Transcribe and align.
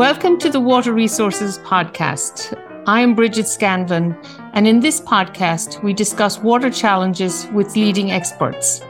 Welcome 0.00 0.38
to 0.38 0.48
the 0.48 0.60
Water 0.60 0.94
Resources 0.94 1.58
Podcast. 1.58 2.58
I'm 2.86 3.14
Bridget 3.14 3.46
Scanlon, 3.46 4.16
and 4.54 4.66
in 4.66 4.80
this 4.80 4.98
podcast, 4.98 5.82
we 5.82 5.92
discuss 5.92 6.38
water 6.38 6.70
challenges 6.70 7.46
with 7.52 7.76
leading 7.76 8.10
experts. 8.10 8.80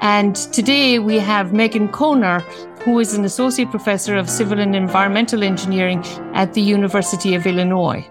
And 0.00 0.34
today 0.34 0.98
we 0.98 1.20
have 1.20 1.52
Megan 1.52 1.86
Konar, 1.86 2.40
who 2.80 2.98
is 2.98 3.14
an 3.14 3.24
associate 3.24 3.70
professor 3.70 4.16
of 4.16 4.28
civil 4.28 4.58
and 4.58 4.74
environmental 4.74 5.44
engineering 5.44 6.02
at 6.34 6.54
the 6.54 6.60
University 6.60 7.36
of 7.36 7.46
Illinois. 7.46 8.04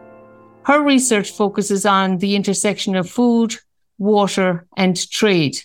Her 0.64 0.82
research 0.82 1.32
focuses 1.32 1.86
on 1.86 2.20
the 2.20 2.34
intersection 2.38 2.96
of 2.96 3.10
food, 3.10 3.56
water, 3.98 4.66
and 4.78 4.96
trade. 5.12 5.58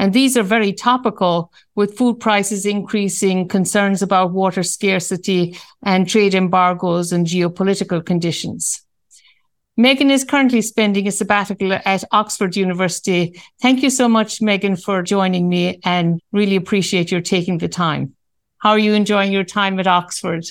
And 0.00 0.14
these 0.14 0.34
are 0.38 0.42
very 0.42 0.72
topical 0.72 1.52
with 1.74 1.98
food 1.98 2.20
prices 2.20 2.64
increasing, 2.64 3.46
concerns 3.46 4.00
about 4.00 4.32
water 4.32 4.62
scarcity, 4.62 5.58
and 5.82 6.08
trade 6.08 6.34
embargoes 6.34 7.12
and 7.12 7.26
geopolitical 7.26 8.02
conditions. 8.02 8.80
Megan 9.76 10.10
is 10.10 10.24
currently 10.24 10.62
spending 10.62 11.06
a 11.06 11.12
sabbatical 11.12 11.74
at 11.74 12.02
Oxford 12.12 12.56
University. 12.56 13.38
Thank 13.60 13.82
you 13.82 13.90
so 13.90 14.08
much, 14.08 14.40
Megan, 14.40 14.76
for 14.76 15.02
joining 15.02 15.50
me 15.50 15.78
and 15.84 16.18
really 16.32 16.56
appreciate 16.56 17.12
your 17.12 17.20
taking 17.20 17.58
the 17.58 17.68
time. 17.68 18.14
How 18.56 18.70
are 18.70 18.78
you 18.78 18.94
enjoying 18.94 19.32
your 19.32 19.44
time 19.44 19.78
at 19.78 19.86
Oxford? 19.86 20.46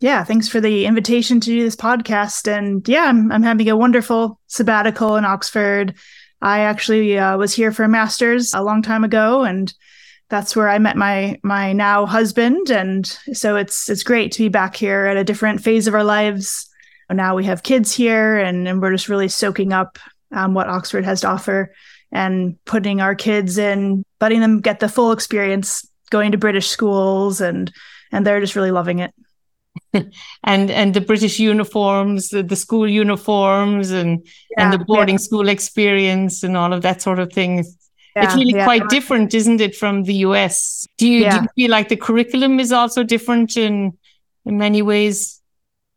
Yeah, 0.00 0.24
thanks 0.24 0.48
for 0.48 0.60
the 0.60 0.84
invitation 0.84 1.38
to 1.38 1.46
do 1.46 1.62
this 1.62 1.76
podcast. 1.76 2.52
And 2.52 2.86
yeah, 2.88 3.04
I'm, 3.04 3.30
I'm 3.30 3.44
having 3.44 3.68
a 3.68 3.76
wonderful 3.76 4.40
sabbatical 4.48 5.14
in 5.14 5.24
Oxford. 5.24 5.94
I 6.40 6.60
actually 6.60 7.18
uh, 7.18 7.36
was 7.36 7.54
here 7.54 7.72
for 7.72 7.84
a 7.84 7.88
master's 7.88 8.54
a 8.54 8.62
long 8.62 8.82
time 8.82 9.04
ago, 9.04 9.44
and 9.44 9.72
that's 10.28 10.54
where 10.54 10.68
I 10.68 10.78
met 10.78 10.96
my 10.96 11.38
my 11.42 11.72
now 11.72 12.06
husband. 12.06 12.70
And 12.70 13.06
so 13.32 13.56
it's 13.56 13.88
it's 13.88 14.02
great 14.02 14.32
to 14.32 14.42
be 14.44 14.48
back 14.48 14.76
here 14.76 15.06
at 15.06 15.16
a 15.16 15.24
different 15.24 15.62
phase 15.62 15.86
of 15.86 15.94
our 15.94 16.04
lives. 16.04 16.68
Now 17.10 17.34
we 17.34 17.46
have 17.46 17.62
kids 17.62 17.92
here, 17.94 18.36
and, 18.38 18.68
and 18.68 18.82
we're 18.82 18.92
just 18.92 19.08
really 19.08 19.28
soaking 19.28 19.72
up 19.72 19.98
um, 20.30 20.54
what 20.54 20.68
Oxford 20.68 21.04
has 21.04 21.22
to 21.22 21.28
offer 21.28 21.72
and 22.12 22.62
putting 22.64 23.00
our 23.00 23.14
kids 23.14 23.58
in, 23.58 24.04
letting 24.20 24.40
them 24.40 24.60
get 24.60 24.80
the 24.80 24.88
full 24.88 25.12
experience, 25.12 25.88
going 26.10 26.32
to 26.32 26.38
British 26.38 26.68
schools, 26.68 27.40
and 27.40 27.72
and 28.12 28.26
they're 28.26 28.40
just 28.40 28.56
really 28.56 28.70
loving 28.70 28.98
it. 28.98 29.14
and 30.44 30.70
and 30.70 30.94
the 30.94 31.00
British 31.00 31.38
uniforms, 31.38 32.28
the, 32.28 32.42
the 32.42 32.56
school 32.56 32.88
uniforms, 32.88 33.90
and 33.90 34.26
yeah, 34.50 34.64
and 34.64 34.72
the 34.72 34.84
boarding 34.84 35.14
yeah. 35.14 35.20
school 35.20 35.48
experience, 35.48 36.42
and 36.42 36.56
all 36.56 36.72
of 36.72 36.82
that 36.82 37.02
sort 37.02 37.18
of 37.18 37.32
thing. 37.32 37.64
Yeah, 38.16 38.24
it's 38.24 38.34
really 38.34 38.52
quite 38.52 38.88
different, 38.88 39.34
isn't 39.34 39.60
it, 39.60 39.76
from 39.76 40.04
the 40.04 40.14
US? 40.14 40.86
Do 40.96 41.06
you, 41.06 41.30
do 41.30 41.36
you 41.36 41.46
feel 41.54 41.70
like 41.70 41.88
the 41.88 41.96
curriculum 41.96 42.58
is 42.58 42.72
also 42.72 43.02
different 43.02 43.56
in 43.56 43.96
in 44.44 44.58
many 44.58 44.82
ways? 44.82 45.40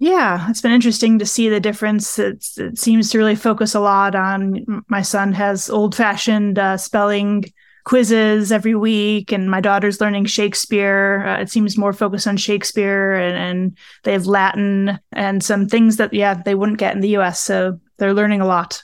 Yeah, 0.02 0.50
it's 0.50 0.62
been 0.62 0.72
interesting 0.72 1.20
to 1.20 1.28
see 1.28 1.48
the 1.48 1.60
difference. 1.60 2.18
It's, 2.18 2.58
it 2.58 2.80
seems 2.80 3.12
to 3.12 3.20
really 3.20 3.36
focus 3.36 3.76
a 3.76 3.80
lot 3.80 4.16
on. 4.16 4.84
My 4.88 5.04
son 5.04 5.32
has 5.34 5.70
old 5.70 5.94
fashioned 5.96 6.58
uh, 6.58 6.78
spelling 6.78 7.46
quizzes 7.84 8.52
every 8.52 8.76
week 8.76 9.32
and 9.32 9.50
my 9.50 9.62
daughter's 9.62 10.02
learning 10.02 10.26
shakespeare. 10.26 11.26
Uh, 11.26 11.42
it 11.42 11.50
seems 11.50 11.78
more 11.78 11.94
focused 11.94 12.28
on 12.28 12.38
shakespeare 12.38 13.14
and, 13.14 13.38
and, 13.38 13.78
they 14.04 14.14
have 14.14 14.26
latin 14.26 15.00
and 15.12 15.44
some 15.44 15.68
things 15.68 15.98
that 15.98 16.14
yeah 16.14 16.34
they 16.34 16.56
wouldn't 16.56 16.80
get 16.80 16.96
in 16.96 17.02
the 17.02 17.10
us 17.10 17.40
so 17.40 17.80
they're 17.98 18.14
learning 18.14 18.42
a 18.42 18.46
lot. 18.46 18.84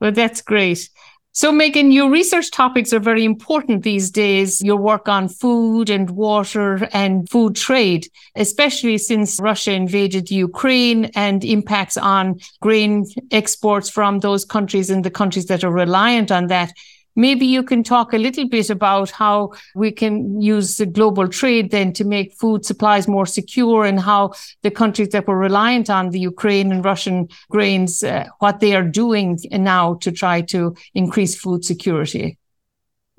Well 0.00 0.12
that's 0.12 0.40
great. 0.40 0.88
So 1.32 1.50
megan 1.50 1.90
your 1.90 2.10
research 2.10 2.50
topics 2.50 2.92
are 2.92 3.00
very 3.00 3.24
important 3.24 3.82
these 3.82 4.10
days 4.10 4.60
your 4.62 4.76
work 4.76 5.08
on 5.08 5.28
food 5.28 5.90
and 5.90 6.10
water 6.10 6.88
and 6.92 7.28
food 7.28 7.56
trade 7.56 8.06
especially 8.36 8.98
since 8.98 9.40
russia 9.40 9.72
invaded 9.72 10.30
ukraine 10.30 11.06
and 11.16 11.44
impacts 11.44 11.96
on 11.96 12.38
grain 12.60 13.04
exports 13.32 13.90
from 13.90 14.20
those 14.20 14.44
countries 14.44 14.90
and 14.90 15.04
the 15.04 15.10
countries 15.10 15.46
that 15.46 15.64
are 15.64 15.72
reliant 15.72 16.30
on 16.30 16.46
that 16.46 16.72
Maybe 17.16 17.46
you 17.46 17.62
can 17.62 17.82
talk 17.82 18.12
a 18.12 18.18
little 18.18 18.48
bit 18.48 18.70
about 18.70 19.10
how 19.10 19.52
we 19.74 19.92
can 19.92 20.40
use 20.40 20.76
the 20.76 20.86
global 20.86 21.28
trade 21.28 21.70
then 21.70 21.92
to 21.94 22.04
make 22.04 22.32
food 22.32 22.64
supplies 22.64 23.06
more 23.06 23.26
secure 23.26 23.84
and 23.84 24.00
how 24.00 24.32
the 24.62 24.70
countries 24.70 25.10
that 25.10 25.28
were 25.28 25.38
reliant 25.38 25.90
on 25.90 26.10
the 26.10 26.20
Ukraine 26.20 26.72
and 26.72 26.84
Russian 26.84 27.28
grains, 27.50 28.02
uh, 28.02 28.26
what 28.40 28.60
they 28.60 28.74
are 28.74 28.82
doing 28.82 29.38
now 29.50 29.94
to 29.94 30.10
try 30.10 30.40
to 30.42 30.74
increase 30.94 31.36
food 31.36 31.64
security. 31.64 32.38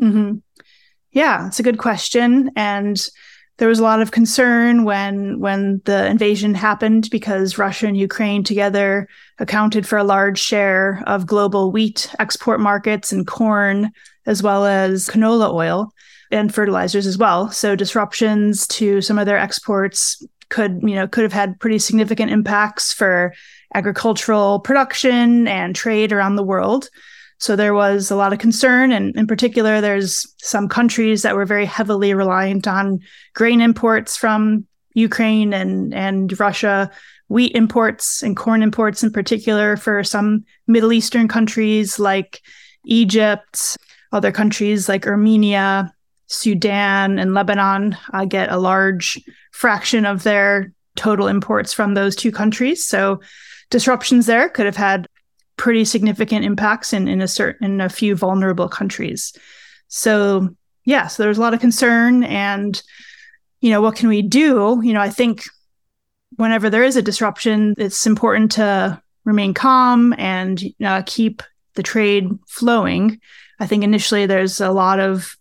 Mm-hmm. 0.01 0.37
Yeah, 1.11 1.47
it's 1.47 1.59
a 1.59 1.63
good 1.63 1.77
question. 1.77 2.51
And 2.57 2.97
there 3.57 3.69
was 3.69 3.79
a 3.79 3.83
lot 3.83 4.01
of 4.01 4.11
concern 4.11 4.83
when 4.83 5.39
when 5.39 5.81
the 5.85 6.07
invasion 6.07 6.53
happened 6.53 7.09
because 7.09 7.57
Russia 7.57 7.87
and 7.87 7.97
Ukraine 7.97 8.43
together 8.43 9.07
accounted 9.39 9.87
for 9.87 9.97
a 9.97 10.03
large 10.03 10.39
share 10.39 11.01
of 11.07 11.25
global 11.25 11.71
wheat 11.71 12.13
export 12.19 12.59
markets 12.59 13.11
and 13.11 13.25
corn 13.25 13.91
as 14.25 14.43
well 14.43 14.65
as 14.65 15.07
canola 15.07 15.53
oil 15.53 15.93
and 16.31 16.53
fertilizers 16.53 17.07
as 17.07 17.17
well. 17.17 17.49
So 17.51 17.75
disruptions 17.75 18.67
to 18.67 19.01
some 19.01 19.19
of 19.19 19.25
their 19.25 19.37
exports 19.37 20.25
could, 20.49 20.79
you 20.81 20.95
know, 20.95 21.07
could 21.07 21.23
have 21.23 21.33
had 21.33 21.59
pretty 21.59 21.79
significant 21.79 22.31
impacts 22.31 22.91
for 22.91 23.33
agricultural 23.73 24.59
production 24.59 25.47
and 25.47 25.75
trade 25.75 26.11
around 26.11 26.35
the 26.35 26.43
world. 26.43 26.89
So 27.37 27.55
there 27.55 27.73
was 27.73 28.09
a 28.09 28.15
lot 28.15 28.33
of 28.33 28.39
concern. 28.39 28.91
And 28.91 29.15
in 29.15 29.27
particular, 29.27 29.81
there's 29.81 30.25
some 30.37 30.69
countries 30.69 31.21
that 31.21 31.35
were 31.35 31.45
very 31.45 31.65
heavily 31.65 32.13
reliant 32.13 32.67
on 32.67 32.99
grain 33.33 33.61
imports 33.61 34.15
from 34.15 34.65
Ukraine 34.93 35.53
and, 35.53 35.93
and 35.93 36.37
Russia, 36.39 36.89
wheat 37.27 37.55
imports 37.55 38.23
and 38.23 38.37
corn 38.37 38.63
imports 38.63 39.03
in 39.03 39.11
particular 39.11 39.77
for 39.77 40.03
some 40.03 40.45
Middle 40.67 40.93
Eastern 40.93 41.27
countries 41.27 41.99
like 41.99 42.41
Egypt, 42.85 43.77
other 44.11 44.31
countries 44.31 44.87
like 44.87 45.07
Armenia, 45.07 45.91
Sudan, 46.27 47.19
and 47.19 47.33
Lebanon 47.33 47.97
uh, 48.13 48.25
get 48.25 48.51
a 48.51 48.57
large 48.57 49.21
fraction 49.51 50.05
of 50.05 50.23
their 50.23 50.71
total 50.95 51.27
imports 51.27 51.73
from 51.73 51.93
those 51.93 52.15
two 52.15 52.31
countries. 52.31 52.85
So 52.85 53.21
disruptions 53.69 54.25
there 54.25 54.49
could 54.49 54.65
have 54.65 54.77
had 54.77 55.07
pretty 55.57 55.85
significant 55.85 56.45
impacts 56.45 56.93
in 56.93 57.07
in 57.07 57.21
a 57.21 57.27
certain 57.27 57.65
in 57.65 57.81
a 57.81 57.89
few 57.89 58.15
vulnerable 58.15 58.69
countries. 58.69 59.33
So 59.87 60.49
yeah, 60.85 61.07
so 61.07 61.23
there's 61.23 61.37
a 61.37 61.41
lot 61.41 61.53
of 61.53 61.59
concern, 61.59 62.23
and 62.23 62.81
you 63.61 63.69
know 63.69 63.81
what 63.81 63.95
can 63.95 64.09
we 64.09 64.21
do? 64.21 64.79
You 64.83 64.93
know, 64.93 65.01
I 65.01 65.09
think 65.09 65.43
whenever 66.35 66.69
there 66.69 66.83
is 66.83 66.95
a 66.95 67.01
disruption, 67.01 67.73
it's 67.77 68.05
important 68.05 68.51
to 68.53 69.01
remain 69.23 69.53
calm 69.53 70.13
and 70.17 70.63
uh, 70.83 71.01
keep 71.05 71.41
the 71.75 71.83
trade 71.83 72.29
flowing. 72.47 73.19
I 73.59 73.67
think 73.67 73.83
initially 73.83 74.25
there's 74.25 74.59
a 74.59 74.71
lot 74.71 74.99
of 74.99 75.35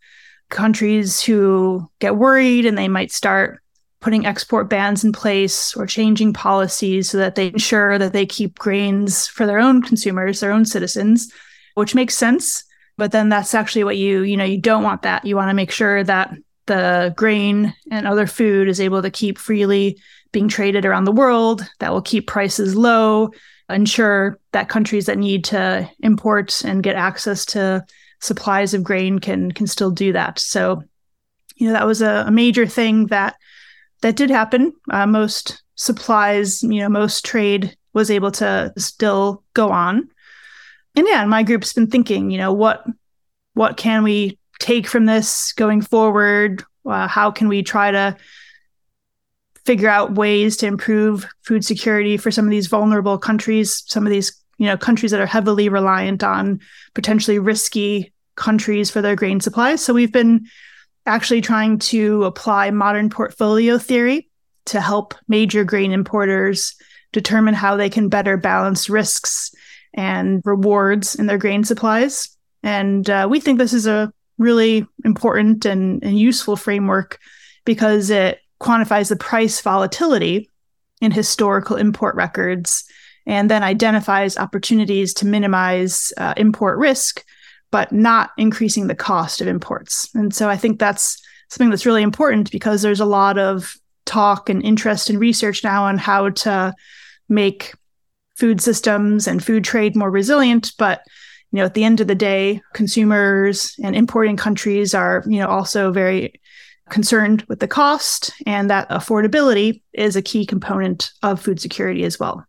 countries 0.50 1.22
who 1.22 1.90
get 1.98 2.16
worried 2.16 2.66
and 2.66 2.78
they 2.78 2.88
might 2.88 3.12
start 3.12 3.60
putting 4.04 4.26
export 4.26 4.68
bans 4.68 5.02
in 5.02 5.12
place 5.12 5.74
or 5.74 5.86
changing 5.86 6.30
policies 6.30 7.08
so 7.08 7.16
that 7.16 7.36
they 7.36 7.46
ensure 7.46 7.96
that 7.96 8.12
they 8.12 8.26
keep 8.26 8.58
grains 8.58 9.26
for 9.26 9.46
their 9.46 9.58
own 9.58 9.80
consumers, 9.80 10.40
their 10.40 10.52
own 10.52 10.66
citizens, 10.66 11.32
which 11.72 11.94
makes 11.94 12.14
sense. 12.14 12.64
But 12.98 13.12
then 13.12 13.30
that's 13.30 13.54
actually 13.54 13.82
what 13.82 13.96
you, 13.96 14.20
you 14.20 14.36
know, 14.36 14.44
you 14.44 14.60
don't 14.60 14.82
want 14.82 15.00
that. 15.02 15.24
You 15.24 15.36
want 15.36 15.48
to 15.48 15.54
make 15.54 15.70
sure 15.70 16.04
that 16.04 16.34
the 16.66 17.14
grain 17.16 17.74
and 17.90 18.06
other 18.06 18.26
food 18.26 18.68
is 18.68 18.78
able 18.78 19.00
to 19.00 19.10
keep 19.10 19.38
freely 19.38 19.98
being 20.32 20.48
traded 20.48 20.84
around 20.84 21.04
the 21.04 21.12
world, 21.12 21.66
that 21.78 21.90
will 21.90 22.02
keep 22.02 22.26
prices 22.26 22.76
low, 22.76 23.30
ensure 23.70 24.38
that 24.52 24.68
countries 24.68 25.06
that 25.06 25.16
need 25.16 25.44
to 25.44 25.90
import 26.00 26.62
and 26.62 26.82
get 26.82 26.94
access 26.94 27.46
to 27.46 27.82
supplies 28.20 28.74
of 28.74 28.84
grain 28.84 29.18
can 29.18 29.50
can 29.50 29.66
still 29.66 29.90
do 29.90 30.12
that. 30.12 30.38
So, 30.38 30.82
you 31.56 31.68
know, 31.68 31.72
that 31.72 31.86
was 31.86 32.02
a, 32.02 32.24
a 32.26 32.30
major 32.30 32.66
thing 32.66 33.06
that 33.06 33.36
that 34.04 34.16
did 34.16 34.28
happen. 34.28 34.74
Uh, 34.90 35.06
most 35.06 35.62
supplies, 35.76 36.62
you 36.62 36.78
know, 36.80 36.90
most 36.90 37.24
trade 37.24 37.74
was 37.94 38.10
able 38.10 38.30
to 38.30 38.70
still 38.76 39.42
go 39.54 39.70
on. 39.70 40.10
And 40.94 41.06
yeah, 41.08 41.24
my 41.24 41.42
group's 41.42 41.72
been 41.72 41.86
thinking, 41.86 42.30
you 42.30 42.36
know, 42.36 42.52
what 42.52 42.84
what 43.54 43.78
can 43.78 44.02
we 44.02 44.38
take 44.60 44.86
from 44.86 45.06
this 45.06 45.54
going 45.54 45.80
forward? 45.80 46.62
Uh, 46.84 47.08
how 47.08 47.30
can 47.30 47.48
we 47.48 47.62
try 47.62 47.90
to 47.90 48.14
figure 49.64 49.88
out 49.88 50.16
ways 50.16 50.58
to 50.58 50.66
improve 50.66 51.26
food 51.40 51.64
security 51.64 52.18
for 52.18 52.30
some 52.30 52.44
of 52.44 52.50
these 52.50 52.66
vulnerable 52.66 53.16
countries, 53.16 53.84
some 53.86 54.06
of 54.06 54.10
these 54.10 54.38
you 54.58 54.66
know 54.66 54.76
countries 54.76 55.12
that 55.12 55.20
are 55.20 55.26
heavily 55.26 55.70
reliant 55.70 56.22
on 56.22 56.60
potentially 56.92 57.38
risky 57.38 58.12
countries 58.36 58.90
for 58.90 59.00
their 59.00 59.16
grain 59.16 59.40
supplies. 59.40 59.82
So 59.82 59.94
we've 59.94 60.12
been 60.12 60.44
actually 61.06 61.40
trying 61.40 61.78
to 61.78 62.24
apply 62.24 62.70
modern 62.70 63.10
portfolio 63.10 63.78
theory 63.78 64.28
to 64.66 64.80
help 64.80 65.14
major 65.28 65.64
grain 65.64 65.92
importers 65.92 66.74
determine 67.12 67.54
how 67.54 67.76
they 67.76 67.90
can 67.90 68.08
better 68.08 68.36
balance 68.36 68.88
risks 68.88 69.54
and 69.92 70.42
rewards 70.44 71.14
in 71.14 71.26
their 71.26 71.38
grain 71.38 71.64
supplies. 71.64 72.36
And 72.62 73.08
uh, 73.08 73.28
we 73.30 73.40
think 73.40 73.58
this 73.58 73.72
is 73.72 73.86
a 73.86 74.12
really 74.38 74.86
important 75.04 75.64
and, 75.64 76.02
and 76.02 76.18
useful 76.18 76.56
framework 76.56 77.18
because 77.64 78.10
it 78.10 78.40
quantifies 78.60 79.08
the 79.08 79.16
price 79.16 79.60
volatility 79.60 80.50
in 81.00 81.12
historical 81.12 81.76
import 81.76 82.16
records 82.16 82.84
and 83.26 83.50
then 83.50 83.62
identifies 83.62 84.36
opportunities 84.36 85.14
to 85.14 85.26
minimize 85.26 86.12
uh, 86.16 86.34
import 86.36 86.78
risk, 86.78 87.24
but 87.74 87.90
not 87.90 88.30
increasing 88.38 88.86
the 88.86 88.94
cost 88.94 89.40
of 89.40 89.48
imports. 89.48 90.08
And 90.14 90.32
so 90.32 90.48
I 90.48 90.56
think 90.56 90.78
that's 90.78 91.20
something 91.48 91.70
that's 91.70 91.84
really 91.84 92.04
important 92.04 92.52
because 92.52 92.82
there's 92.82 93.00
a 93.00 93.04
lot 93.04 93.36
of 93.36 93.74
talk 94.04 94.48
and 94.48 94.62
interest 94.62 95.10
and 95.10 95.18
research 95.18 95.64
now 95.64 95.82
on 95.82 95.98
how 95.98 96.30
to 96.30 96.72
make 97.28 97.74
food 98.36 98.60
systems 98.60 99.26
and 99.26 99.44
food 99.44 99.64
trade 99.64 99.96
more 99.96 100.08
resilient. 100.08 100.70
But 100.78 101.02
you 101.50 101.58
know, 101.58 101.64
at 101.64 101.74
the 101.74 101.82
end 101.82 102.00
of 102.00 102.06
the 102.06 102.14
day, 102.14 102.60
consumers 102.74 103.74
and 103.82 103.96
importing 103.96 104.36
countries 104.36 104.94
are, 104.94 105.24
you 105.26 105.40
know, 105.40 105.48
also 105.48 105.90
very 105.90 106.40
concerned 106.90 107.42
with 107.48 107.58
the 107.58 107.66
cost 107.66 108.30
and 108.46 108.70
that 108.70 108.88
affordability 108.90 109.82
is 109.92 110.14
a 110.14 110.22
key 110.22 110.46
component 110.46 111.10
of 111.24 111.40
food 111.40 111.58
security 111.58 112.04
as 112.04 112.20
well. 112.20 112.46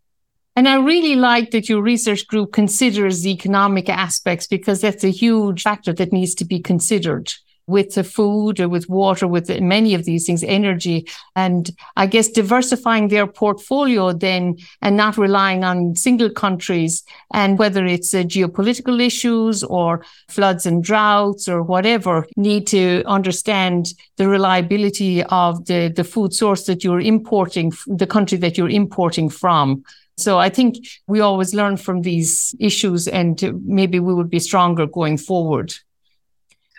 And 0.57 0.69
I 0.69 0.75
really 0.75 1.16
like 1.16 1.52
that 1.52 1.68
your 1.68 1.81
research 1.81 2.28
group 2.28 2.54
considers 2.54 3.24
the 3.24 3.31
economic 3.31 3.90
aspects 3.90 4.48
because 4.48 4.80
that's 4.80 5.04
a 5.04 5.10
huge 5.10 5.63
factor 5.63 5.92
that 5.94 6.13
needs 6.13 6.34
to 6.36 6.46
be 6.46 6.60
considered 6.60 7.34
with 7.68 7.96
the 7.96 8.04
food 8.04 8.60
or 8.60 8.69
with 8.69 8.88
water, 8.90 9.28
with 9.28 9.50
many 9.60 9.94
of 9.96 10.06
these 10.06 10.25
things, 10.25 10.44
energy. 10.44 11.07
And 11.36 11.72
I 11.96 12.06
guess 12.06 12.30
diversifying 12.30 13.07
their 13.07 13.28
portfolio 13.28 14.13
then 14.13 14.57
and 14.81 14.96
not 14.96 15.18
relying 15.18 15.63
on 15.63 15.96
single 15.96 16.30
countries 16.30 17.04
and 17.34 17.57
whether 17.57 17.86
it's 17.86 18.13
uh, 18.13 18.19
geopolitical 18.19 19.04
issues 19.04 19.63
or 19.63 20.06
floods 20.30 20.66
and 20.66 20.84
droughts 20.84 21.50
or 21.50 21.63
whatever, 21.63 22.28
need 22.38 22.68
to 22.68 23.04
understand 23.07 23.94
the 24.18 24.28
reliability 24.28 25.24
of 25.24 25.66
the, 25.66 25.92
the 25.94 26.04
food 26.04 26.34
source 26.34 26.66
that 26.66 26.84
you're 26.84 27.02
importing, 27.02 27.74
the 27.88 28.07
country 28.07 28.38
that 28.38 28.57
you're 28.57 28.69
importing 28.69 29.30
from. 29.30 29.84
So 30.18 30.40
I 30.40 30.50
think 30.50 30.88
we 31.08 31.20
always 31.20 31.54
learn 31.54 31.78
from 31.78 32.02
these 32.02 32.56
issues 32.60 33.08
and 33.08 33.62
maybe 33.66 34.00
we 34.00 34.14
would 34.14 34.30
be 34.30 34.40
stronger 34.40 34.88
going 34.88 35.18
forward. 35.18 35.74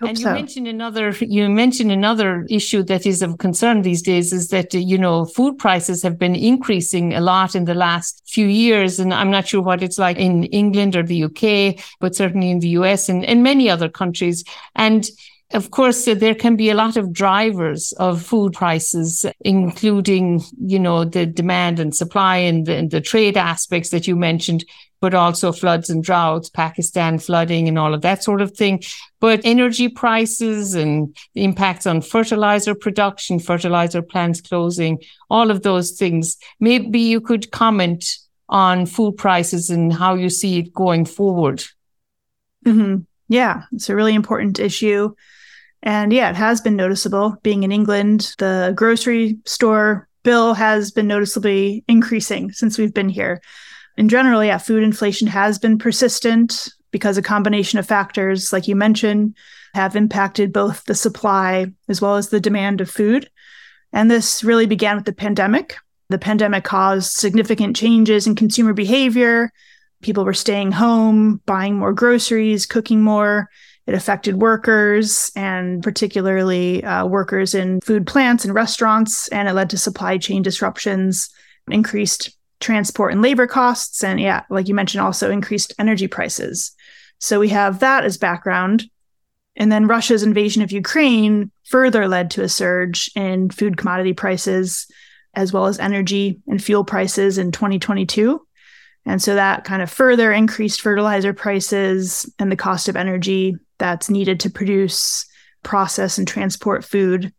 Hope 0.00 0.10
and 0.10 0.18
you 0.18 0.24
so. 0.24 0.34
mentioned 0.34 0.68
another 0.68 1.10
you 1.20 1.48
mentioned 1.48 1.90
another 1.90 2.46
issue 2.50 2.82
that 2.82 3.06
is 3.06 3.22
of 3.22 3.38
concern 3.38 3.80
these 3.80 4.02
days 4.02 4.30
is 4.30 4.48
that 4.48 4.74
you 4.74 4.98
know 4.98 5.24
food 5.24 5.56
prices 5.56 6.02
have 6.02 6.18
been 6.18 6.34
increasing 6.36 7.14
a 7.14 7.20
lot 7.22 7.54
in 7.54 7.64
the 7.64 7.74
last 7.74 8.22
few 8.26 8.46
years 8.46 9.00
and 9.00 9.14
I'm 9.14 9.30
not 9.30 9.48
sure 9.48 9.62
what 9.62 9.82
it's 9.82 9.98
like 9.98 10.18
in 10.18 10.44
England 10.44 10.96
or 10.96 11.02
the 11.02 11.24
UK 11.24 11.82
but 11.98 12.14
certainly 12.14 12.50
in 12.50 12.60
the 12.60 12.68
US 12.80 13.08
and, 13.08 13.24
and 13.24 13.42
many 13.42 13.70
other 13.70 13.88
countries 13.88 14.44
and 14.74 15.08
of 15.52 15.70
course, 15.70 16.04
there 16.06 16.34
can 16.34 16.56
be 16.56 16.70
a 16.70 16.74
lot 16.74 16.96
of 16.96 17.12
drivers 17.12 17.92
of 17.92 18.20
food 18.20 18.52
prices, 18.52 19.24
including, 19.40 20.42
you 20.58 20.78
know, 20.78 21.04
the 21.04 21.24
demand 21.24 21.78
and 21.78 21.94
supply 21.94 22.38
and 22.38 22.66
the, 22.66 22.74
and 22.74 22.90
the, 22.90 23.00
trade 23.00 23.36
aspects 23.36 23.90
that 23.90 24.08
you 24.08 24.16
mentioned, 24.16 24.64
but 25.00 25.14
also 25.14 25.52
floods 25.52 25.88
and 25.88 26.02
droughts, 26.02 26.50
Pakistan 26.50 27.20
flooding 27.20 27.68
and 27.68 27.78
all 27.78 27.94
of 27.94 28.02
that 28.02 28.24
sort 28.24 28.40
of 28.40 28.56
thing. 28.56 28.82
But 29.20 29.40
energy 29.44 29.88
prices 29.88 30.74
and 30.74 31.16
the 31.34 31.44
impacts 31.44 31.86
on 31.86 32.00
fertilizer 32.00 32.74
production, 32.74 33.38
fertilizer 33.38 34.02
plants 34.02 34.40
closing, 34.40 34.98
all 35.30 35.52
of 35.52 35.62
those 35.62 35.92
things. 35.92 36.38
Maybe 36.58 36.98
you 36.98 37.20
could 37.20 37.52
comment 37.52 38.04
on 38.48 38.84
food 38.84 39.16
prices 39.16 39.70
and 39.70 39.92
how 39.92 40.14
you 40.14 40.28
see 40.28 40.58
it 40.58 40.72
going 40.72 41.04
forward. 41.04 41.62
Mm-hmm. 42.64 43.02
Yeah, 43.28 43.62
it's 43.72 43.88
a 43.88 43.94
really 43.94 44.14
important 44.14 44.58
issue. 44.58 45.14
And 45.86 46.12
yeah, 46.12 46.30
it 46.30 46.34
has 46.34 46.60
been 46.60 46.74
noticeable. 46.74 47.36
Being 47.44 47.62
in 47.62 47.70
England, 47.70 48.34
the 48.38 48.72
grocery 48.74 49.38
store 49.44 50.08
bill 50.24 50.52
has 50.52 50.90
been 50.90 51.06
noticeably 51.06 51.84
increasing 51.86 52.50
since 52.50 52.76
we've 52.76 52.92
been 52.92 53.08
here. 53.08 53.40
In 53.96 54.08
general, 54.08 54.44
yeah, 54.44 54.58
food 54.58 54.82
inflation 54.82 55.28
has 55.28 55.60
been 55.60 55.78
persistent 55.78 56.70
because 56.90 57.16
a 57.16 57.22
combination 57.22 57.78
of 57.78 57.86
factors, 57.86 58.52
like 58.52 58.66
you 58.66 58.74
mentioned, 58.74 59.36
have 59.74 59.94
impacted 59.94 60.52
both 60.52 60.84
the 60.86 60.94
supply 60.96 61.66
as 61.88 62.00
well 62.00 62.16
as 62.16 62.30
the 62.30 62.40
demand 62.40 62.80
of 62.80 62.90
food. 62.90 63.30
And 63.92 64.10
this 64.10 64.42
really 64.42 64.66
began 64.66 64.96
with 64.96 65.04
the 65.04 65.12
pandemic. 65.12 65.76
The 66.08 66.18
pandemic 66.18 66.64
caused 66.64 67.12
significant 67.12 67.76
changes 67.76 68.26
in 68.26 68.34
consumer 68.34 68.72
behavior. 68.72 69.52
People 70.02 70.24
were 70.24 70.34
staying 70.34 70.72
home, 70.72 71.40
buying 71.46 71.76
more 71.76 71.92
groceries, 71.92 72.66
cooking 72.66 73.02
more, 73.02 73.48
it 73.86 73.94
affected 73.94 74.40
workers 74.40 75.30
and 75.36 75.82
particularly 75.82 76.82
uh, 76.82 77.06
workers 77.06 77.54
in 77.54 77.80
food 77.80 78.06
plants 78.06 78.44
and 78.44 78.54
restaurants, 78.54 79.28
and 79.28 79.48
it 79.48 79.54
led 79.54 79.70
to 79.70 79.78
supply 79.78 80.18
chain 80.18 80.42
disruptions, 80.42 81.30
increased 81.70 82.36
transport 82.60 83.12
and 83.12 83.22
labor 83.22 83.46
costs, 83.46 84.02
and 84.02 84.20
yeah, 84.20 84.42
like 84.50 84.68
you 84.68 84.74
mentioned, 84.74 85.02
also 85.02 85.30
increased 85.30 85.74
energy 85.78 86.08
prices. 86.08 86.72
So 87.18 87.38
we 87.38 87.48
have 87.50 87.80
that 87.80 88.04
as 88.04 88.18
background. 88.18 88.84
And 89.56 89.72
then 89.72 89.86
Russia's 89.86 90.22
invasion 90.22 90.62
of 90.62 90.72
Ukraine 90.72 91.50
further 91.64 92.08
led 92.08 92.30
to 92.32 92.42
a 92.42 92.48
surge 92.48 93.10
in 93.14 93.50
food 93.50 93.76
commodity 93.78 94.12
prices, 94.12 94.86
as 95.34 95.52
well 95.52 95.66
as 95.66 95.78
energy 95.78 96.40
and 96.46 96.62
fuel 96.62 96.84
prices 96.84 97.38
in 97.38 97.52
2022. 97.52 98.40
And 99.06 99.22
so 99.22 99.34
that 99.34 99.64
kind 99.64 99.80
of 99.82 99.90
further 99.90 100.32
increased 100.32 100.80
fertilizer 100.80 101.32
prices 101.32 102.30
and 102.38 102.50
the 102.50 102.56
cost 102.56 102.88
of 102.88 102.96
energy 102.96 103.56
that's 103.78 104.10
needed 104.10 104.40
to 104.40 104.50
produce, 104.50 105.26
process, 105.62 106.18
and 106.18 106.26
transport 106.26 106.84
food. 106.84 107.32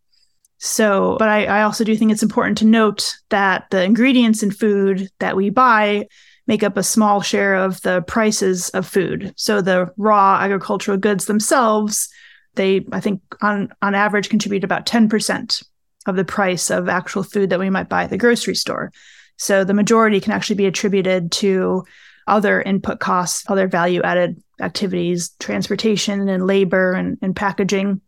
So, 0.60 1.18
but 1.20 1.30
I, 1.30 1.46
I 1.46 1.64
also 1.64 1.84
do 1.84 1.96
think 1.96 2.12
it's 2.12 2.24
important 2.24 2.58
to 2.60 2.66
note 2.66 3.16
that 3.30 3.66
the 3.70 3.84
ingredients 3.84 4.42
in 4.42 4.52
food 4.52 5.10
that 5.20 5.36
we 5.36 5.50
buy 5.50 6.08
make 6.48 6.64
up 6.64 6.78
a 6.78 6.84
small 6.84 7.22
share 7.22 7.56
of 7.56 7.82
the 7.82 8.02
prices 8.04 8.70
of 8.70 8.88
food. 8.88 9.34
So 9.36 9.62
the 9.62 9.92
raw 9.98 10.40
agricultural 10.42 10.98
goods 10.98 11.26
themselves, 11.26 12.10
they 12.56 12.86
I 12.92 13.02
think 13.02 13.22
on 13.42 13.70
on 13.82 13.94
average 13.94 14.30
contribute 14.30 14.64
about 14.64 14.86
10% 14.86 15.64
of 16.08 16.16
the 16.16 16.26
price 16.26 16.72
of 16.72 16.90
actual 16.90 17.22
food 17.24 17.50
that 17.50 17.60
we 17.60 17.70
might 17.70 17.90
buy 17.90 18.04
at 18.04 18.10
the 18.10 18.18
grocery 18.18 18.56
store. 18.56 18.92
So 19.38 19.64
the 19.64 19.74
majority 19.74 20.20
can 20.20 20.32
actually 20.32 20.56
be 20.56 20.66
attributed 20.66 21.32
to 21.34 21.84
other 22.26 22.62
input 22.62 23.00
costs, 23.00 23.44
other 23.48 23.68
value 23.68 24.02
added 24.02 24.42
activities, 24.60 25.30
transportation 25.40 26.28
and 26.30 26.48
labor 26.48 26.94
and, 26.94 27.18
and 27.22 27.36
packaging. 27.36 28.02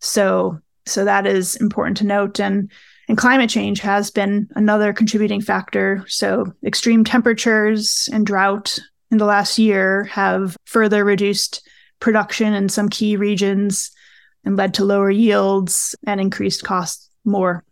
So 0.00 0.58
so 0.86 1.04
that 1.04 1.26
is 1.26 1.56
important 1.56 1.96
to 1.98 2.06
note. 2.06 2.40
And 2.40 2.70
and 3.08 3.16
climate 3.16 3.50
change 3.50 3.80
has 3.80 4.10
been 4.10 4.48
another 4.56 4.92
contributing 4.92 5.40
factor. 5.40 6.04
So 6.08 6.52
extreme 6.64 7.04
temperatures 7.04 8.08
and 8.12 8.26
drought 8.26 8.78
in 9.10 9.18
the 9.18 9.24
last 9.24 9.58
year 9.58 10.04
have 10.04 10.56
further 10.64 11.04
reduced 11.04 11.66
production 12.00 12.52
in 12.52 12.68
some 12.68 12.88
key 12.88 13.16
regions 13.16 13.92
and 14.44 14.56
led 14.56 14.74
to 14.74 14.84
lower 14.84 15.10
yields 15.10 15.94
and 16.06 16.20
increased 16.20 16.64
costs 16.64 17.08
more. 17.24 17.64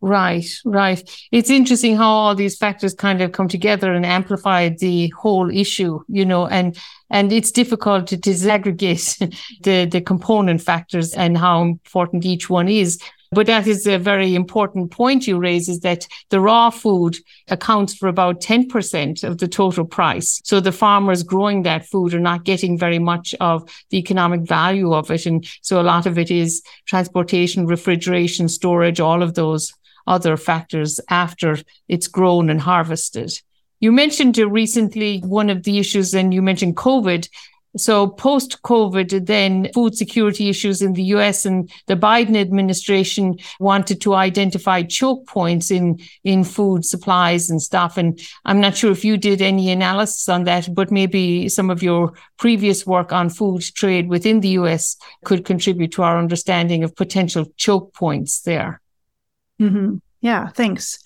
Right, 0.00 0.46
right. 0.64 1.02
It's 1.32 1.50
interesting 1.50 1.96
how 1.96 2.08
all 2.08 2.34
these 2.36 2.56
factors 2.56 2.94
kind 2.94 3.20
of 3.20 3.32
come 3.32 3.48
together 3.48 3.92
and 3.92 4.06
amplify 4.06 4.68
the 4.68 5.12
whole 5.18 5.50
issue, 5.50 6.00
you 6.06 6.24
know, 6.24 6.46
and 6.46 6.78
and 7.10 7.32
it's 7.32 7.50
difficult 7.50 8.06
to 8.08 8.16
disaggregate 8.16 9.18
the 9.62 9.86
the 9.86 10.00
component 10.00 10.62
factors 10.62 11.14
and 11.14 11.36
how 11.36 11.62
important 11.62 12.24
each 12.24 12.48
one 12.48 12.68
is. 12.68 13.00
But 13.30 13.46
that 13.48 13.66
is 13.66 13.86
a 13.86 13.98
very 13.98 14.34
important 14.34 14.90
point 14.90 15.26
you 15.26 15.38
raise 15.38 15.68
is 15.68 15.80
that 15.80 16.06
the 16.30 16.40
raw 16.40 16.70
food 16.70 17.16
accounts 17.48 17.94
for 17.94 18.08
about 18.08 18.40
10% 18.40 19.22
of 19.22 19.36
the 19.36 19.48
total 19.48 19.84
price. 19.84 20.40
So 20.44 20.60
the 20.60 20.72
farmers 20.72 21.22
growing 21.22 21.62
that 21.64 21.86
food 21.86 22.14
are 22.14 22.20
not 22.20 22.44
getting 22.44 22.78
very 22.78 22.98
much 22.98 23.34
of 23.40 23.68
the 23.90 23.98
economic 23.98 24.42
value 24.48 24.94
of 24.94 25.10
it. 25.10 25.26
And 25.26 25.46
so 25.60 25.78
a 25.78 25.82
lot 25.82 26.06
of 26.06 26.18
it 26.18 26.30
is 26.30 26.62
transportation, 26.86 27.66
refrigeration, 27.66 28.48
storage, 28.48 28.98
all 28.98 29.22
of 29.22 29.34
those 29.34 29.74
other 30.08 30.36
factors 30.36 31.00
after 31.08 31.58
it's 31.88 32.08
grown 32.08 32.50
and 32.50 32.60
harvested. 32.60 33.32
You 33.80 33.92
mentioned 33.92 34.36
recently 34.38 35.20
one 35.20 35.50
of 35.50 35.62
the 35.62 35.78
issues, 35.78 36.14
and 36.14 36.34
you 36.34 36.42
mentioned 36.42 36.76
COVID. 36.76 37.28
So 37.76 38.08
post 38.08 38.62
COVID, 38.62 39.26
then 39.26 39.70
food 39.72 39.94
security 39.94 40.48
issues 40.48 40.82
in 40.82 40.94
the 40.94 41.04
US 41.14 41.44
and 41.44 41.70
the 41.86 41.96
Biden 41.96 42.36
administration 42.36 43.38
wanted 43.60 44.00
to 44.00 44.14
identify 44.14 44.82
choke 44.82 45.26
points 45.28 45.70
in, 45.70 46.00
in 46.24 46.44
food 46.44 46.84
supplies 46.84 47.50
and 47.50 47.62
stuff. 47.62 47.96
And 47.96 48.18
I'm 48.44 48.60
not 48.60 48.76
sure 48.76 48.90
if 48.90 49.04
you 49.04 49.16
did 49.16 49.42
any 49.42 49.70
analysis 49.70 50.28
on 50.28 50.44
that, 50.44 50.74
but 50.74 50.90
maybe 50.90 51.48
some 51.48 51.70
of 51.70 51.82
your 51.82 52.14
previous 52.38 52.86
work 52.86 53.12
on 53.12 53.28
food 53.28 53.62
trade 53.62 54.08
within 54.08 54.40
the 54.40 54.56
US 54.60 54.96
could 55.24 55.44
contribute 55.44 55.92
to 55.92 56.02
our 56.02 56.18
understanding 56.18 56.82
of 56.82 56.96
potential 56.96 57.46
choke 57.56 57.94
points 57.94 58.40
there. 58.40 58.80
Mm-hmm. 59.60 59.96
Yeah, 60.20 60.48
thanks. 60.48 60.98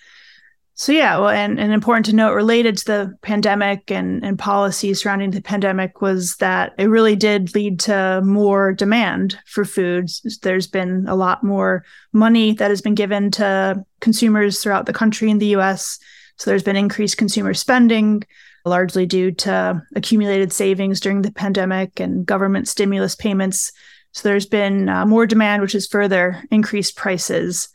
So 0.74 0.90
yeah, 0.90 1.18
well, 1.18 1.28
and, 1.28 1.60
and 1.60 1.72
important 1.72 2.06
to 2.06 2.14
note 2.14 2.34
related 2.34 2.78
to 2.78 2.84
the 2.84 3.14
pandemic 3.20 3.90
and, 3.90 4.24
and 4.24 4.38
policy 4.38 4.94
surrounding 4.94 5.30
the 5.30 5.42
pandemic 5.42 6.00
was 6.00 6.36
that 6.36 6.72
it 6.78 6.86
really 6.86 7.14
did 7.14 7.54
lead 7.54 7.78
to 7.80 8.22
more 8.24 8.72
demand 8.72 9.38
for 9.46 9.64
foods. 9.64 10.22
There's 10.42 10.66
been 10.66 11.04
a 11.06 11.14
lot 11.14 11.44
more 11.44 11.84
money 12.12 12.54
that 12.54 12.70
has 12.70 12.80
been 12.80 12.94
given 12.94 13.30
to 13.32 13.84
consumers 14.00 14.60
throughout 14.60 14.86
the 14.86 14.94
country 14.94 15.30
in 15.30 15.38
the 15.38 15.54
US. 15.56 15.98
So 16.36 16.50
there's 16.50 16.64
been 16.64 16.76
increased 16.76 17.18
consumer 17.18 17.52
spending, 17.52 18.22
largely 18.64 19.04
due 19.04 19.30
to 19.30 19.82
accumulated 19.94 20.52
savings 20.52 21.00
during 21.00 21.22
the 21.22 21.32
pandemic 21.32 22.00
and 22.00 22.24
government 22.24 22.66
stimulus 22.66 23.14
payments. 23.14 23.72
So 24.12 24.28
there's 24.28 24.46
been 24.46 24.88
uh, 24.88 25.04
more 25.06 25.26
demand, 25.26 25.62
which 25.62 25.72
has 25.72 25.86
further 25.86 26.42
increased 26.50 26.96
prices. 26.96 27.68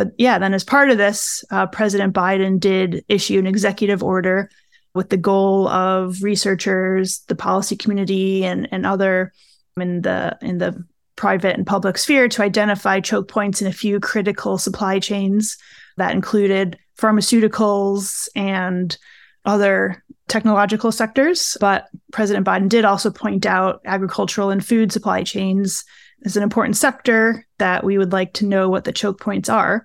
But 0.00 0.12
yeah, 0.16 0.38
then 0.38 0.54
as 0.54 0.64
part 0.64 0.88
of 0.88 0.96
this, 0.96 1.44
uh, 1.50 1.66
President 1.66 2.14
Biden 2.14 2.58
did 2.58 3.04
issue 3.10 3.38
an 3.38 3.46
executive 3.46 4.02
order 4.02 4.48
with 4.94 5.10
the 5.10 5.18
goal 5.18 5.68
of 5.68 6.22
researchers, 6.22 7.18
the 7.28 7.34
policy 7.34 7.76
community, 7.76 8.42
and 8.46 8.66
and 8.72 8.86
other 8.86 9.34
in 9.76 10.00
the 10.00 10.38
in 10.40 10.56
the 10.56 10.82
private 11.16 11.54
and 11.54 11.66
public 11.66 11.98
sphere 11.98 12.30
to 12.30 12.42
identify 12.42 12.98
choke 12.98 13.28
points 13.28 13.60
in 13.60 13.68
a 13.68 13.74
few 13.74 14.00
critical 14.00 14.56
supply 14.56 14.98
chains 15.00 15.58
that 15.98 16.14
included 16.14 16.78
pharmaceuticals 16.98 18.26
and 18.34 18.96
other 19.44 20.02
technological 20.28 20.92
sectors. 20.92 21.58
But 21.60 21.88
President 22.10 22.46
Biden 22.46 22.70
did 22.70 22.86
also 22.86 23.10
point 23.10 23.44
out 23.44 23.82
agricultural 23.84 24.48
and 24.48 24.64
food 24.64 24.92
supply 24.92 25.24
chains 25.24 25.84
is 26.22 26.36
an 26.36 26.42
important 26.42 26.76
sector 26.76 27.46
that 27.58 27.84
we 27.84 27.98
would 27.98 28.12
like 28.12 28.32
to 28.34 28.46
know 28.46 28.68
what 28.68 28.84
the 28.84 28.92
choke 28.92 29.20
points 29.20 29.48
are. 29.48 29.84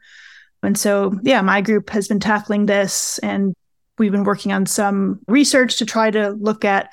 And 0.63 0.77
so, 0.77 1.17
yeah, 1.23 1.41
my 1.41 1.61
group 1.61 1.89
has 1.91 2.07
been 2.07 2.19
tackling 2.19 2.65
this 2.65 3.19
and 3.19 3.53
we've 3.97 4.11
been 4.11 4.23
working 4.23 4.51
on 4.51 4.65
some 4.65 5.19
research 5.27 5.77
to 5.77 5.85
try 5.85 6.11
to 6.11 6.31
look 6.31 6.65
at 6.65 6.89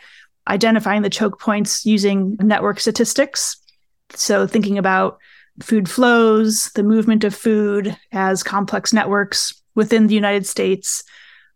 identifying 0.49 1.03
the 1.03 1.11
choke 1.11 1.41
points 1.41 1.87
using 1.87 2.37
network 2.41 2.81
statistics. 2.81 3.57
So, 4.15 4.47
thinking 4.47 4.79
about 4.79 5.19
food 5.61 5.89
flows, 5.89 6.71
the 6.73 6.83
movement 6.83 7.25
of 7.25 7.35
food 7.35 7.97
as 8.13 8.43
complex 8.43 8.93
networks 8.93 9.63
within 9.75 10.07
the 10.07 10.15
United 10.15 10.47
States, 10.47 11.05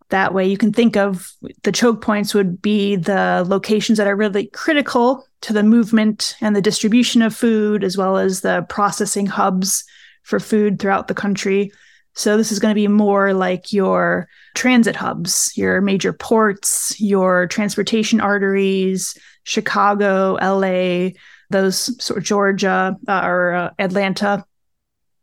that 0.09 0.33
way, 0.33 0.47
you 0.47 0.57
can 0.57 0.71
think 0.71 0.95
of 0.95 1.31
the 1.63 1.71
choke 1.71 2.01
points 2.01 2.33
would 2.33 2.61
be 2.61 2.95
the 2.95 3.45
locations 3.47 3.97
that 3.97 4.07
are 4.07 4.15
really 4.15 4.47
critical 4.47 5.26
to 5.41 5.53
the 5.53 5.63
movement 5.63 6.35
and 6.41 6.55
the 6.55 6.61
distribution 6.61 7.21
of 7.21 7.35
food, 7.35 7.83
as 7.83 7.97
well 7.97 8.17
as 8.17 8.41
the 8.41 8.65
processing 8.69 9.25
hubs 9.25 9.83
for 10.23 10.39
food 10.39 10.79
throughout 10.79 11.07
the 11.07 11.13
country. 11.13 11.71
So, 12.15 12.35
this 12.35 12.51
is 12.51 12.59
going 12.59 12.71
to 12.71 12.79
be 12.79 12.87
more 12.87 13.33
like 13.33 13.71
your 13.71 14.27
transit 14.55 14.95
hubs, 14.95 15.55
your 15.55 15.81
major 15.81 16.13
ports, 16.13 16.99
your 16.99 17.47
transportation 17.47 18.19
arteries, 18.19 19.15
Chicago, 19.43 20.33
LA, 20.41 21.11
those 21.49 22.03
sort 22.03 22.17
of 22.17 22.23
Georgia 22.23 22.97
uh, 23.07 23.21
or 23.23 23.53
uh, 23.53 23.69
Atlanta 23.79 24.45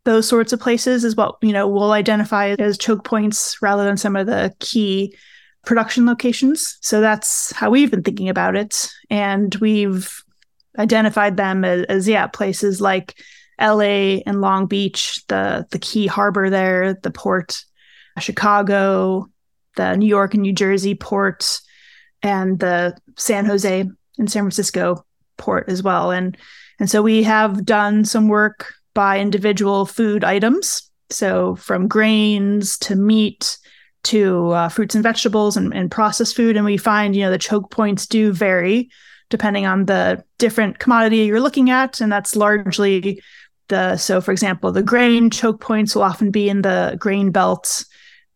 those 0.05 0.27
sorts 0.27 0.53
of 0.53 0.59
places 0.59 1.03
is 1.03 1.15
what 1.15 1.35
you 1.41 1.51
know 1.51 1.67
we'll 1.67 1.91
identify 1.91 2.55
as 2.59 2.77
choke 2.77 3.03
points 3.03 3.57
rather 3.61 3.83
than 3.83 3.97
some 3.97 4.15
of 4.15 4.27
the 4.27 4.53
key 4.59 5.15
production 5.65 6.05
locations. 6.05 6.77
So 6.81 7.01
that's 7.01 7.51
how 7.53 7.69
we've 7.69 7.91
been 7.91 8.03
thinking 8.03 8.29
about 8.29 8.55
it. 8.55 8.89
And 9.09 9.53
we've 9.55 10.11
identified 10.77 11.37
them 11.37 11.63
as, 11.63 11.85
as 11.85 12.07
yeah 12.07 12.27
places 12.27 12.81
like 12.81 13.17
la 13.61 13.79
and 13.79 14.41
long 14.41 14.65
beach 14.65 15.25
the 15.27 15.65
the 15.71 15.79
key 15.79 16.05
harbor 16.05 16.49
there 16.49 16.95
the 16.95 17.11
port 17.11 17.63
chicago 18.19 19.25
the 19.77 19.95
new 19.95 20.05
york 20.05 20.33
and 20.33 20.43
new 20.43 20.51
jersey 20.51 20.93
port 20.93 21.61
and 22.21 22.59
the 22.59 22.93
san 23.15 23.45
jose 23.45 23.85
and 24.17 24.29
san 24.29 24.43
francisco 24.43 25.05
port 25.37 25.69
as 25.69 25.83
well. 25.83 26.11
And 26.11 26.37
and 26.79 26.89
so 26.89 27.01
we 27.01 27.23
have 27.23 27.65
done 27.65 28.03
some 28.05 28.27
work 28.27 28.73
by 28.93 29.19
individual 29.19 29.85
food 29.85 30.23
items. 30.23 30.89
So, 31.09 31.55
from 31.55 31.87
grains 31.87 32.77
to 32.79 32.95
meat 32.95 33.57
to 34.05 34.51
uh, 34.51 34.69
fruits 34.69 34.95
and 34.95 35.03
vegetables 35.03 35.57
and, 35.57 35.73
and 35.73 35.91
processed 35.91 36.35
food. 36.35 36.55
And 36.55 36.65
we 36.65 36.77
find, 36.77 37.15
you 37.15 37.23
know, 37.23 37.31
the 37.31 37.37
choke 37.37 37.71
points 37.71 38.07
do 38.07 38.31
vary 38.31 38.89
depending 39.31 39.65
on 39.65 39.85
the 39.85 40.23
different 40.37 40.77
commodity 40.77 41.17
you're 41.17 41.41
looking 41.41 41.69
at. 41.71 41.99
And 41.99 42.11
that's 42.11 42.35
largely 42.35 43.21
the, 43.69 43.97
so 43.97 44.21
for 44.21 44.31
example, 44.31 44.71
the 44.71 44.83
grain 44.83 45.29
choke 45.31 45.59
points 45.59 45.95
will 45.95 46.03
often 46.03 46.29
be 46.29 46.47
in 46.47 46.61
the 46.61 46.95
grain 46.99 47.31
belt, 47.31 47.85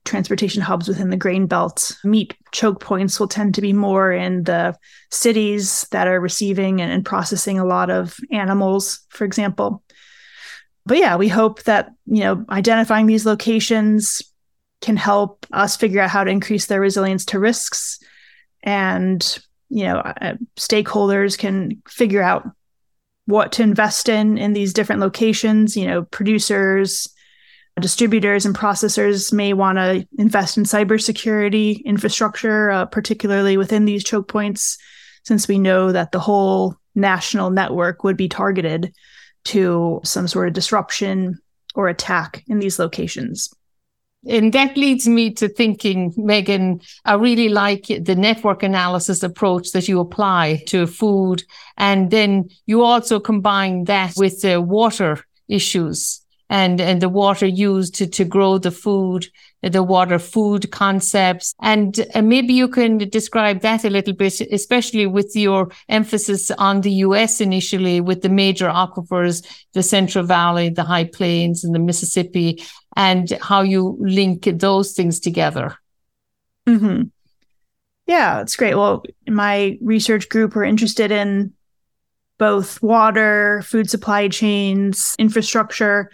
transportation 0.05 0.63
hubs 0.63 0.87
within 0.87 1.11
the 1.11 1.17
grain 1.17 1.45
belt. 1.45 1.95
Meat 2.03 2.35
choke 2.51 2.79
points 2.79 3.19
will 3.19 3.27
tend 3.27 3.53
to 3.55 3.61
be 3.61 3.71
more 3.71 4.11
in 4.11 4.43
the 4.45 4.75
cities 5.11 5.87
that 5.91 6.07
are 6.07 6.19
receiving 6.19 6.81
and, 6.81 6.91
and 6.91 7.05
processing 7.05 7.59
a 7.59 7.65
lot 7.65 7.91
of 7.91 8.17
animals, 8.31 9.01
for 9.09 9.25
example 9.25 9.83
but 10.89 10.97
yeah, 10.97 11.17
we 11.17 11.27
hope 11.27 11.63
that, 11.63 11.91
you 12.07 12.21
know, 12.21 12.43
identifying 12.49 13.05
these 13.05 13.23
locations 13.23 14.23
can 14.89 14.97
help 14.97 15.45
us 15.51 15.77
figure 15.77 16.01
out 16.01 16.09
how 16.09 16.23
to 16.23 16.31
increase 16.31 16.65
their 16.65 16.81
resilience 16.81 17.23
to 17.23 17.37
risks 17.37 17.99
and, 18.63 19.37
you 19.69 19.83
know, 19.83 19.97
uh, 19.97 20.33
stakeholders 20.57 21.37
can 21.37 21.79
figure 21.87 22.23
out 22.23 22.49
what 23.27 23.51
to 23.51 23.61
invest 23.61 24.09
in 24.09 24.39
in 24.39 24.53
these 24.53 24.73
different 24.73 24.99
locations, 24.99 25.77
you 25.77 25.85
know, 25.85 26.01
producers, 26.05 27.07
distributors 27.79 28.47
and 28.47 28.57
processors 28.57 29.31
may 29.31 29.53
want 29.53 29.77
to 29.77 30.07
invest 30.17 30.57
in 30.57 30.63
cybersecurity 30.63 31.83
infrastructure, 31.85 32.71
uh, 32.71 32.85
particularly 32.87 33.57
within 33.57 33.85
these 33.85 34.03
choke 34.03 34.27
points, 34.27 34.79
since 35.23 35.47
we 35.47 35.59
know 35.59 35.91
that 35.91 36.11
the 36.11 36.19
whole 36.19 36.75
national 36.95 37.51
network 37.51 38.03
would 38.03 38.17
be 38.17 38.27
targeted 38.27 38.91
to 39.45 40.01
some 40.03 40.27
sort 40.27 40.47
of 40.47 40.55
disruption 40.55 41.37
or 41.75 41.89
attack 41.89 42.43
in 42.47 42.57
these 42.57 42.79
locations. 42.79 43.53
And 44.27 44.53
that 44.53 44.75
leads 44.75 45.07
me 45.07 45.31
to 45.35 45.47
thinking, 45.47 46.13
Megan, 46.17 46.81
I 47.05 47.13
really 47.13 47.47
like 47.47 47.85
the 47.87 48.15
network 48.15 48.63
analysis 48.63 49.23
approach 49.23 49.71
that 49.71 49.87
you 49.87 49.99
apply 50.01 50.63
to 50.67 50.87
food. 50.87 51.43
And 51.77 52.11
then 52.11 52.49
you 52.65 52.83
also 52.83 53.19
combine 53.19 53.85
that 53.85 54.13
with 54.17 54.41
the 54.41 54.59
water 54.59 55.23
issues 55.47 56.21
and, 56.49 56.81
and 56.81 57.01
the 57.01 57.09
water 57.09 57.45
used 57.45 57.95
to, 57.95 58.07
to 58.07 58.25
grow 58.25 58.57
the 58.57 58.71
food, 58.71 59.27
the 59.61 59.83
water 59.83 60.17
food 60.17 60.71
concepts. 60.71 61.53
And, 61.61 61.99
and 62.13 62.27
maybe 62.27 62.53
you 62.53 62.67
can 62.67 62.97
describe 62.97 63.61
that 63.61 63.85
a 63.85 63.89
little 63.89 64.13
bit, 64.13 64.41
especially 64.41 65.05
with 65.05 65.35
your 65.35 65.69
emphasis 65.89 66.49
on 66.51 66.81
the 66.81 66.91
US 66.91 67.39
initially 67.39 68.01
with 68.01 68.21
the 68.21 68.29
major 68.29 68.67
aquifers, 68.67 69.45
the 69.73 69.83
Central 69.83 70.25
Valley, 70.25 70.69
the 70.69 70.83
High 70.83 71.05
Plains 71.05 71.63
and 71.63 71.75
the 71.75 71.79
Mississippi, 71.79 72.63
and 72.95 73.31
how 73.41 73.61
you 73.61 73.97
link 73.99 74.43
those 74.43 74.93
things 74.93 75.19
together. 75.19 75.75
Mm-hmm. 76.67 77.03
Yeah, 78.07 78.37
that's 78.37 78.55
great. 78.55 78.75
Well, 78.75 79.03
my 79.27 79.77
research 79.81 80.29
group 80.29 80.55
are 80.55 80.63
interested 80.63 81.11
in 81.11 81.53
both 82.37 82.81
water, 82.81 83.61
food 83.65 83.89
supply 83.89 84.27
chains, 84.29 85.15
infrastructure, 85.19 86.09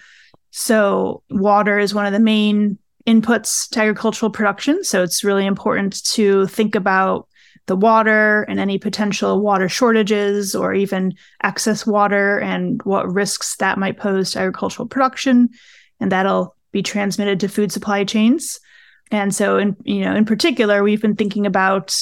so, 0.57 1.21
water 1.29 1.77
is 1.77 1.93
one 1.93 2.05
of 2.05 2.13
the 2.13 2.19
main 2.19 2.77
inputs 3.05 3.69
to 3.71 3.81
agricultural 3.81 4.31
production. 4.31 4.85
So, 4.85 5.03
it's 5.03 5.21
really 5.21 5.45
important 5.45 6.01
to 6.11 6.47
think 6.47 6.75
about 6.75 7.27
the 7.65 7.75
water 7.75 8.43
and 8.43 8.57
any 8.57 8.77
potential 8.77 9.41
water 9.41 9.67
shortages 9.67 10.55
or 10.55 10.73
even 10.73 11.13
excess 11.43 11.85
water 11.85 12.39
and 12.39 12.81
what 12.83 13.11
risks 13.13 13.57
that 13.57 13.77
might 13.77 13.97
pose 13.97 14.31
to 14.31 14.39
agricultural 14.39 14.87
production. 14.87 15.49
And 15.99 16.09
that'll 16.09 16.55
be 16.75 16.83
transmitted 16.83 17.39
to 17.39 17.47
food 17.47 17.71
supply 17.71 18.03
chains. 18.03 18.59
And 19.09 19.33
so, 19.33 19.57
in 19.57 19.77
you 19.85 20.01
know, 20.01 20.13
in 20.13 20.25
particular, 20.25 20.83
we've 20.83 21.01
been 21.01 21.15
thinking 21.15 21.45
about 21.45 21.95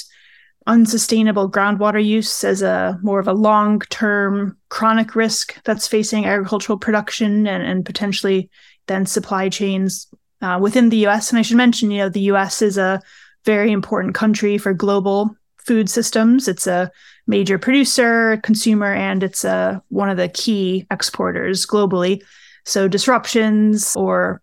unsustainable 0.66 1.52
groundwater 1.52 2.04
use 2.04 2.44
as 2.44 2.64
a 2.64 2.98
more 3.04 3.20
of 3.20 3.28
a 3.28 3.34
long 3.34 3.82
term 3.92 4.58
chronic 4.70 5.14
risk 5.14 5.62
that's 5.64 5.88
facing 5.88 6.26
agricultural 6.26 6.80
production 6.80 7.46
and, 7.46 7.62
and 7.62 7.86
potentially 7.86 8.50
then 8.88 9.06
supply 9.06 9.48
chains 9.48 10.08
uh, 10.42 10.58
within 10.60 10.90
the 10.90 11.06
US. 11.06 11.30
And 11.30 11.38
I 11.38 11.44
should 11.44 11.58
mention, 11.58 11.92
you 11.92 12.00
know, 12.00 12.10
the 12.10 12.32
US 12.32 12.64
is 12.64 12.78
a 12.80 13.00
very 13.46 13.72
important 13.72 14.16
country 14.16 14.58
for 14.58 14.74
global 14.74 15.36
food 15.58 15.88
systems. 15.88 16.48
It's 16.48 16.66
a 16.66 16.92
major 17.28 17.60
producer, 17.60 18.38
consumer, 18.38 18.92
and 18.92 19.22
it's 19.22 19.46
a, 19.46 19.84
one 19.90 20.10
of 20.10 20.18
the 20.18 20.30
key 20.30 20.88
exporters 20.90 21.64
globally. 21.68 22.24
So 22.66 22.88
disruptions 22.88 23.96
or 23.96 24.42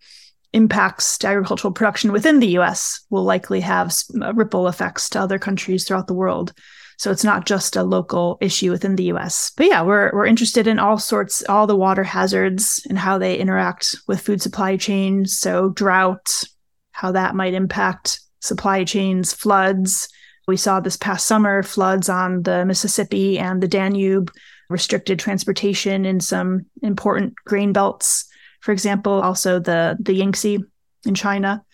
impacts 0.53 1.19
to 1.19 1.29
agricultural 1.29 1.73
production 1.73 2.13
within 2.13 2.41
the 2.41 2.59
US 2.59 3.01
will 3.11 3.25
likely 3.25 3.61
have 3.61 3.95
uh, 4.21 4.35
ripple 4.35 4.69
effects 4.69 5.09
to 5.11 5.21
other 5.21 5.39
countries 5.39 5.85
throughout 5.85 6.07
the 6.07 6.15
world. 6.15 6.53
So 6.99 7.11
it's 7.11 7.25
not 7.25 7.47
just 7.47 7.77
a 7.77 7.83
local 7.83 8.37
issue 8.43 8.71
within 8.71 8.97
the 8.97 9.05
US. 9.05 9.53
But 9.57 9.69
yeah, 9.69 9.83
we're 9.83 10.11
we're 10.13 10.27
interested 10.27 10.67
in 10.67 10.79
all 10.79 10.99
sorts 10.99 11.43
all 11.49 11.67
the 11.67 11.77
water 11.77 12.05
hazards 12.05 12.85
and 12.91 12.99
how 12.99 13.17
they 13.17 13.39
interact 13.39 13.97
with 14.07 14.21
food 14.21 14.43
supply 14.43 14.77
chains, 14.77 15.39
so 15.39 15.71
drought, 15.71 16.45
how 16.93 17.13
that 17.13 17.35
might 17.35 17.55
impact 17.55 18.21
supply 18.41 18.85
chains, 18.85 19.33
floods. 19.33 20.09
We 20.47 20.57
saw 20.57 20.81
this 20.81 20.97
past 20.97 21.27
summer 21.27 21.63
floods 21.63 22.09
on 22.09 22.43
the 22.43 22.65
Mississippi 22.65 23.39
and 23.39 23.63
the 23.63 23.69
Danube, 23.69 24.31
restricted 24.69 25.19
transportation 25.19 26.05
in 26.05 26.21
some 26.21 26.67
important 26.83 27.35
grain 27.47 27.73
belts. 27.73 28.30
For 28.61 28.73
example, 28.73 29.21
also 29.21 29.59
the, 29.59 29.97
the 30.01 30.15
Yangtze 30.15 30.59
in 31.07 31.15
China. 31.15 31.65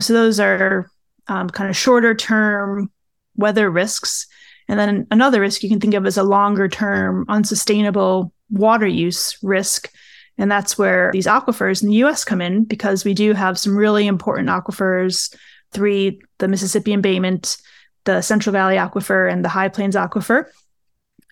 So 0.00 0.12
those 0.12 0.40
are 0.40 0.90
um, 1.28 1.48
kind 1.48 1.70
of 1.70 1.76
shorter 1.76 2.14
term 2.14 2.90
weather 3.36 3.70
risks. 3.70 4.26
And 4.68 4.78
then 4.78 5.06
another 5.10 5.40
risk 5.40 5.62
you 5.62 5.68
can 5.68 5.80
think 5.80 5.94
of 5.94 6.06
as 6.06 6.16
a 6.16 6.22
longer 6.22 6.68
term 6.68 7.24
unsustainable 7.28 8.32
water 8.50 8.86
use 8.86 9.36
risk. 9.42 9.90
And 10.36 10.50
that's 10.50 10.76
where 10.76 11.10
these 11.12 11.26
aquifers 11.26 11.82
in 11.82 11.88
the 11.88 11.96
US 11.96 12.24
come 12.24 12.40
in 12.40 12.64
because 12.64 13.04
we 13.04 13.14
do 13.14 13.34
have 13.34 13.58
some 13.58 13.76
really 13.76 14.06
important 14.06 14.48
aquifers 14.48 15.34
three 15.72 16.20
the 16.38 16.48
Mississippi 16.48 16.92
embayment, 16.92 17.56
the 18.04 18.22
Central 18.22 18.52
Valley 18.52 18.76
Aquifer, 18.76 19.30
and 19.30 19.44
the 19.44 19.48
High 19.48 19.68
Plains 19.68 19.96
Aquifer, 19.96 20.46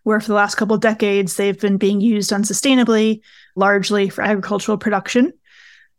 where 0.02 0.20
for 0.20 0.28
the 0.28 0.34
last 0.34 0.56
couple 0.56 0.74
of 0.74 0.80
decades 0.80 1.36
they've 1.36 1.60
been 1.60 1.78
being 1.78 2.00
used 2.00 2.30
unsustainably, 2.30 3.20
largely 3.54 4.08
for 4.08 4.22
agricultural 4.22 4.78
production. 4.78 5.32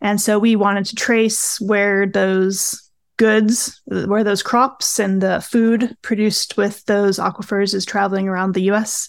And 0.01 0.19
so 0.19 0.37
we 0.37 0.55
wanted 0.55 0.85
to 0.87 0.95
trace 0.95 1.59
where 1.61 2.05
those 2.05 2.79
goods, 3.17 3.81
where 3.85 4.23
those 4.23 4.43
crops 4.43 4.99
and 4.99 5.21
the 5.21 5.39
food 5.41 5.95
produced 6.01 6.57
with 6.57 6.83
those 6.85 7.19
aquifers 7.19 7.73
is 7.73 7.85
traveling 7.85 8.27
around 8.27 8.53
the 8.53 8.71
US 8.71 9.07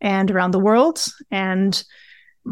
and 0.00 0.30
around 0.30 0.52
the 0.52 0.60
world. 0.60 1.04
And 1.30 1.82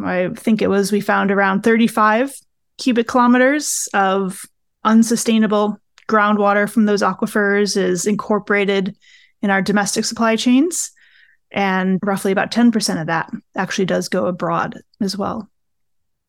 I 0.04 0.30
think 0.36 0.62
it 0.62 0.68
was 0.68 0.90
we 0.90 1.00
found 1.00 1.30
around 1.30 1.62
35 1.62 2.34
cubic 2.78 3.06
kilometers 3.06 3.88
of 3.94 4.44
unsustainable 4.84 5.78
groundwater 6.08 6.68
from 6.68 6.86
those 6.86 7.02
aquifers 7.02 7.76
is 7.76 8.06
incorporated 8.06 8.96
in 9.42 9.50
our 9.50 9.62
domestic 9.62 10.04
supply 10.04 10.36
chains. 10.36 10.90
And 11.52 11.98
roughly 12.02 12.32
about 12.32 12.50
10% 12.50 13.00
of 13.00 13.06
that 13.06 13.30
actually 13.56 13.86
does 13.86 14.08
go 14.08 14.26
abroad 14.26 14.80
as 15.00 15.16
well. 15.16 15.48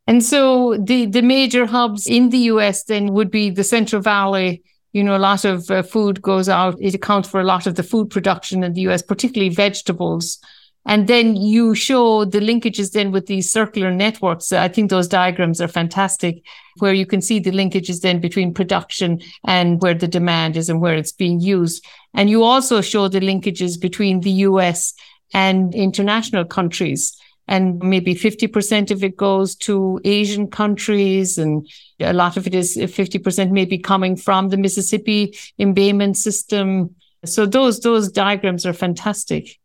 And 0.07 0.23
so 0.23 0.77
the, 0.77 1.05
the 1.05 1.21
major 1.21 1.65
hubs 1.65 2.07
in 2.07 2.29
the 2.29 2.37
US 2.53 2.83
then 2.83 3.13
would 3.13 3.29
be 3.29 3.49
the 3.49 3.63
Central 3.63 4.01
Valley. 4.01 4.63
You 4.93 5.03
know, 5.03 5.17
a 5.17 5.19
lot 5.19 5.43
of 5.43 5.69
uh, 5.69 5.83
food 5.83 6.21
goes 6.21 6.47
out. 6.47 6.77
It 6.79 6.95
accounts 6.95 7.29
for 7.29 7.41
a 7.41 7.43
lot 7.43 7.67
of 7.67 7.75
the 7.75 7.83
food 7.83 8.09
production 8.09 8.63
in 8.63 8.73
the 8.73 8.81
US, 8.81 9.01
particularly 9.01 9.53
vegetables. 9.53 10.39
And 10.87 11.07
then 11.07 11.35
you 11.35 11.75
show 11.75 12.23
the 12.23 12.39
linkages 12.39 12.93
then 12.93 13.11
with 13.11 13.25
these 13.25 13.51
circular 13.51 13.91
networks. 13.91 14.53
I 14.53 14.69
think 14.69 14.89
those 14.89 15.09
diagrams 15.09 15.59
are 15.59 15.67
fantastic, 15.67 16.41
where 16.77 16.93
you 16.93 17.05
can 17.05 17.21
see 17.21 17.39
the 17.39 17.51
linkages 17.51 17.99
then 17.99 18.21
between 18.21 18.53
production 18.53 19.19
and 19.45 19.81
where 19.81 19.93
the 19.93 20.07
demand 20.07 20.55
is 20.55 20.69
and 20.69 20.79
where 20.79 20.95
it's 20.95 21.11
being 21.11 21.41
used. 21.41 21.85
And 22.13 22.29
you 22.29 22.43
also 22.43 22.79
show 22.79 23.09
the 23.09 23.19
linkages 23.19 23.79
between 23.79 24.21
the 24.21 24.31
US 24.31 24.93
and 25.33 25.75
international 25.75 26.45
countries. 26.45 27.17
And 27.47 27.79
maybe 27.79 28.13
50% 28.13 28.91
of 28.91 29.03
it 29.03 29.15
goes 29.15 29.55
to 29.55 30.01
Asian 30.03 30.47
countries, 30.49 31.37
and 31.37 31.67
a 31.99 32.13
lot 32.13 32.35
of 32.35 32.45
it 32.45 32.53
is 32.53 32.75
50% 32.75 33.51
maybe 33.51 33.77
coming 33.77 34.15
from 34.17 34.49
the 34.49 34.57
Mississippi 34.57 35.37
embayment 35.57 36.17
system. 36.17 36.95
So 37.25 37.45
those 37.45 37.79
those 37.79 38.11
diagrams 38.11 38.65
are 38.65 38.73
fantastic. 38.73 39.59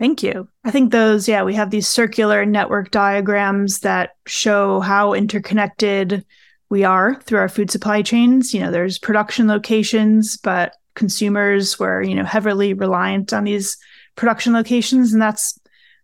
Thank 0.00 0.22
you. 0.22 0.48
I 0.64 0.70
think 0.70 0.92
those, 0.92 1.28
yeah, 1.28 1.42
we 1.42 1.54
have 1.54 1.70
these 1.70 1.86
circular 1.86 2.46
network 2.46 2.90
diagrams 2.90 3.80
that 3.80 4.16
show 4.26 4.80
how 4.80 5.12
interconnected 5.12 6.24
we 6.70 6.84
are 6.84 7.20
through 7.20 7.40
our 7.40 7.50
food 7.50 7.70
supply 7.70 8.00
chains. 8.00 8.54
You 8.54 8.60
know, 8.60 8.70
there's 8.70 8.98
production 8.98 9.46
locations, 9.46 10.38
but 10.38 10.72
consumers 10.94 11.78
were, 11.78 12.02
you 12.02 12.14
know, 12.14 12.24
heavily 12.24 12.72
reliant 12.72 13.34
on 13.34 13.44
these 13.44 13.76
production 14.16 14.54
locations. 14.54 15.12
And 15.12 15.20
that's 15.20 15.59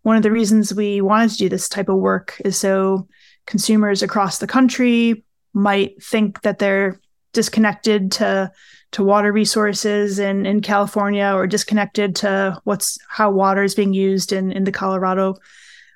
one 0.07 0.17
of 0.17 0.23
the 0.23 0.31
reasons 0.31 0.73
we 0.73 1.01
wanted 1.01 1.31
to 1.31 1.37
do 1.37 1.49
this 1.49 1.69
type 1.69 1.89
of 1.89 1.97
work 1.97 2.41
is 2.45 2.57
so 2.57 3.09
consumers 3.45 4.05
across 4.05 4.39
the 4.39 4.47
country 4.47 5.25
might 5.53 6.01
think 6.01 6.43
that 6.43 6.61
they're 6.61 7.01
disconnected 7.33 8.13
to 8.13 8.53
to 8.92 9.03
water 9.03 9.33
resources 9.33 10.21
in, 10.21 10.47
in 10.47 10.61
California 10.61 11.33
or 11.35 11.49
disconnected 11.49 12.14
to 12.14 12.57
what's 12.62 12.99
how 13.09 13.33
water 13.33 13.64
is 13.64 13.75
being 13.75 13.92
used 13.92 14.33
in, 14.33 14.53
in 14.53 14.62
the 14.62 14.71
Colorado. 14.71 15.35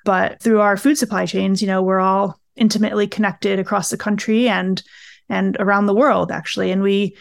But 0.03 0.41
through 0.41 0.59
our 0.59 0.75
food 0.75 0.97
supply 0.97 1.25
chains, 1.25 1.61
you 1.61 1.69
know, 1.69 1.81
we're 1.81 2.01
all 2.01 2.37
intimately 2.57 3.07
connected 3.07 3.59
across 3.59 3.91
the 3.91 3.97
country 3.97 4.49
and 4.49 4.83
and 5.29 5.55
around 5.57 5.85
the 5.85 5.95
world 5.95 6.33
actually. 6.33 6.71
And 6.71 6.83
we 6.83 7.15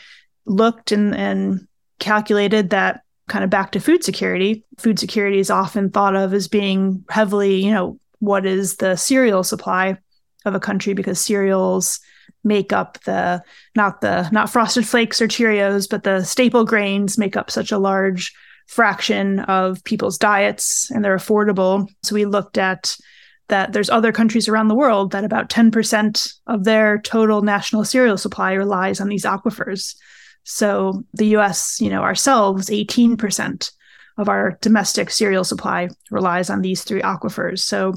looked 0.44 0.90
and, 0.90 1.14
and 1.14 1.68
calculated 2.00 2.70
that 2.70 3.05
kind 3.30 3.44
of 3.44 3.48
back 3.48 3.72
to 3.72 3.80
food 3.80 4.04
security. 4.04 4.64
Food 4.78 4.98
security 4.98 5.38
is 5.38 5.50
often 5.50 5.88
thought 5.88 6.16
of 6.16 6.34
as 6.34 6.48
being 6.48 7.04
heavily, 7.08 7.64
you 7.64 7.70
know, 7.70 7.98
what 8.18 8.44
is 8.44 8.76
the 8.76 8.96
cereal 8.96 9.42
supply 9.44 9.96
of 10.44 10.54
a 10.54 10.60
country 10.60 10.92
because 10.92 11.20
cereals 11.20 12.00
make 12.44 12.72
up 12.72 13.02
the 13.04 13.42
not 13.76 14.00
the 14.00 14.28
not 14.30 14.50
frosted 14.50 14.86
flakes 14.86 15.20
or 15.20 15.28
cheerios 15.28 15.88
but 15.88 16.04
the 16.04 16.24
staple 16.24 16.64
grains 16.64 17.18
make 17.18 17.36
up 17.36 17.50
such 17.50 17.70
a 17.70 17.78
large 17.78 18.32
fraction 18.66 19.40
of 19.40 19.82
people's 19.84 20.16
diets 20.16 20.90
and 20.90 21.04
they're 21.04 21.16
affordable 21.16 21.86
so 22.02 22.14
we 22.14 22.24
looked 22.24 22.56
at 22.56 22.96
that 23.48 23.72
there's 23.72 23.90
other 23.90 24.12
countries 24.12 24.48
around 24.48 24.68
the 24.68 24.74
world 24.74 25.10
that 25.10 25.24
about 25.24 25.50
10% 25.50 26.34
of 26.46 26.64
their 26.64 26.98
total 27.02 27.42
national 27.42 27.84
cereal 27.84 28.16
supply 28.16 28.52
relies 28.52 29.00
on 29.00 29.08
these 29.08 29.24
aquifers 29.24 29.96
so 30.44 31.03
the 31.14 31.37
us 31.37 31.81
you 31.81 31.90
know 31.90 32.03
ourselves 32.03 32.68
18% 32.70 33.72
of 34.18 34.29
our 34.29 34.59
domestic 34.61 35.11
cereal 35.11 35.44
supply 35.44 35.88
relies 36.11 36.50
on 36.50 36.61
these 36.61 36.85
three 36.85 37.03
aquifers 37.03 37.61
so 37.61 37.94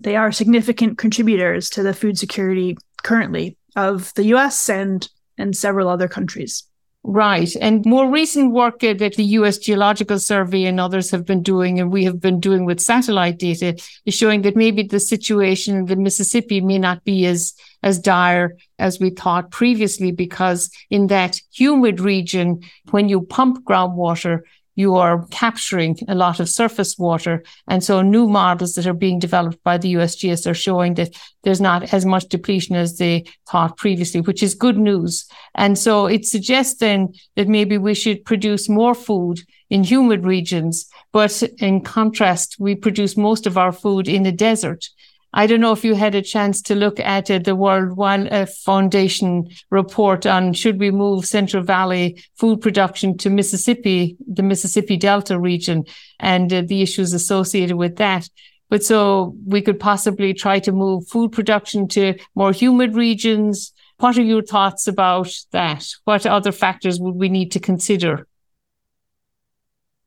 they 0.00 0.16
are 0.16 0.32
significant 0.32 0.98
contributors 0.98 1.70
to 1.70 1.82
the 1.82 1.94
food 1.94 2.18
security 2.18 2.76
currently 3.02 3.56
of 3.76 4.12
the 4.14 4.24
US 4.34 4.68
and 4.68 5.08
and 5.36 5.56
several 5.56 5.88
other 5.88 6.08
countries. 6.08 6.64
Right. 7.06 7.54
And 7.60 7.84
more 7.84 8.10
recent 8.10 8.52
work 8.52 8.78
that 8.80 8.98
the 8.98 9.24
US 9.38 9.58
Geological 9.58 10.18
Survey 10.18 10.64
and 10.64 10.80
others 10.80 11.10
have 11.10 11.26
been 11.26 11.42
doing, 11.42 11.78
and 11.78 11.92
we 11.92 12.02
have 12.04 12.18
been 12.18 12.40
doing 12.40 12.64
with 12.64 12.80
satellite 12.80 13.38
data, 13.38 13.78
is 14.06 14.14
showing 14.14 14.40
that 14.42 14.56
maybe 14.56 14.84
the 14.84 14.98
situation 14.98 15.76
in 15.76 15.84
the 15.84 15.96
Mississippi 15.96 16.62
may 16.62 16.78
not 16.78 17.04
be 17.04 17.26
as, 17.26 17.52
as 17.82 17.98
dire 17.98 18.56
as 18.78 19.00
we 19.00 19.10
thought 19.10 19.50
previously, 19.50 20.12
because 20.12 20.70
in 20.88 21.08
that 21.08 21.38
humid 21.52 22.00
region, 22.00 22.62
when 22.90 23.10
you 23.10 23.20
pump 23.20 23.66
groundwater, 23.66 24.40
you 24.74 24.96
are 24.96 25.26
capturing 25.30 25.98
a 26.08 26.14
lot 26.14 26.40
of 26.40 26.48
surface 26.48 26.98
water. 26.98 27.42
And 27.68 27.82
so 27.82 28.02
new 28.02 28.28
models 28.28 28.74
that 28.74 28.86
are 28.86 28.94
being 28.94 29.18
developed 29.18 29.62
by 29.62 29.78
the 29.78 29.94
USGS 29.94 30.50
are 30.50 30.54
showing 30.54 30.94
that 30.94 31.14
there's 31.42 31.60
not 31.60 31.92
as 31.92 32.04
much 32.04 32.28
depletion 32.28 32.74
as 32.76 32.98
they 32.98 33.24
thought 33.48 33.76
previously, 33.76 34.20
which 34.20 34.42
is 34.42 34.54
good 34.54 34.78
news. 34.78 35.26
And 35.54 35.78
so 35.78 36.06
it 36.06 36.26
suggests 36.26 36.80
then 36.80 37.12
that 37.36 37.48
maybe 37.48 37.78
we 37.78 37.94
should 37.94 38.24
produce 38.24 38.68
more 38.68 38.94
food 38.94 39.40
in 39.70 39.84
humid 39.84 40.24
regions. 40.24 40.88
But 41.12 41.42
in 41.58 41.80
contrast, 41.82 42.56
we 42.58 42.74
produce 42.74 43.16
most 43.16 43.46
of 43.46 43.56
our 43.56 43.72
food 43.72 44.08
in 44.08 44.22
the 44.22 44.32
desert. 44.32 44.88
I 45.36 45.48
don't 45.48 45.60
know 45.60 45.72
if 45.72 45.84
you 45.84 45.96
had 45.96 46.14
a 46.14 46.22
chance 46.22 46.62
to 46.62 46.76
look 46.76 47.00
at 47.00 47.28
uh, 47.28 47.40
the 47.40 47.56
World 47.56 47.96
Wildlife 47.96 48.54
Foundation 48.58 49.48
report 49.68 50.26
on 50.26 50.52
should 50.52 50.78
we 50.78 50.92
move 50.92 51.26
Central 51.26 51.64
Valley 51.64 52.22
food 52.36 52.60
production 52.60 53.18
to 53.18 53.30
Mississippi, 53.30 54.16
the 54.28 54.44
Mississippi 54.44 54.96
Delta 54.96 55.36
region, 55.36 55.86
and 56.20 56.52
uh, 56.52 56.62
the 56.62 56.82
issues 56.82 57.12
associated 57.12 57.76
with 57.76 57.96
that. 57.96 58.28
But 58.70 58.84
so 58.84 59.34
we 59.44 59.60
could 59.60 59.80
possibly 59.80 60.34
try 60.34 60.60
to 60.60 60.70
move 60.70 61.08
food 61.08 61.32
production 61.32 61.88
to 61.88 62.14
more 62.36 62.52
humid 62.52 62.94
regions. 62.94 63.72
What 63.98 64.16
are 64.16 64.22
your 64.22 64.42
thoughts 64.42 64.86
about 64.86 65.32
that? 65.50 65.84
What 66.04 66.26
other 66.26 66.52
factors 66.52 67.00
would 67.00 67.16
we 67.16 67.28
need 67.28 67.50
to 67.52 67.60
consider? 67.60 68.28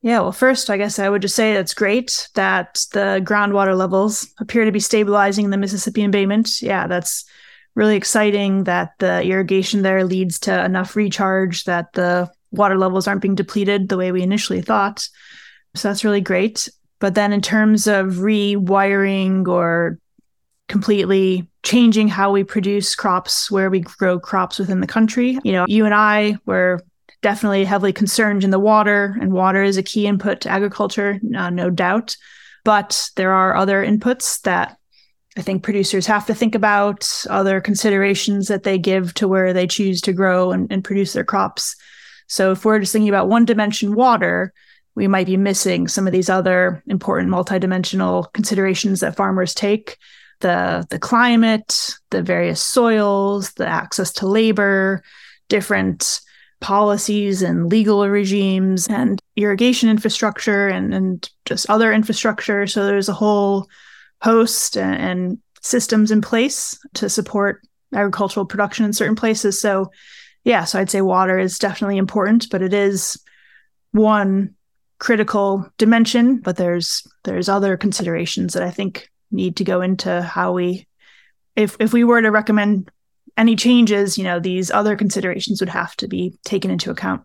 Yeah, 0.08 0.22
well, 0.22 0.32
first, 0.32 0.70
I 0.70 0.78
guess 0.78 1.00
I 1.00 1.10
would 1.10 1.22
just 1.22 1.36
say 1.36 1.56
it's 1.56 1.74
great 1.74 2.30
that 2.36 2.86
the 2.94 3.22
groundwater 3.26 3.78
levels 3.78 4.26
appear 4.40 4.64
to 4.64 4.72
be 4.72 4.80
stabilizing 4.80 5.44
in 5.44 5.52
the 5.52 5.58
Mississippi 5.58 6.02
embayment. 6.02 6.62
Yeah, 6.62 6.88
that's 6.88 7.26
really 7.76 7.98
exciting 7.98 8.64
that 8.64 8.92
the 9.00 9.22
irrigation 9.24 9.82
there 9.82 10.06
leads 10.06 10.40
to 10.40 10.64
enough 10.64 10.96
recharge 10.96 11.66
that 11.66 11.92
the 11.92 12.32
water 12.52 12.78
levels 12.78 13.06
aren't 13.06 13.22
being 13.22 13.36
depleted 13.36 13.90
the 13.90 13.98
way 13.98 14.14
we 14.14 14.22
initially 14.22 14.62
thought. 14.62 15.06
So 15.76 15.90
that's 15.90 16.06
really 16.06 16.22
great. 16.22 16.70
But 17.00 17.16
then, 17.16 17.34
in 17.34 17.42
terms 17.42 17.86
of 17.86 18.20
rewiring 18.20 19.46
or 19.46 20.00
completely 20.70 21.50
changing 21.64 22.08
how 22.08 22.32
we 22.32 22.46
produce 22.46 22.96
crops, 22.96 23.52
where 23.52 23.70
we 23.70 23.82
grow 23.82 24.22
crops 24.22 24.58
within 24.58 24.80
the 24.80 24.88
country, 24.88 25.38
you 25.44 25.52
know, 25.52 25.66
you 25.68 25.84
and 25.84 25.94
I 25.94 26.38
were 26.46 26.80
definitely 27.22 27.66
heavily 27.66 27.94
concerned 27.94 28.44
in 28.44 28.52
the 28.52 28.60
water, 28.60 29.18
and 29.20 29.34
water 29.34 29.64
is 29.64 29.78
a 29.78 29.84
key 29.84 30.08
input 30.08 30.42
to 30.42 30.50
agriculture, 30.50 31.20
uh, 31.36 31.50
no 31.50 31.70
doubt. 31.70 32.16
But 32.64 33.10
there 33.16 33.32
are 33.32 33.56
other 33.56 33.86
inputs 33.86 34.42
that 34.42 34.78
I 35.38 35.42
think 35.42 35.64
producers 35.64 36.08
have 36.08 36.26
to 36.26 36.34
think 36.34 36.56
about 36.56 37.08
other 37.30 37.62
considerations 37.62 38.48
that 38.48 38.64
they 38.64 38.78
give 38.78 39.14
to 39.16 39.28
where 39.28 39.54
they 39.54 39.68
choose 39.68 40.02
to 40.02 40.14
grow 40.14 40.52
and, 40.52 40.72
and 40.72 40.84
produce 40.84 41.14
their 41.14 41.24
crops. 41.24 41.76
So 42.28 42.52
if 42.52 42.66
we're 42.66 42.80
just 42.80 42.92
thinking 42.92 43.10
about 43.10 43.30
one 43.30 43.46
dimension 43.46 43.94
water, 43.94 44.52
we 44.96 45.08
might 45.08 45.28
be 45.28 45.38
missing 45.38 45.88
some 45.88 46.08
of 46.08 46.14
these 46.14 46.30
other 46.30 46.84
important 46.88 47.30
multidimensional 47.30 48.34
considerations 48.34 49.00
that 49.02 49.16
farmers 49.16 49.54
take 49.54 49.98
the 50.40 50.86
the 50.90 51.00
climate, 51.00 51.96
the 52.10 52.22
various 52.22 52.62
soils, 52.62 53.54
the 53.54 53.68
access 53.68 54.12
to 54.14 54.28
labor, 54.28 55.04
different 55.50 56.20
policies 56.60 57.42
and 57.42 57.70
legal 57.70 58.08
regimes 58.08 58.88
and 58.88 59.22
irrigation 59.36 59.90
infrastructure 59.90 60.68
and, 60.68 60.94
and 60.94 61.30
just 61.46 61.70
other 61.70 61.94
infrastructure. 61.94 62.66
So 62.66 62.86
there's 62.86 63.10
a 63.10 63.14
whole 63.14 63.68
host 64.22 64.78
and, 64.78 64.96
and 64.96 65.38
systems 65.62 66.12
in 66.12 66.22
place 66.22 66.80
to 66.96 67.10
support 67.10 67.62
agricultural 67.94 68.46
production 68.46 68.86
in 68.86 68.94
certain 68.94 69.16
places. 69.16 69.62
So 69.62 69.92
yeah, 70.44 70.64
so 70.64 70.80
I'd 70.80 70.90
say 70.90 71.02
water 71.02 71.38
is 71.38 71.60
definitely 71.60 71.98
important, 71.98 72.48
but 72.50 72.62
it 72.62 72.74
is 72.74 73.22
one 73.92 74.56
critical 75.00 75.70
dimension, 75.78 76.38
but 76.38 76.58
there's 76.58 77.06
there's 77.24 77.50
other 77.50 77.78
considerations 77.78 78.54
that 78.54 78.64
I 78.64 78.72
think 78.72 79.10
need 79.30 79.58
to 79.58 79.64
go 79.64 79.82
into 79.82 80.22
how 80.22 80.54
we 80.54 80.88
if 81.56 81.78
if 81.80 81.94
we 81.94 82.04
were 82.04 82.22
to 82.22 82.32
recommend 82.32 82.90
any 83.38 83.56
changes, 83.56 84.18
you 84.18 84.24
know, 84.24 84.40
these 84.40 84.72
other 84.72 84.96
considerations 84.96 85.62
would 85.62 85.70
have 85.70 85.96
to 85.98 86.08
be 86.08 86.38
taken 86.44 86.72
into 86.72 86.92
account. 86.92 87.22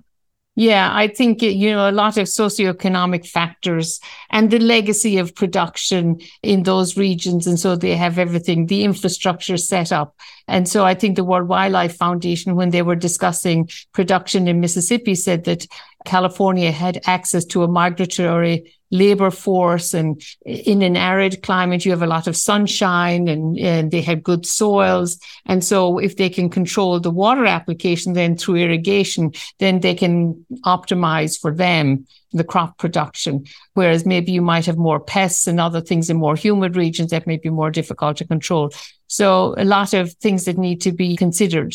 Yeah, 0.55 0.91
I 0.93 1.09
think, 1.09 1.41
you 1.41 1.71
know, 1.71 1.89
a 1.89 1.91
lot 1.91 2.19
of 2.19 2.27
socioeconomic 2.27 3.27
factors 3.27 4.01
and 4.29 4.51
the 4.51 4.59
legacy 4.59 5.17
of 5.17 5.35
production 5.35 6.21
in 6.43 6.65
those 6.65 6.99
regions. 6.99 7.47
And 7.47 7.59
so 7.59 7.75
they 7.75 7.97
have 7.97 8.19
everything, 8.19 8.67
the 8.67 8.85
infrastructure 8.85 9.57
set 9.57 9.93
up. 9.93 10.15
And 10.47 10.69
so 10.69 10.85
I 10.85 10.93
think 10.93 11.17
the 11.17 11.25
World 11.25 11.49
Wildlife 11.49 11.97
Foundation, 11.97 12.55
when 12.55 12.69
they 12.69 12.83
were 12.83 12.97
discussing 12.97 13.71
production 13.95 14.47
in 14.47 14.61
Mississippi, 14.61 15.15
said 15.15 15.45
that 15.45 15.67
California 16.05 16.71
had 16.71 17.01
access 17.07 17.45
to 17.47 17.63
a 17.63 17.69
migratory 17.69 18.75
labor 18.91 19.31
force 19.31 19.95
and 19.95 20.23
in 20.45 20.83
an 20.83 20.97
arid 20.97 21.43
climate 21.43 21.85
you 21.85 21.91
have 21.91 22.03
a 22.03 22.07
lot 22.07 22.27
of 22.27 22.37
sunshine 22.37 23.27
and, 23.27 23.59
and 23.59 23.91
they 23.91 24.03
have 24.03 24.23
good 24.23 24.45
soils. 24.45 25.19
And 25.47 25.65
so 25.65 25.99
if 25.99 26.17
they 26.19 26.29
can 26.29 26.51
control 26.51 27.01
the 27.01 27.11
water 27.11 27.47
application 27.47 28.13
then 28.13 28.37
through 28.37 28.57
irrigation 28.57 29.33
then 29.59 29.81
they 29.81 29.95
can 29.95 30.45
optimize 30.67 31.41
for 31.41 31.55
them 31.55 32.07
the 32.33 32.45
crop 32.45 32.79
production. 32.79 33.45
Whereas 33.75 34.05
maybe 34.05 34.33
you 34.33 34.43
might 34.43 34.67
have 34.67 34.79
more 34.79 35.01
pests 35.01 35.47
and 35.47 35.59
other 35.59 35.81
things 35.81 36.11
in 36.11 36.19
more 36.19 36.37
humid 36.37 36.77
regions 36.77 37.11
that 37.11 37.27
may 37.27 37.39
be 37.39 37.51
more 37.51 37.71
difficult 37.71 38.19
to 38.19 38.27
control. 38.27 38.73
So 39.07 39.55
a 39.57 39.65
lot 39.65 39.95
of 39.95 40.13
things 40.15 40.45
that 40.45 40.59
need 40.59 40.81
to 40.83 40.93
be 40.93 41.17
considered 41.17 41.75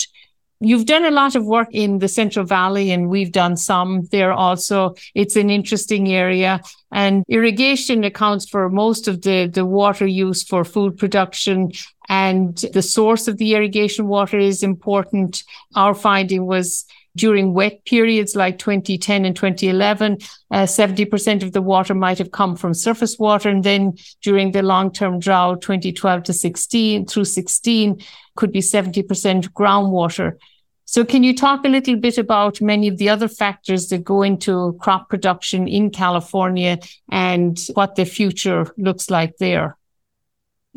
You've 0.60 0.86
done 0.86 1.06
a 1.06 1.12
lot 1.12 1.36
of 1.36 1.46
work 1.46 1.68
in 1.72 2.00
the 2.00 2.08
Central 2.08 2.44
Valley 2.46 2.90
and 2.92 3.10
we've 3.10 3.32
done 3.32 3.58
some 3.58 4.06
there 4.12 4.34
also. 4.34 4.96
It's 5.14 5.36
an 5.36 5.52
interesting 5.52 6.12
area 6.12 6.62
and 6.92 7.24
irrigation 7.30 8.04
accounts 8.04 8.50
for 8.50 8.70
most 8.70 9.08
of 9.08 9.22
the, 9.22 9.46
the 9.48 9.66
water 9.66 10.08
use 10.08 10.44
for 10.44 10.64
food 10.64 10.98
production 10.98 11.72
and 12.10 12.58
the 12.74 12.82
source 12.82 13.28
of 13.28 13.38
the 13.38 13.54
irrigation 13.54 14.08
water 14.08 14.40
is 14.40 14.64
important. 14.64 15.44
Our 15.76 15.94
finding 15.94 16.48
was 16.48 16.86
during 17.18 17.54
wet 17.54 17.84
periods 17.86 18.36
like 18.36 18.58
2010 18.60 19.26
and 19.26 19.36
2011, 19.36 20.18
uh, 20.52 20.64
70% 20.64 21.44
of 21.44 21.52
the 21.52 21.62
water 21.62 21.94
might 21.94 22.18
have 22.18 22.32
come 22.32 22.56
from 22.56 22.74
surface 22.74 23.18
water. 23.20 23.50
And 23.50 23.64
then 23.64 23.98
during 24.22 24.52
the 24.52 24.62
long 24.62 24.92
term 24.92 25.20
drought, 25.20 25.62
2012 25.62 26.24
to 26.24 26.34
16 26.34 27.08
through 27.08 27.26
16, 27.26 28.02
could 28.36 28.52
be 28.52 28.60
70% 28.60 29.50
groundwater. 29.52 30.38
So, 30.86 31.04
can 31.04 31.22
you 31.22 31.36
talk 31.36 31.66
a 31.66 31.70
little 31.70 31.98
bit 31.98 32.18
about 32.18 32.62
many 32.62 32.88
of 32.88 32.98
the 32.98 33.10
other 33.10 33.28
factors 33.28 33.90
that 33.90 34.06
go 34.06 34.22
into 34.22 34.78
crop 34.80 35.10
production 35.10 35.68
in 35.68 35.90
California 35.90 36.80
and 37.12 37.60
what 37.74 37.96
the 37.96 38.06
future 38.06 38.74
looks 38.78 39.10
like 39.10 39.36
there? 39.38 39.76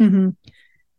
Mm-hmm. 0.00 0.30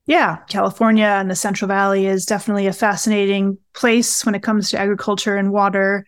Yeah, 0.07 0.37
California 0.49 1.05
and 1.05 1.29
the 1.29 1.35
Central 1.35 1.67
Valley 1.67 2.07
is 2.07 2.25
definitely 2.25 2.67
a 2.67 2.73
fascinating 2.73 3.57
place 3.73 4.25
when 4.25 4.35
it 4.35 4.43
comes 4.43 4.69
to 4.69 4.79
agriculture 4.79 5.37
and 5.37 5.51
water. 5.51 6.05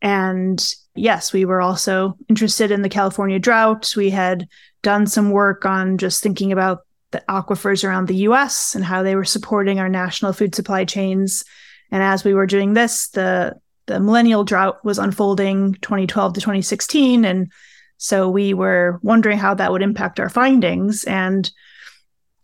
And 0.00 0.64
yes, 0.94 1.32
we 1.32 1.44
were 1.44 1.60
also 1.60 2.16
interested 2.28 2.70
in 2.70 2.82
the 2.82 2.88
California 2.88 3.38
drought. 3.38 3.94
We 3.96 4.10
had 4.10 4.46
done 4.82 5.06
some 5.06 5.30
work 5.30 5.66
on 5.66 5.98
just 5.98 6.22
thinking 6.22 6.52
about 6.52 6.80
the 7.10 7.24
aquifers 7.28 7.84
around 7.84 8.06
the 8.06 8.28
US 8.28 8.74
and 8.74 8.84
how 8.84 9.02
they 9.02 9.16
were 9.16 9.24
supporting 9.24 9.78
our 9.80 9.88
national 9.88 10.32
food 10.32 10.54
supply 10.54 10.84
chains. 10.84 11.44
And 11.90 12.02
as 12.02 12.24
we 12.24 12.34
were 12.34 12.46
doing 12.46 12.74
this, 12.74 13.08
the 13.08 13.56
the 13.86 14.00
millennial 14.00 14.44
drought 14.44 14.82
was 14.84 14.98
unfolding 14.98 15.74
2012 15.74 16.34
to 16.34 16.40
2016 16.40 17.24
and 17.26 17.52
so 17.98 18.28
we 18.28 18.54
were 18.54 18.98
wondering 19.02 19.36
how 19.36 19.54
that 19.54 19.72
would 19.72 19.82
impact 19.82 20.18
our 20.18 20.30
findings 20.30 21.04
and 21.04 21.50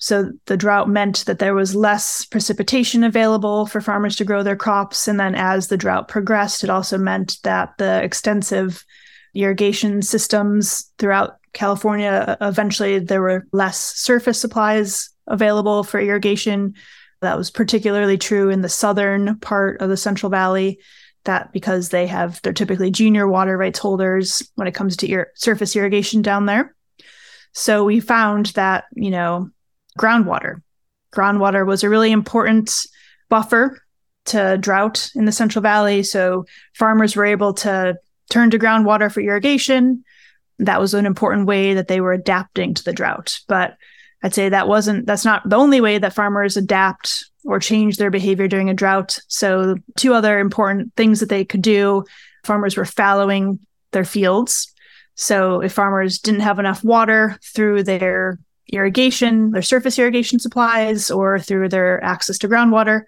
so 0.00 0.32
the 0.46 0.56
drought 0.56 0.88
meant 0.88 1.26
that 1.26 1.38
there 1.38 1.54
was 1.54 1.76
less 1.76 2.24
precipitation 2.24 3.04
available 3.04 3.66
for 3.66 3.82
farmers 3.82 4.16
to 4.16 4.24
grow 4.24 4.42
their 4.42 4.56
crops. 4.56 5.06
And 5.06 5.20
then 5.20 5.34
as 5.34 5.68
the 5.68 5.76
drought 5.76 6.08
progressed, 6.08 6.64
it 6.64 6.70
also 6.70 6.96
meant 6.96 7.36
that 7.44 7.74
the 7.76 8.02
extensive 8.02 8.84
irrigation 9.34 10.00
systems 10.00 10.90
throughout 10.98 11.36
California, 11.52 12.36
uh, 12.40 12.48
eventually 12.48 12.98
there 12.98 13.20
were 13.20 13.46
less 13.52 13.78
surface 13.78 14.40
supplies 14.40 15.10
available 15.26 15.84
for 15.84 16.00
irrigation. 16.00 16.74
That 17.20 17.36
was 17.36 17.50
particularly 17.50 18.16
true 18.16 18.48
in 18.48 18.62
the 18.62 18.70
southern 18.70 19.38
part 19.40 19.82
of 19.82 19.90
the 19.90 19.98
Central 19.98 20.30
Valley. 20.30 20.78
That 21.24 21.52
because 21.52 21.90
they 21.90 22.06
have, 22.06 22.40
they're 22.40 22.54
typically 22.54 22.90
junior 22.90 23.28
water 23.28 23.58
rights 23.58 23.78
holders 23.78 24.42
when 24.54 24.66
it 24.66 24.74
comes 24.74 24.96
to 24.96 25.10
ir- 25.10 25.32
surface 25.34 25.76
irrigation 25.76 26.22
down 26.22 26.46
there. 26.46 26.74
So 27.52 27.84
we 27.84 28.00
found 28.00 28.46
that, 28.46 28.84
you 28.94 29.10
know, 29.10 29.50
groundwater. 29.98 30.62
Groundwater 31.12 31.66
was 31.66 31.82
a 31.82 31.88
really 31.88 32.12
important 32.12 32.72
buffer 33.28 33.80
to 34.26 34.58
drought 34.58 35.10
in 35.14 35.24
the 35.24 35.32
Central 35.32 35.62
Valley. 35.62 36.02
So 36.02 36.44
farmers 36.74 37.16
were 37.16 37.24
able 37.24 37.54
to 37.54 37.98
turn 38.30 38.50
to 38.50 38.58
groundwater 38.58 39.12
for 39.12 39.20
irrigation. 39.20 40.04
That 40.58 40.80
was 40.80 40.94
an 40.94 41.06
important 41.06 41.46
way 41.46 41.74
that 41.74 41.88
they 41.88 42.00
were 42.00 42.12
adapting 42.12 42.74
to 42.74 42.84
the 42.84 42.92
drought. 42.92 43.40
But 43.48 43.76
I'd 44.22 44.34
say 44.34 44.48
that 44.48 44.68
wasn't, 44.68 45.06
that's 45.06 45.24
not 45.24 45.48
the 45.48 45.56
only 45.56 45.80
way 45.80 45.98
that 45.98 46.12
farmers 46.12 46.56
adapt 46.56 47.24
or 47.44 47.58
change 47.58 47.96
their 47.96 48.10
behavior 48.10 48.48
during 48.48 48.68
a 48.68 48.74
drought. 48.74 49.18
So, 49.28 49.76
two 49.96 50.12
other 50.12 50.38
important 50.38 50.94
things 50.94 51.20
that 51.20 51.30
they 51.30 51.44
could 51.44 51.62
do 51.62 52.04
farmers 52.44 52.76
were 52.76 52.84
fallowing 52.84 53.58
their 53.92 54.04
fields. 54.04 54.72
So, 55.14 55.62
if 55.62 55.72
farmers 55.72 56.18
didn't 56.18 56.40
have 56.40 56.58
enough 56.58 56.84
water 56.84 57.38
through 57.42 57.84
their 57.84 58.38
irrigation, 58.68 59.50
their 59.50 59.62
surface 59.62 59.98
irrigation 59.98 60.38
supplies, 60.38 61.10
or 61.10 61.38
through 61.38 61.68
their 61.68 62.02
access 62.04 62.38
to 62.38 62.48
groundwater. 62.48 63.02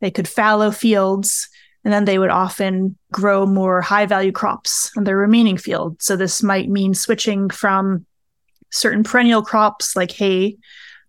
They 0.00 0.10
could 0.10 0.28
fallow 0.28 0.70
fields, 0.70 1.48
and 1.84 1.92
then 1.92 2.04
they 2.04 2.18
would 2.18 2.30
often 2.30 2.96
grow 3.12 3.46
more 3.46 3.80
high 3.80 4.06
value 4.06 4.32
crops 4.32 4.90
on 4.96 5.04
their 5.04 5.16
remaining 5.16 5.56
field. 5.56 6.00
So, 6.00 6.16
this 6.16 6.42
might 6.42 6.68
mean 6.68 6.94
switching 6.94 7.50
from 7.50 8.06
certain 8.70 9.02
perennial 9.02 9.42
crops 9.42 9.96
like 9.96 10.12
hay, 10.12 10.58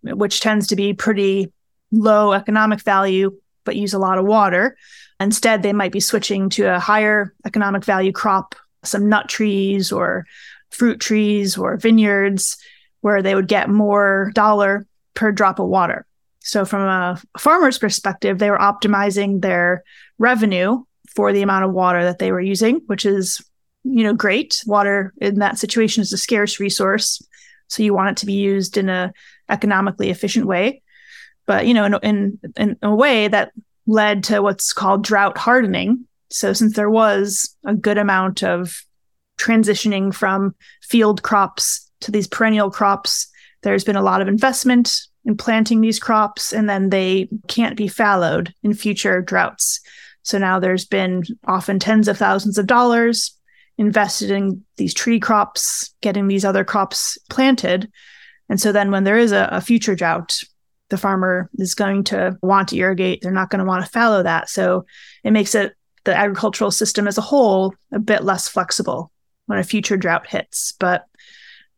which 0.02 0.40
tends 0.40 0.66
to 0.68 0.76
be 0.76 0.92
pretty 0.94 1.52
low 1.92 2.32
economic 2.32 2.80
value 2.80 3.36
but 3.64 3.76
use 3.76 3.92
a 3.92 3.98
lot 3.98 4.18
of 4.18 4.24
water. 4.24 4.76
Instead, 5.18 5.62
they 5.62 5.72
might 5.72 5.92
be 5.92 6.00
switching 6.00 6.48
to 6.50 6.64
a 6.64 6.80
higher 6.80 7.34
economic 7.44 7.84
value 7.84 8.12
crop, 8.12 8.54
some 8.82 9.08
nut 9.08 9.28
trees 9.28 9.92
or 9.92 10.26
fruit 10.70 11.00
trees 11.00 11.56
or 11.56 11.76
vineyards 11.76 12.56
where 13.00 13.22
they 13.22 13.34
would 13.34 13.48
get 13.48 13.68
more 13.68 14.30
dollar 14.34 14.86
per 15.14 15.32
drop 15.32 15.58
of 15.58 15.68
water. 15.68 16.06
So, 16.40 16.64
from 16.64 16.82
a 16.82 17.20
farmer's 17.38 17.78
perspective, 17.78 18.38
they 18.38 18.50
were 18.50 18.58
optimizing 18.58 19.42
their 19.42 19.84
revenue 20.18 20.82
for 21.14 21.32
the 21.32 21.42
amount 21.42 21.64
of 21.64 21.72
water 21.72 22.02
that 22.04 22.18
they 22.18 22.32
were 22.32 22.40
using, 22.40 22.80
which 22.86 23.04
is, 23.04 23.44
you 23.84 24.04
know, 24.04 24.14
great. 24.14 24.62
Water 24.66 25.12
in 25.20 25.36
that 25.40 25.58
situation 25.58 26.02
is 26.02 26.12
a 26.12 26.18
scarce 26.18 26.58
resource, 26.58 27.22
so 27.68 27.82
you 27.82 27.92
want 27.92 28.10
it 28.10 28.16
to 28.18 28.26
be 28.26 28.34
used 28.34 28.76
in 28.76 28.88
a 28.88 29.12
economically 29.48 30.10
efficient 30.10 30.46
way. 30.46 30.82
But 31.46 31.66
you 31.66 31.74
know, 31.74 31.84
in 31.84 31.94
in, 32.02 32.38
in 32.56 32.76
a 32.82 32.94
way 32.94 33.28
that 33.28 33.52
led 33.86 34.24
to 34.24 34.40
what's 34.40 34.72
called 34.72 35.04
drought 35.04 35.36
hardening. 35.36 36.06
So, 36.30 36.52
since 36.52 36.74
there 36.74 36.90
was 36.90 37.54
a 37.66 37.74
good 37.74 37.98
amount 37.98 38.42
of 38.42 38.82
transitioning 39.38 40.14
from 40.14 40.54
field 40.82 41.22
crops 41.22 41.89
to 42.00 42.10
these 42.10 42.26
perennial 42.26 42.70
crops. 42.70 43.28
There's 43.62 43.84
been 43.84 43.96
a 43.96 44.02
lot 44.02 44.22
of 44.22 44.28
investment 44.28 45.00
in 45.24 45.36
planting 45.36 45.80
these 45.80 45.98
crops, 45.98 46.52
and 46.52 46.68
then 46.68 46.90
they 46.90 47.28
can't 47.48 47.76
be 47.76 47.88
fallowed 47.88 48.54
in 48.62 48.74
future 48.74 49.20
droughts. 49.20 49.80
So 50.22 50.38
now 50.38 50.58
there's 50.58 50.86
been 50.86 51.24
often 51.46 51.78
tens 51.78 52.08
of 52.08 52.18
thousands 52.18 52.58
of 52.58 52.66
dollars 52.66 53.36
invested 53.78 54.30
in 54.30 54.62
these 54.76 54.92
tree 54.92 55.18
crops, 55.18 55.94
getting 56.02 56.28
these 56.28 56.44
other 56.44 56.64
crops 56.64 57.16
planted. 57.30 57.90
And 58.48 58.60
so 58.60 58.72
then 58.72 58.90
when 58.90 59.04
there 59.04 59.18
is 59.18 59.32
a, 59.32 59.48
a 59.52 59.60
future 59.60 59.94
drought, 59.94 60.40
the 60.90 60.98
farmer 60.98 61.48
is 61.54 61.74
going 61.74 62.04
to 62.04 62.36
want 62.42 62.68
to 62.68 62.76
irrigate. 62.76 63.22
They're 63.22 63.32
not 63.32 63.48
going 63.48 63.60
to 63.60 63.64
want 63.64 63.84
to 63.84 63.90
fallow 63.90 64.22
that. 64.22 64.50
So 64.50 64.84
it 65.24 65.30
makes 65.30 65.54
it 65.54 65.74
the 66.04 66.16
agricultural 66.16 66.70
system 66.70 67.06
as 67.06 67.16
a 67.16 67.22
whole 67.22 67.74
a 67.92 67.98
bit 67.98 68.24
less 68.24 68.48
flexible 68.48 69.10
when 69.46 69.58
a 69.58 69.64
future 69.64 69.96
drought 69.96 70.26
hits. 70.26 70.74
But 70.78 71.06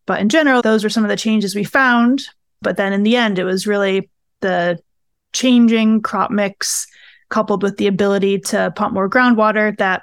but 0.06 0.20
in 0.20 0.28
general, 0.28 0.62
those 0.62 0.84
were 0.84 0.90
some 0.90 1.04
of 1.04 1.10
the 1.10 1.16
changes 1.16 1.54
we 1.54 1.64
found. 1.64 2.24
But 2.60 2.76
then 2.76 2.92
in 2.92 3.02
the 3.02 3.16
end, 3.16 3.38
it 3.38 3.44
was 3.44 3.66
really 3.66 4.10
the 4.40 4.78
changing 5.32 6.02
crop 6.02 6.30
mix 6.30 6.86
coupled 7.28 7.62
with 7.62 7.78
the 7.78 7.86
ability 7.86 8.38
to 8.38 8.72
pump 8.76 8.94
more 8.94 9.08
groundwater 9.08 9.76
that 9.78 10.02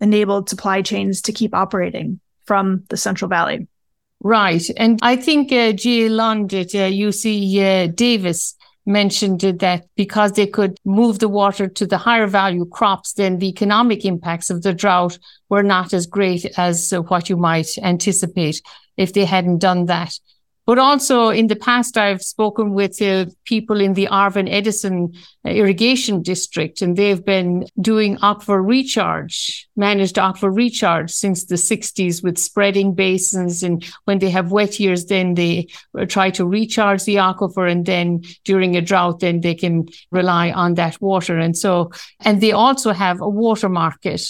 enabled 0.00 0.48
supply 0.48 0.82
chains 0.82 1.22
to 1.22 1.32
keep 1.32 1.54
operating 1.54 2.18
from 2.44 2.84
the 2.88 2.96
Central 2.96 3.28
Valley. 3.28 3.68
Right. 4.20 4.64
And 4.76 4.98
I 5.02 5.16
think 5.16 5.52
uh, 5.52 5.72
Jay 5.72 6.08
Lund 6.08 6.54
at 6.54 6.74
uh, 6.74 6.90
UC 6.90 7.56
uh, 7.58 7.92
Davis 7.92 8.54
mentioned 8.86 9.40
that 9.40 9.86
because 9.96 10.32
they 10.32 10.46
could 10.46 10.78
move 10.84 11.18
the 11.18 11.28
water 11.28 11.68
to 11.68 11.86
the 11.86 11.98
higher 11.98 12.26
value 12.26 12.66
crops, 12.66 13.12
then 13.12 13.38
the 13.38 13.48
economic 13.48 14.04
impacts 14.04 14.50
of 14.50 14.62
the 14.62 14.72
drought 14.72 15.18
were 15.48 15.62
not 15.62 15.92
as 15.92 16.06
great 16.06 16.46
as 16.58 16.92
what 17.08 17.28
you 17.28 17.36
might 17.36 17.78
anticipate 17.78 18.60
if 18.96 19.12
they 19.12 19.24
hadn't 19.24 19.58
done 19.58 19.86
that. 19.86 20.12
But 20.64 20.78
also 20.78 21.30
in 21.30 21.48
the 21.48 21.56
past, 21.56 21.98
I've 21.98 22.22
spoken 22.22 22.72
with 22.72 23.02
uh, 23.02 23.26
people 23.44 23.80
in 23.80 23.94
the 23.94 24.06
Arvin 24.06 24.48
Edison 24.48 25.12
uh, 25.44 25.50
irrigation 25.50 26.22
district, 26.22 26.82
and 26.82 26.96
they've 26.96 27.24
been 27.24 27.66
doing 27.80 28.16
aquifer 28.18 28.64
recharge, 28.64 29.68
managed 29.74 30.16
aquifer 30.16 30.54
recharge 30.54 31.10
since 31.10 31.46
the 31.46 31.56
60s 31.56 32.22
with 32.22 32.38
spreading 32.38 32.94
basins. 32.94 33.64
And 33.64 33.84
when 34.04 34.20
they 34.20 34.30
have 34.30 34.52
wet 34.52 34.78
years, 34.78 35.06
then 35.06 35.34
they 35.34 35.66
uh, 35.98 36.06
try 36.06 36.30
to 36.30 36.46
recharge 36.46 37.04
the 37.04 37.16
aquifer. 37.16 37.68
And 37.68 37.84
then 37.84 38.22
during 38.44 38.76
a 38.76 38.80
drought, 38.80 39.18
then 39.18 39.40
they 39.40 39.56
can 39.56 39.88
rely 40.12 40.52
on 40.52 40.74
that 40.74 41.00
water. 41.00 41.38
And 41.38 41.56
so, 41.56 41.90
and 42.20 42.40
they 42.40 42.52
also 42.52 42.92
have 42.92 43.20
a 43.20 43.28
water 43.28 43.68
market. 43.68 44.22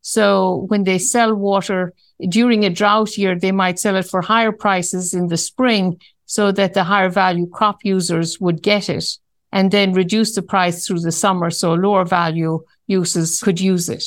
So 0.00 0.64
when 0.68 0.84
they 0.84 0.98
sell 0.98 1.34
water, 1.34 1.92
during 2.28 2.64
a 2.64 2.70
drought 2.70 3.16
year, 3.16 3.38
they 3.38 3.52
might 3.52 3.78
sell 3.78 3.96
it 3.96 4.06
for 4.06 4.22
higher 4.22 4.52
prices 4.52 5.14
in 5.14 5.28
the 5.28 5.36
spring 5.36 6.00
so 6.24 6.50
that 6.52 6.74
the 6.74 6.84
higher 6.84 7.08
value 7.08 7.48
crop 7.48 7.84
users 7.84 8.40
would 8.40 8.62
get 8.62 8.88
it 8.88 9.04
and 9.52 9.70
then 9.70 9.92
reduce 9.92 10.34
the 10.34 10.42
price 10.42 10.86
through 10.86 11.00
the 11.00 11.12
summer 11.12 11.50
so 11.50 11.74
lower 11.74 12.04
value 12.04 12.60
users 12.86 13.40
could 13.40 13.60
use 13.60 13.88
it. 13.88 14.04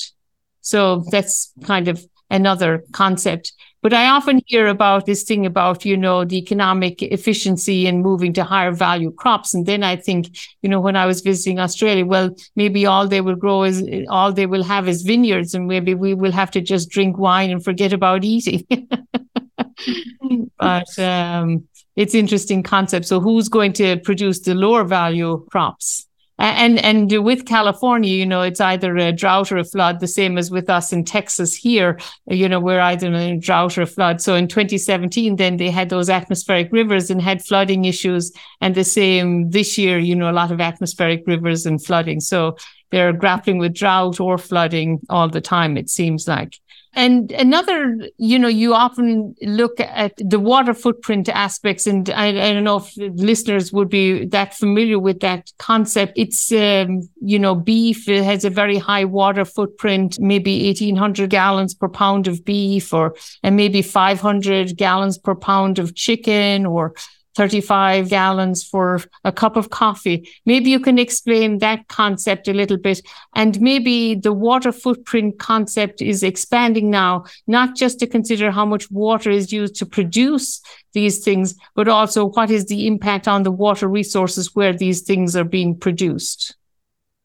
So 0.62 1.04
that's 1.12 1.54
kind 1.64 1.88
of 1.88 2.06
another 2.30 2.84
concept. 2.92 3.54
But 3.82 3.94
I 3.94 4.10
often 4.10 4.42
hear 4.46 4.68
about 4.68 5.06
this 5.06 5.24
thing 5.24 5.46
about, 5.46 5.86
you 5.86 5.96
know, 5.96 6.26
the 6.26 6.38
economic 6.38 7.02
efficiency 7.02 7.88
and 7.88 8.02
moving 8.02 8.34
to 8.34 8.44
higher 8.44 8.72
value 8.72 9.12
crops. 9.12 9.54
And 9.54 9.66
then 9.66 9.84
I 9.84 9.96
think, 9.96 10.38
you 10.62 10.70
know, 10.70 10.82
when 10.82 10.98
I 10.98 11.06
was 11.06 11.22
visiting 11.22 11.60
Australia, 11.60 12.06
well, 12.06 12.36
maybe 12.58 12.86
all 12.86 13.08
they 13.08 13.22
will 13.22 13.36
grow 13.36 13.64
is 13.64 13.84
all 14.10 14.34
they 14.34 14.48
will 14.48 14.64
have 14.64 14.90
is 14.90 15.04
vineyards 15.04 15.54
and 15.54 15.68
maybe 15.68 15.94
we 15.94 16.14
will 16.14 16.34
have 16.34 16.52
to 16.52 16.62
just 16.62 16.90
drink 16.90 17.18
wine 17.18 17.52
and 17.52 17.64
forget 17.64 17.94
about 17.94 18.26
eating. 18.26 18.66
but 20.58 21.00
um, 21.00 21.66
it's 21.96 22.14
interesting 22.14 22.64
concept. 22.64 23.06
So 23.06 23.22
who's 23.22 23.48
going 23.48 23.74
to 23.74 23.98
produce 23.98 24.42
the 24.42 24.56
lower 24.56 24.84
value 24.84 25.46
crops? 25.50 26.09
And 26.40 26.80
and 26.80 27.12
with 27.26 27.46
California, 27.46 28.16
you 28.16 28.26
know, 28.26 28.42
it's 28.42 28.62
either 28.62 28.96
a 28.96 29.12
drought 29.12 29.52
or 29.52 29.58
a 29.58 29.66
flood, 29.66 30.00
the 30.00 30.08
same 30.08 30.38
as 30.38 30.50
with 30.50 30.70
us 30.70 30.94
in 30.94 31.04
Texas 31.04 31.54
here. 31.54 32.00
You 32.28 32.48
know, 32.48 32.62
we're 32.62 32.80
either 32.80 33.08
in 33.08 33.16
a 33.16 33.38
drought 33.38 33.78
or 33.78 33.82
a 33.82 33.86
flood. 33.86 34.22
So 34.22 34.36
in 34.36 34.48
2017, 34.48 35.36
then 35.36 35.58
they 35.58 35.70
had 35.70 35.90
those 35.90 36.10
atmospheric 36.10 36.72
rivers 36.72 37.10
and 37.10 37.22
had 37.22 37.44
flooding 37.44 37.84
issues. 37.84 38.32
And 38.62 38.74
the 38.74 38.86
same 38.86 39.50
this 39.50 39.78
year, 39.78 40.00
you 40.00 40.16
know, 40.16 40.32
a 40.32 40.34
lot 40.34 40.52
of 40.52 40.62
atmospheric 40.62 41.24
rivers 41.28 41.66
and 41.66 41.84
flooding. 41.84 42.22
So 42.22 42.56
they're 42.92 43.14
grappling 43.14 43.58
with 43.58 43.74
drought 43.74 44.22
or 44.22 44.38
flooding 44.38 45.02
all 45.10 45.28
the 45.28 45.42
time, 45.42 45.76
it 45.76 45.90
seems 45.90 46.26
like. 46.26 46.56
And 46.94 47.32
another, 47.34 47.96
you 48.18 48.40
know, 48.40 48.48
you 48.48 48.74
often 48.74 49.36
look 49.44 49.80
at 49.80 50.14
the 50.18 50.40
water 50.40 50.74
footprint 50.74 51.30
aspects, 51.30 51.86
and 51.86 52.10
I, 52.10 52.30
I 52.30 52.54
don't 52.54 52.64
know 52.64 52.78
if 52.78 52.92
listeners 52.98 53.72
would 53.72 53.90
be 53.90 54.26
that 54.26 54.56
familiar 54.56 54.98
with 54.98 55.20
that 55.20 55.52
concept. 55.60 56.14
It's, 56.16 56.52
um, 56.52 57.08
you 57.22 57.38
know, 57.38 57.54
beef 57.54 58.08
has 58.08 58.44
a 58.44 58.50
very 58.50 58.80
high 58.80 59.06
water 59.06 59.46
footprint, 59.46 60.20
maybe 60.20 60.66
1800 60.66 61.30
gallons 61.30 61.76
per 61.76 61.90
pound 61.90 62.28
of 62.28 62.44
beef, 62.44 62.92
or 62.92 63.16
and 63.44 63.56
maybe 63.56 63.84
500 63.84 64.76
gallons 64.76 65.20
per 65.20 65.36
pound 65.36 65.78
of 65.78 65.94
chicken, 65.94 66.66
or 66.66 66.96
35 67.40 68.10
gallons 68.10 68.66
for 68.66 69.00
a 69.24 69.32
cup 69.32 69.56
of 69.56 69.70
coffee. 69.70 70.30
Maybe 70.46 70.72
you 70.72 70.80
can 70.82 71.00
explain 71.00 71.60
that 71.60 71.88
concept 71.88 72.50
a 72.50 72.54
little 72.54 72.76
bit. 72.76 73.02
And 73.34 73.62
maybe 73.62 74.16
the 74.16 74.34
water 74.34 74.74
footprint 74.74 75.40
concept 75.40 76.02
is 76.02 76.22
expanding 76.22 76.90
now, 76.90 77.24
not 77.48 77.78
just 77.78 77.98
to 78.00 78.08
consider 78.08 78.52
how 78.52 78.66
much 78.66 78.92
water 78.92 79.32
is 79.32 79.54
used 79.54 79.78
to 79.78 79.86
produce 79.86 80.60
these 80.92 81.24
things, 81.24 81.56
but 81.76 81.88
also 81.88 82.26
what 82.26 82.52
is 82.52 82.66
the 82.66 82.88
impact 82.88 83.26
on 83.26 83.44
the 83.44 83.52
water 83.52 83.88
resources 83.88 84.54
where 84.54 84.74
these 84.74 85.04
things 85.04 85.34
are 85.38 85.46
being 85.46 85.78
produced. 85.78 86.58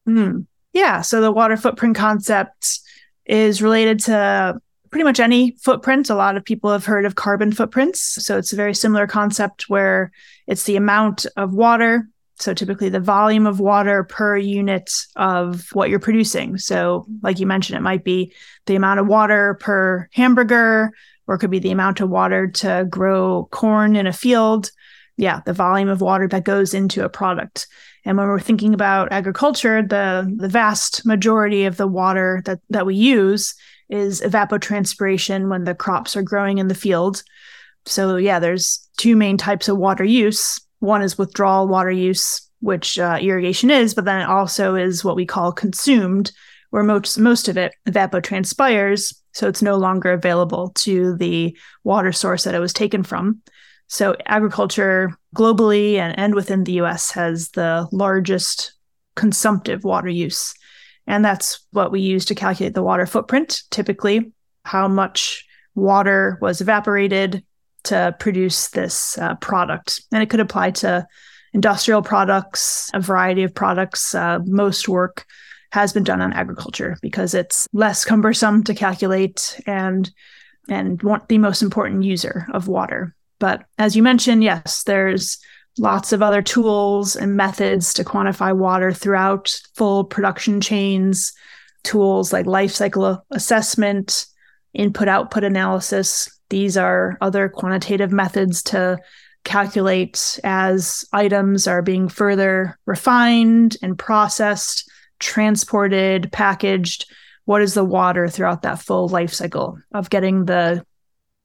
Mm. 0.07 0.45
Yeah. 0.71 1.01
So 1.01 1.19
the 1.19 1.33
water 1.33 1.57
footprint 1.57 1.97
concept 1.97 2.79
is 3.25 3.61
related 3.61 3.99
to 4.05 4.61
pretty 4.95 5.03
much 5.03 5.19
any 5.19 5.51
footprint. 5.57 6.09
A 6.09 6.15
lot 6.15 6.37
of 6.37 6.45
people 6.45 6.71
have 6.71 6.85
heard 6.85 7.03
of 7.03 7.15
carbon 7.15 7.51
footprints. 7.51 7.99
So 8.25 8.37
it's 8.37 8.53
a 8.53 8.55
very 8.55 8.73
similar 8.73 9.07
concept 9.07 9.69
where 9.69 10.09
it's 10.47 10.63
the 10.63 10.77
amount 10.77 11.25
of 11.35 11.53
water. 11.53 12.07
So 12.37 12.53
typically 12.53 12.87
the 12.87 13.01
volume 13.01 13.45
of 13.45 13.59
water 13.59 14.05
per 14.05 14.37
unit 14.37 14.89
of 15.17 15.67
what 15.73 15.89
you're 15.89 15.99
producing. 15.99 16.57
So, 16.59 17.07
like 17.21 17.41
you 17.41 17.45
mentioned, 17.45 17.77
it 17.77 17.81
might 17.81 18.05
be 18.05 18.33
the 18.67 18.77
amount 18.77 19.01
of 19.01 19.07
water 19.07 19.57
per 19.59 20.07
hamburger, 20.13 20.91
or 21.27 21.35
it 21.35 21.39
could 21.39 21.51
be 21.51 21.59
the 21.59 21.71
amount 21.71 21.99
of 21.99 22.09
water 22.09 22.47
to 22.47 22.87
grow 22.89 23.49
corn 23.51 23.97
in 23.97 24.07
a 24.07 24.13
field. 24.13 24.71
Yeah, 25.17 25.41
the 25.45 25.51
volume 25.51 25.89
of 25.89 25.99
water 25.99 26.29
that 26.29 26.45
goes 26.45 26.73
into 26.73 27.03
a 27.03 27.09
product. 27.09 27.67
And 28.05 28.17
when 28.17 28.27
we're 28.27 28.39
thinking 28.39 28.73
about 28.73 29.11
agriculture, 29.11 29.81
the 29.81 30.33
the 30.37 30.47
vast 30.47 31.05
majority 31.05 31.65
of 31.65 31.75
the 31.75 31.87
water 31.87 32.41
that 32.45 32.59
that 32.69 32.85
we 32.85 32.95
use 32.95 33.55
is 33.89 34.21
evapotranspiration 34.21 35.49
when 35.49 35.63
the 35.63 35.75
crops 35.75 36.15
are 36.15 36.23
growing 36.23 36.57
in 36.57 36.67
the 36.67 36.75
field. 36.75 37.23
So, 37.85 38.17
yeah, 38.17 38.39
there's 38.39 38.87
two 38.97 39.15
main 39.15 39.37
types 39.37 39.67
of 39.67 39.77
water 39.77 40.03
use. 40.03 40.59
One 40.79 41.01
is 41.01 41.17
withdrawal 41.17 41.67
water 41.67 41.91
use, 41.91 42.41
which 42.59 42.97
uh, 42.97 43.19
irrigation 43.21 43.69
is, 43.69 43.93
but 43.93 44.05
then 44.05 44.21
it 44.21 44.29
also 44.29 44.75
is 44.75 45.03
what 45.03 45.15
we 45.15 45.25
call 45.25 45.51
consumed, 45.51 46.31
where 46.71 46.83
most 46.83 47.17
most 47.19 47.47
of 47.47 47.57
it 47.57 47.73
evapotranspires, 47.87 49.15
so 49.33 49.47
it's 49.47 49.61
no 49.61 49.77
longer 49.77 50.11
available 50.11 50.69
to 50.75 51.15
the 51.17 51.55
water 51.83 52.11
source 52.11 52.43
that 52.43 52.55
it 52.55 52.59
was 52.59 52.73
taken 52.73 53.03
from. 53.03 53.41
So, 53.87 54.15
agriculture 54.25 55.15
globally 55.35 55.95
and, 55.95 56.17
and 56.17 56.33
within 56.33 56.63
the 56.63 56.73
US 56.73 57.11
has 57.11 57.49
the 57.49 57.87
largest 57.91 58.73
consumptive 59.15 59.83
water 59.83 60.09
use. 60.09 60.53
And 61.07 61.23
that's 61.23 61.65
what 61.71 61.91
we 61.91 62.01
use 62.01 62.25
to 62.25 62.35
calculate 62.35 62.73
the 62.73 62.83
water 62.83 63.05
footprint, 63.05 63.61
typically, 63.69 64.31
how 64.63 64.87
much 64.87 65.45
water 65.75 66.37
was 66.41 66.61
evaporated 66.61 67.43
to 67.83 68.15
produce 68.19 68.69
this 68.69 69.17
uh, 69.17 69.35
product. 69.35 70.01
And 70.11 70.23
it 70.23 70.29
could 70.29 70.39
apply 70.39 70.71
to 70.71 71.07
industrial 71.53 72.01
products, 72.01 72.89
a 72.93 72.99
variety 72.99 73.43
of 73.43 73.53
products. 73.53 74.15
Uh, 74.15 74.39
most 74.45 74.89
work 74.89 75.25
has 75.71 75.93
been 75.93 76.03
done 76.03 76.21
on 76.21 76.33
agriculture 76.33 76.97
because 77.01 77.33
it's 77.33 77.67
less 77.73 78.05
cumbersome 78.05 78.63
to 78.63 78.73
calculate 78.73 79.59
and 79.65 80.11
and 80.67 80.99
the 81.29 81.37
most 81.37 81.61
important 81.61 82.03
user 82.03 82.47
of 82.53 82.67
water. 82.67 83.15
But 83.39 83.65
as 83.77 83.95
you 83.95 84.01
mentioned, 84.01 84.43
yes, 84.43 84.83
there's 84.83 85.37
lots 85.77 86.13
of 86.13 86.21
other 86.21 86.41
tools 86.41 87.15
and 87.15 87.35
methods 87.35 87.93
to 87.93 88.03
quantify 88.03 88.55
water 88.55 88.93
throughout 88.93 89.59
full 89.75 90.03
production 90.03 90.61
chains, 90.61 91.33
tools 91.83 92.31
like 92.31 92.45
life 92.45 92.71
cycle 92.71 93.25
assessment, 93.31 94.25
input 94.73 95.07
output 95.07 95.43
analysis. 95.43 96.29
These 96.49 96.77
are 96.77 97.17
other 97.21 97.49
quantitative 97.49 98.11
methods 98.11 98.61
to 98.63 98.99
calculate 99.43 100.39
as 100.43 101.05
items 101.13 101.67
are 101.67 101.81
being 101.81 102.09
further 102.09 102.79
refined 102.85 103.77
and 103.81 103.97
processed, 103.97 104.89
transported, 105.19 106.31
packaged. 106.31 107.11
What 107.45 107.61
is 107.61 107.73
the 107.73 107.85
water 107.85 108.27
throughout 108.27 108.63
that 108.63 108.79
full 108.81 109.07
life 109.07 109.33
cycle 109.33 109.77
of 109.93 110.09
getting 110.09 110.45
the 110.45 110.83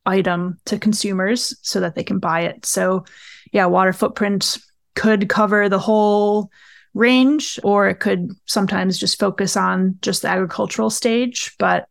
item 0.06 0.58
to 0.64 0.78
consumers 0.78 1.56
so 1.62 1.80
that 1.80 1.94
they 1.94 2.04
can 2.04 2.18
buy 2.18 2.42
it? 2.42 2.64
So 2.64 3.04
yeah, 3.52 3.66
water 3.66 3.92
footprint 3.92 4.58
could 4.94 5.28
cover 5.28 5.68
the 5.68 5.78
whole 5.78 6.50
range, 6.94 7.58
or 7.62 7.88
it 7.88 8.00
could 8.00 8.30
sometimes 8.46 8.98
just 8.98 9.18
focus 9.18 9.56
on 9.56 9.98
just 10.02 10.22
the 10.22 10.28
agricultural 10.28 10.90
stage. 10.90 11.54
But 11.58 11.88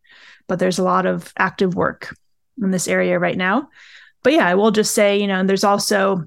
but 0.48 0.60
there's 0.60 0.80
a 0.80 0.84
lot 0.84 1.06
of 1.06 1.34
active 1.38 1.76
work 1.76 2.16
in 2.62 2.72
this 2.72 2.88
area 2.88 3.20
right 3.20 3.38
now. 3.38 3.70
But 4.24 4.34
yeah, 4.34 4.48
I 4.48 4.56
will 4.56 4.72
just 4.72 4.94
say, 4.94 5.20
you 5.20 5.28
know, 5.28 5.44
there's 5.44 5.64
also 5.64 6.26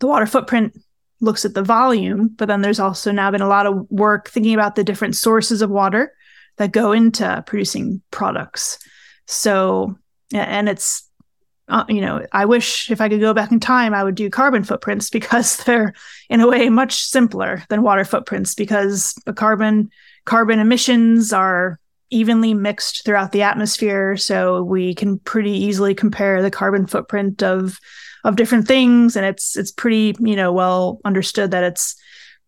the 0.00 0.06
water 0.06 0.26
footprint 0.26 0.78
looks 1.20 1.44
at 1.44 1.54
the 1.54 1.62
volume, 1.62 2.28
but 2.28 2.46
then 2.46 2.60
there's 2.60 2.78
also 2.78 3.10
now 3.10 3.30
been 3.30 3.40
a 3.40 3.48
lot 3.48 3.66
of 3.66 3.90
work 3.90 4.28
thinking 4.28 4.54
about 4.54 4.76
the 4.76 4.84
different 4.84 5.16
sources 5.16 5.62
of 5.62 5.70
water 5.70 6.12
that 6.58 6.72
go 6.72 6.92
into 6.92 7.42
producing 7.46 8.00
products. 8.10 8.78
So, 9.26 9.98
and 10.32 10.68
it's, 10.68 11.07
uh, 11.68 11.84
you 11.88 12.00
know, 12.00 12.24
I 12.32 12.46
wish 12.46 12.90
if 12.90 13.00
I 13.00 13.08
could 13.08 13.20
go 13.20 13.34
back 13.34 13.52
in 13.52 13.60
time, 13.60 13.92
I 13.92 14.02
would 14.02 14.14
do 14.14 14.30
carbon 14.30 14.64
footprints 14.64 15.10
because 15.18 15.58
they're 15.58 15.94
in 16.30 16.40
a 16.40 16.48
way 16.48 16.68
much 16.68 17.04
simpler 17.04 17.62
than 17.68 17.82
water 17.82 18.04
footprints 18.04 18.54
because 18.54 19.14
the 19.26 19.32
carbon 19.32 19.90
carbon 20.24 20.58
emissions 20.58 21.32
are 21.32 21.78
evenly 22.10 22.54
mixed 22.54 23.04
throughout 23.04 23.32
the 23.32 23.42
atmosphere. 23.42 24.16
So 24.16 24.62
we 24.62 24.94
can 24.94 25.18
pretty 25.18 25.52
easily 25.52 25.94
compare 25.94 26.42
the 26.42 26.50
carbon 26.50 26.86
footprint 26.86 27.42
of 27.42 27.78
of 28.24 28.36
different 28.36 28.66
things. 28.66 29.16
And 29.16 29.26
it's 29.26 29.56
it's 29.56 29.70
pretty 29.70 30.14
you 30.20 30.36
know 30.36 30.52
well 30.52 31.00
understood 31.04 31.50
that 31.50 31.64
it's 31.64 31.96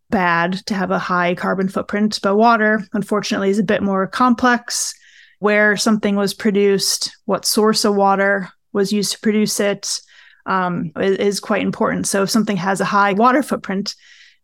bad 0.09 0.55
to 0.67 0.75
have 0.75 0.91
a 0.91 0.99
high 0.99 1.35
carbon 1.35 1.69
footprint. 1.69 2.19
But 2.23 2.37
water 2.37 2.85
unfortunately 2.95 3.51
is 3.51 3.59
a 3.59 3.65
bit 3.65 3.83
more 3.83 4.07
complex. 4.07 4.95
Where 5.41 5.75
something 5.75 6.17
was 6.17 6.35
produced 6.35 7.17
what 7.25 7.47
source 7.47 7.87
of 7.87 7.95
water 7.95 8.51
was 8.73 8.93
used 8.93 9.13
to 9.13 9.21
produce 9.21 9.61
it 9.61 10.01
um, 10.47 10.93
is, 10.97 11.41
quite 11.41 11.63
important 11.63 12.07
so 12.07 12.23
if 12.23 12.31
something 12.31 12.57
has 12.57 12.81
a 12.81 12.85
high 12.85 13.13
water 13.13 13.43
footprint 13.43 13.95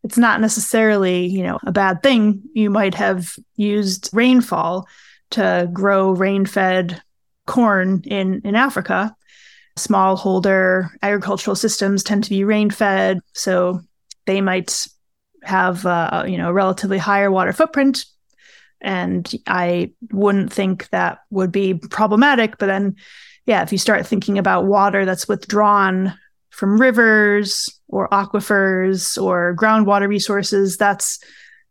it's 0.05 0.19
not 0.19 0.41
necessarily 0.41 1.27
you 1.27 1.43
know 1.43 1.59
a 1.67 1.73
bad 1.73 2.03
thing 2.03 2.43
you 2.55 2.71
might 2.71 2.95
have 2.95 3.35
used 3.57 4.11
rainfall 4.13 4.87
to 5.31 5.69
grow 5.73 6.11
rain-fed 6.11 7.03
corn 7.47 8.03
in 8.05 8.41
in 8.45 8.55
Africa. 8.55 9.15
Smallholder 9.77 10.89
agricultural 11.03 11.55
systems 11.55 12.03
tend 12.03 12.25
to 12.25 12.31
be 12.31 12.45
rain-fed, 12.45 13.21
so 13.35 13.81
they 14.27 14.41
might 14.41 14.87
have 15.43 15.85
uh, 15.87 16.25
you 16.27 16.39
know 16.39 16.49
a 16.49 16.53
relatively 16.53 16.99
higher 16.99 17.31
water 17.31 17.53
footprint. 17.53 18.05
And 18.81 19.31
I 19.47 19.93
wouldn't 20.13 20.53
think 20.53 20.89
that 20.91 21.21
would 21.31 21.51
be 21.51 21.75
problematic. 21.75 22.59
But 22.59 22.67
then, 22.67 22.97
yeah, 23.47 23.63
if 23.63 23.73
you 23.73 23.79
start 23.79 24.07
thinking 24.07 24.39
about 24.39 24.67
water 24.67 25.05
that's 25.05 25.29
withdrawn 25.29 26.13
from 26.51 26.81
rivers 26.81 27.71
or 27.89 28.09
aquifers 28.09 29.21
or 29.23 29.55
groundwater 29.57 30.09
resources, 30.09 30.77
that's 30.77 31.21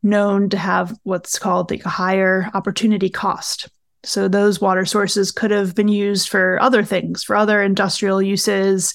known 0.01 0.49
to 0.49 0.57
have 0.57 0.97
what's 1.03 1.38
called 1.39 1.71
like 1.71 1.85
a 1.85 1.89
higher 1.89 2.49
opportunity 2.53 3.09
cost. 3.09 3.69
So 4.03 4.27
those 4.27 4.61
water 4.61 4.85
sources 4.85 5.31
could 5.31 5.51
have 5.51 5.73
been 5.73 5.88
used 5.88 6.29
for 6.29 6.61
other 6.61 6.83
things, 6.83 7.23
for 7.23 7.35
other 7.35 7.61
industrial 7.61 8.21
uses, 8.21 8.93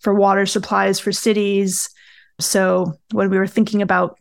for 0.00 0.14
water 0.14 0.46
supplies 0.46 1.00
for 1.00 1.12
cities. 1.12 1.88
So 2.38 2.94
when 3.12 3.30
we 3.30 3.38
were 3.38 3.46
thinking 3.46 3.80
about 3.80 4.18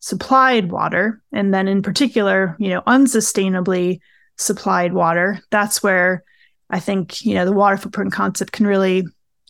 supplied 0.00 0.70
water, 0.70 1.22
and 1.32 1.52
then 1.52 1.66
in 1.66 1.80
particular, 1.80 2.56
you 2.58 2.68
know, 2.68 2.82
unsustainably 2.82 4.00
supplied 4.36 4.92
water, 4.92 5.40
that's 5.50 5.82
where 5.82 6.22
I 6.70 6.80
think, 6.80 7.24
you 7.24 7.34
know, 7.34 7.44
the 7.44 7.52
water 7.52 7.76
footprint 7.76 8.12
concept 8.12 8.52
can 8.52 8.66
really 8.66 9.04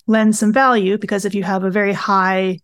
lend 0.06 0.36
some 0.36 0.52
value 0.52 0.98
because 0.98 1.24
if 1.24 1.34
you 1.34 1.42
have 1.44 1.64
a 1.64 1.70
very 1.70 1.92
high 1.92 2.60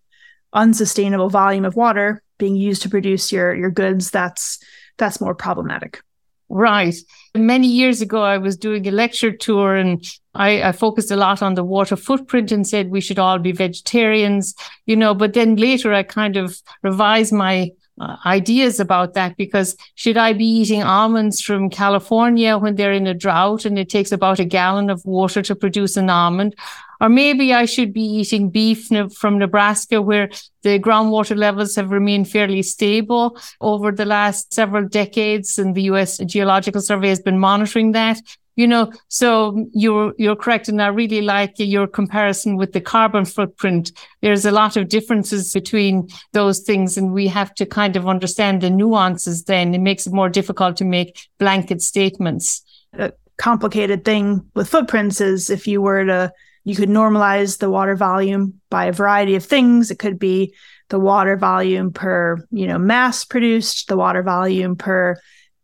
unsustainable 0.53 1.31
volume 1.31 1.65
of 1.65 1.77
water, 1.77 2.23
being 2.39 2.57
used 2.57 2.83
to 2.83 2.89
produce 2.89 3.31
your 3.31 3.55
your 3.55 3.71
goods 3.71 4.11
that's 4.11 4.59
that's 4.97 5.21
more 5.21 5.35
problematic 5.35 6.03
Right. 6.51 6.97
Many 7.37 7.69
years 7.69 8.03
ago, 8.03 8.25
I 8.25 8.39
was 8.39 8.57
doing 8.57 8.87
a 8.89 8.91
lecture 8.91 9.31
tour 9.31 9.77
and 9.77 10.05
I, 10.35 10.65
I, 10.65 10.73
focused 10.73 11.13
a 11.13 11.17
lot 11.17 11.43
on 11.43 11.55
the 11.55 11.63
water 11.63 11.95
footprint 11.95 12.51
and 12.51 12.67
said 12.67 12.91
we 12.91 13.01
should 13.01 13.21
all 13.21 13.39
be 13.39 13.53
vegetarians, 13.53 14.57
you 14.85 14.97
know, 14.97 15.15
but 15.15 15.33
then 15.33 15.55
later 15.55 15.93
I 15.93 16.03
kind 16.03 16.37
of 16.37 16.61
revised 16.83 17.33
my 17.33 17.71
uh, 18.01 18.17
ideas 18.25 18.81
about 18.81 19.13
that 19.13 19.37
because 19.37 19.77
should 19.95 20.17
I 20.17 20.33
be 20.33 20.47
eating 20.47 20.83
almonds 20.83 21.43
from 21.43 21.69
California 21.69 22.57
when 22.57 22.77
they're 22.77 22.93
in 22.93 23.07
a 23.07 23.13
drought 23.13 23.67
and 23.67 23.79
it 23.79 23.91
takes 23.91 24.11
about 24.11 24.39
a 24.39 24.45
gallon 24.47 24.89
of 24.89 25.05
water 25.05 25.43
to 25.43 25.55
produce 25.55 25.99
an 25.99 26.09
almond? 26.09 26.55
Or 27.03 27.11
maybe 27.11 27.53
I 27.53 27.67
should 27.67 27.93
be 27.93 28.03
eating 28.03 28.51
beef 28.51 28.89
from 29.15 29.39
Nebraska 29.39 30.01
where 30.01 30.31
the 30.63 30.79
groundwater 30.79 31.37
levels 31.37 31.77
have 31.77 31.91
remained 31.91 32.31
fairly 32.31 32.63
stable 32.63 33.39
over 33.61 33.93
the 33.93 34.05
last 34.07 34.53
several 34.53 34.89
decades 34.89 35.59
and 35.59 35.75
the 35.75 35.83
US 35.83 36.19
Geological 36.19 36.81
Survey 36.81 37.09
has 37.09 37.21
been 37.21 37.39
monitoring 37.39 37.93
that 37.93 38.21
you 38.57 38.67
know 38.67 38.93
so 39.09 39.67
you're 39.73 40.13
you're 40.19 40.37
correct 40.37 40.69
and 40.69 40.83
i 40.83 40.89
really 40.89 41.21
like 41.21 41.55
your 41.57 41.87
comparison 41.87 42.57
with 42.57 42.73
the 42.73 42.81
carbon 42.81 43.25
footprint. 43.25 43.93
There's 44.23 44.45
a 44.45 44.51
lot 44.51 44.77
of 44.77 44.89
differences 44.89 45.53
between 45.53 46.09
those 46.33 46.61
things 46.61 46.97
and 46.97 47.13
we 47.13 47.29
have 47.29 47.55
to 47.55 47.67
kind 47.67 47.97
of 47.97 48.07
understand 48.07 48.61
the 48.61 48.71
nuances 48.71 49.45
then. 49.45 49.75
It 49.75 49.81
makes 49.81 50.07
it 50.07 50.13
more 50.13 50.29
difficult 50.29 50.77
to 50.79 50.85
make 50.85 51.29
blanket 51.39 51.83
statements. 51.83 52.63
A 52.93 53.13
complicated 53.39 54.05
thing 54.05 54.47
with 54.55 54.69
footprints 54.69 55.21
is 55.21 55.51
if 55.51 55.67
you 55.67 55.81
were 55.81 56.05
to 56.05 56.33
you 56.65 56.77
could 56.77 56.89
normalize 56.89 57.59
the 57.59 57.71
water 57.71 57.97
volume 57.97 58.61
by 58.71 58.87
a 58.87 58.93
variety 58.93 59.35
of 59.35 59.45
things. 59.45 59.91
It 59.91 59.99
could 59.99 60.19
be 60.19 60.55
the 60.91 60.99
water 60.99 61.37
volume 61.37 61.93
per, 61.93 62.37
you 62.51 62.67
know, 62.67 62.79
mass 62.79 63.25
produced, 63.25 63.89
the 63.89 63.97
water 63.97 64.23
volume 64.23 64.77
per 64.77 65.17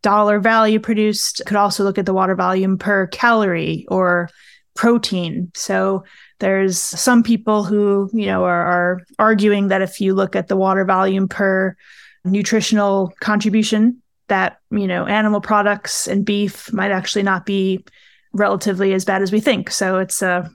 dollar 0.03 0.41
value 0.41 0.81
produced. 0.81 1.43
Could 1.47 1.57
also 1.57 1.85
look 1.85 1.99
at 1.99 2.07
the 2.07 2.15
water 2.15 2.35
volume 2.35 2.79
per 2.79 3.07
calorie 3.09 3.87
or 3.89 4.31
protein. 4.75 5.51
So 5.55 6.05
there's 6.39 6.79
some 6.79 7.23
people 7.23 7.65
who, 7.65 8.11
you 8.13 8.27
know, 8.27 8.45
are, 8.45 8.67
are 8.67 9.03
arguing 9.19 9.69
that 9.69 9.83
if 9.83 10.01
you 10.01 10.15
look 10.15 10.37
at 10.37 10.49
the 10.49 10.57
water 10.57 10.85
volume 10.85 11.29
per 11.29 11.77
nutritional 12.25 13.13
contribution, 13.21 14.03
that, 14.29 14.59
you 14.71 14.87
know, 14.87 15.07
animal 15.07 15.41
products 15.41 16.07
and 16.07 16.25
beef 16.25 16.73
might 16.73 16.91
actually 16.91 17.23
not 17.23 17.47
be 17.47 17.85
relatively 18.33 18.93
as 18.93 19.05
bad 19.05 19.23
as 19.23 19.33
we 19.33 19.41
think. 19.41 19.71
So 19.71 19.99
it's 19.99 20.21
a 20.23 20.51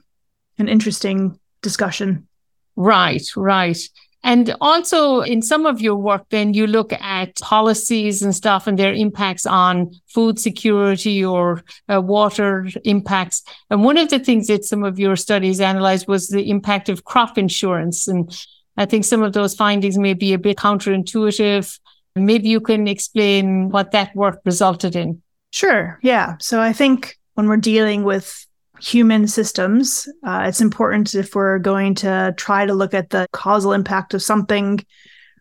an 0.58 0.68
interesting 0.68 1.38
discussion. 1.62 2.28
Right, 2.76 3.24
right. 3.36 3.78
And 4.24 4.54
also 4.60 5.20
in 5.20 5.42
some 5.42 5.66
of 5.66 5.80
your 5.80 5.96
work, 5.96 6.26
then 6.30 6.54
you 6.54 6.66
look 6.66 6.92
at 6.92 7.36
policies 7.40 8.22
and 8.22 8.34
stuff 8.34 8.66
and 8.66 8.78
their 8.78 8.94
impacts 8.94 9.46
on 9.46 9.92
food 10.06 10.38
security 10.38 11.24
or 11.24 11.62
uh, 11.92 12.00
water 12.00 12.68
impacts. 12.84 13.42
And 13.70 13.84
one 13.84 13.98
of 13.98 14.10
the 14.10 14.20
things 14.20 14.46
that 14.46 14.64
some 14.64 14.84
of 14.84 14.98
your 14.98 15.16
studies 15.16 15.60
analyzed 15.60 16.06
was 16.06 16.28
the 16.28 16.48
impact 16.50 16.88
of 16.88 17.04
crop 17.04 17.36
insurance. 17.36 18.06
And 18.06 18.30
I 18.76 18.86
think 18.86 19.04
some 19.04 19.22
of 19.22 19.32
those 19.32 19.54
findings 19.54 19.98
may 19.98 20.14
be 20.14 20.32
a 20.32 20.38
bit 20.38 20.56
counterintuitive. 20.56 21.78
Maybe 22.14 22.48
you 22.48 22.60
can 22.60 22.86
explain 22.86 23.70
what 23.70 23.90
that 23.90 24.14
work 24.14 24.40
resulted 24.44 24.94
in. 24.94 25.20
Sure. 25.50 25.98
Yeah. 26.02 26.36
So 26.38 26.60
I 26.60 26.72
think 26.72 27.18
when 27.34 27.48
we're 27.48 27.56
dealing 27.56 28.04
with 28.04 28.46
human 28.82 29.28
systems. 29.28 30.08
Uh, 30.24 30.44
it's 30.46 30.60
important 30.60 31.14
if 31.14 31.34
we're 31.34 31.58
going 31.58 31.94
to 31.94 32.34
try 32.36 32.66
to 32.66 32.74
look 32.74 32.94
at 32.94 33.10
the 33.10 33.26
causal 33.32 33.72
impact 33.72 34.12
of 34.12 34.22
something 34.22 34.84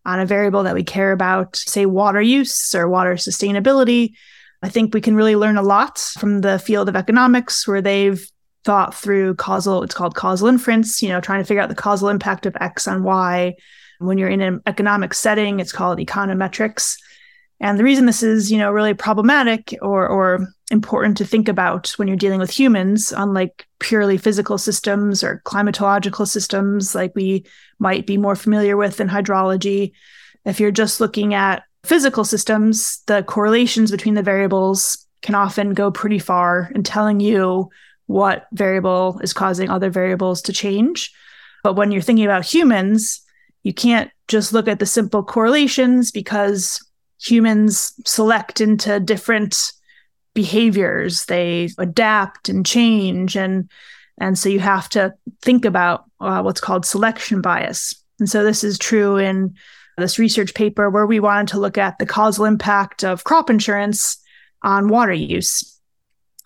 on 0.05 0.19
a 0.19 0.25
variable 0.25 0.63
that 0.63 0.75
we 0.75 0.83
care 0.83 1.11
about, 1.11 1.55
say 1.55 1.85
water 1.85 2.21
use 2.21 2.75
or 2.75 2.87
water 2.87 3.15
sustainability. 3.15 4.13
I 4.61 4.69
think 4.69 4.93
we 4.93 5.01
can 5.01 5.15
really 5.15 5.35
learn 5.35 5.57
a 5.57 5.63
lot 5.63 5.97
from 6.19 6.41
the 6.41 6.59
field 6.59 6.87
of 6.87 6.95
economics 6.95 7.67
where 7.67 7.81
they've 7.81 8.23
thought 8.63 8.93
through 8.93 9.33
causal, 9.35 9.81
it's 9.81 9.95
called 9.95 10.13
causal 10.13 10.47
inference, 10.47 11.01
you 11.01 11.09
know, 11.09 11.19
trying 11.19 11.41
to 11.41 11.47
figure 11.47 11.61
out 11.61 11.69
the 11.69 11.75
causal 11.75 12.09
impact 12.09 12.45
of 12.45 12.55
X 12.61 12.87
on 12.87 13.01
Y. 13.01 13.55
When 13.97 14.19
you're 14.19 14.29
in 14.29 14.41
an 14.41 14.61
economic 14.67 15.15
setting, 15.15 15.59
it's 15.59 15.71
called 15.71 15.97
econometrics. 15.97 16.95
And 17.61 17.77
the 17.77 17.83
reason 17.83 18.07
this 18.07 18.23
is, 18.23 18.51
you 18.51 18.57
know, 18.57 18.71
really 18.71 18.95
problematic 18.95 19.73
or 19.81 20.07
or 20.07 20.47
important 20.71 21.17
to 21.17 21.25
think 21.25 21.47
about 21.47 21.91
when 21.91 22.07
you're 22.07 22.17
dealing 22.17 22.39
with 22.39 22.49
humans, 22.49 23.13
unlike 23.15 23.67
purely 23.79 24.17
physical 24.17 24.57
systems 24.57 25.23
or 25.23 25.41
climatological 25.45 26.27
systems 26.27 26.95
like 26.95 27.13
we 27.13 27.45
might 27.77 28.07
be 28.07 28.17
more 28.17 28.35
familiar 28.35 28.75
with 28.75 28.99
in 28.99 29.07
hydrology. 29.07 29.91
If 30.43 30.59
you're 30.59 30.71
just 30.71 30.99
looking 30.99 31.35
at 31.35 31.63
physical 31.83 32.23
systems, 32.23 33.03
the 33.05 33.21
correlations 33.23 33.91
between 33.91 34.15
the 34.15 34.23
variables 34.23 35.05
can 35.21 35.35
often 35.35 35.75
go 35.75 35.91
pretty 35.91 36.19
far 36.19 36.71
in 36.73 36.81
telling 36.81 37.19
you 37.19 37.69
what 38.07 38.47
variable 38.53 39.19
is 39.21 39.33
causing 39.33 39.69
other 39.69 39.91
variables 39.91 40.41
to 40.43 40.53
change. 40.53 41.13
But 41.63 41.75
when 41.75 41.91
you're 41.91 42.01
thinking 42.01 42.25
about 42.25 42.45
humans, 42.45 43.21
you 43.61 43.73
can't 43.73 44.09
just 44.27 44.51
look 44.51 44.67
at 44.67 44.79
the 44.79 44.85
simple 44.87 45.23
correlations 45.23 46.11
because 46.11 46.83
humans 47.21 47.93
select 48.05 48.61
into 48.61 48.99
different 48.99 49.71
behaviors. 50.33 51.25
They 51.25 51.69
adapt 51.77 52.49
and 52.49 52.65
change 52.65 53.35
and 53.35 53.69
and 54.19 54.37
so 54.37 54.49
you 54.49 54.59
have 54.59 54.87
to 54.89 55.13
think 55.41 55.65
about 55.65 56.05
uh, 56.19 56.41
what's 56.43 56.61
called 56.61 56.85
selection 56.85 57.41
bias. 57.41 57.95
And 58.19 58.29
so 58.29 58.43
this 58.43 58.63
is 58.63 58.77
true 58.77 59.17
in 59.17 59.55
this 59.97 60.19
research 60.19 60.53
paper 60.53 60.91
where 60.91 61.07
we 61.07 61.19
wanted 61.19 61.47
to 61.49 61.59
look 61.59 61.77
at 61.77 61.97
the 61.97 62.05
causal 62.05 62.45
impact 62.45 63.03
of 63.03 63.23
crop 63.23 63.49
insurance 63.49 64.21
on 64.61 64.89
water 64.89 65.13
use. 65.13 65.79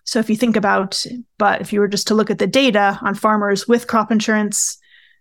So 0.04 0.18
if 0.20 0.30
you 0.30 0.36
think 0.36 0.56
about 0.56 1.04
but 1.36 1.60
if 1.60 1.72
you 1.72 1.80
were 1.80 1.88
just 1.88 2.06
to 2.08 2.14
look 2.14 2.30
at 2.30 2.38
the 2.38 2.46
data 2.46 2.98
on 3.02 3.14
farmers 3.14 3.68
with 3.68 3.88
crop 3.88 4.10
insurance 4.10 4.78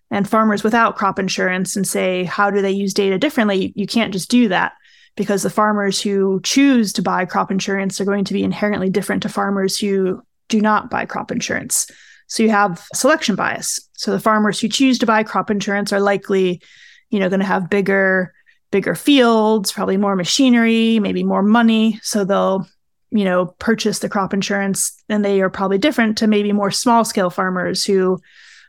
and 0.10 0.30
farmers 0.30 0.64
without 0.64 0.96
crop 0.96 1.20
insurance 1.20 1.76
and 1.76 1.86
say, 1.86 2.24
how 2.24 2.52
do 2.52 2.62
they 2.62 2.72
use 2.72 2.94
data 2.94 3.18
differently? 3.18 3.74
You 3.76 3.88
can't 3.88 4.14
just 4.14 4.30
do 4.30 4.48
that 4.48 4.74
because 5.16 5.44
the 5.44 5.50
farmers 5.50 6.02
who 6.02 6.42
choose 6.44 6.94
to 6.94 7.02
buy 7.02 7.26
crop 7.26 7.52
insurance 7.52 8.00
are 8.02 8.06
going 8.06 8.26
to 8.26 8.34
be 8.34 8.44
inherently 8.44 8.90
different 8.90 9.24
to 9.24 9.30
farmers 9.30 9.78
who 9.78 10.22
do 10.50 10.62
not 10.62 10.90
buy 10.90 11.06
crop 11.06 11.32
insurance. 11.32 11.90
So 12.28 12.44
you 12.44 12.50
have 12.50 12.86
selection 12.94 13.36
bias. 13.36 13.80
So 13.94 14.12
the 14.12 14.20
farmers 14.20 14.60
who 14.60 14.68
choose 14.68 15.00
to 15.00 15.06
buy 15.06 15.24
crop 15.24 15.50
insurance 15.50 15.94
are 15.94 16.00
likely, 16.00 16.62
you 17.10 17.20
know, 17.20 17.30
going 17.30 17.40
to 17.40 17.46
have 17.46 17.70
bigger 17.70 18.34
bigger 18.72 18.96
fields, 18.96 19.72
probably 19.72 19.96
more 19.96 20.18
machinery, 20.18 21.00
maybe 21.00 21.24
more 21.24 21.44
money, 21.44 21.98
so 22.04 22.26
they'll 22.26 22.68
you 23.12 23.24
know 23.24 23.46
purchase 23.60 24.00
the 24.00 24.10
crop 24.10 24.34
insurance 24.34 25.02
and 25.08 25.24
they 25.24 25.40
are 25.42 25.50
probably 25.50 25.78
different 25.78 26.18
to 26.18 26.28
maybe 26.28 26.52
more 26.52 26.72
small 26.72 27.06
scale 27.06 27.30
farmers 27.30 27.86
who 27.86 28.20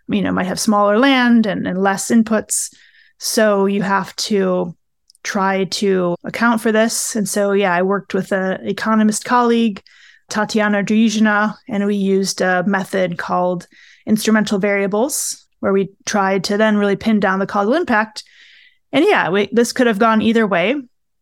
you 0.09 0.23
know 0.23 0.31
might 0.31 0.47
have 0.47 0.61
smaller 0.61 0.99
land 0.99 1.47
and, 1.47 1.67
and 1.67 1.83
less 1.83 2.11
inputs 2.11 2.73
so 3.19 3.67
you 3.67 3.83
have 3.83 4.15
to 4.17 4.77
try 5.27 5.65
to 5.65 6.15
account 6.25 6.61
for 6.61 6.71
this 6.73 7.17
and 7.17 7.29
so 7.29 7.53
yeah 7.53 7.75
i 7.75 7.83
worked 7.83 8.15
with 8.15 8.33
an 8.33 8.65
economist 8.67 9.25
colleague 9.25 9.83
Tatiana 10.29 10.83
Druzhina, 10.83 11.55
and 11.69 11.87
we 11.87 11.97
used 11.97 12.41
a 12.41 12.65
method 12.67 13.19
called 13.19 13.67
instrumental 14.07 14.59
variables, 14.59 15.47
where 15.61 15.73
we 15.73 15.91
tried 16.05 16.45
to 16.45 16.57
then 16.57 16.77
really 16.77 16.97
pin 16.97 17.21
down 17.21 17.39
the 17.39 17.47
causal 17.47 17.75
impact. 17.75 18.25
And 18.93 19.05
yeah, 19.05 19.31
we, 19.31 19.49
this 19.53 19.73
could 19.73 19.87
have 19.87 19.99
gone 19.99 20.23
either 20.23 20.47
way. 20.47 20.77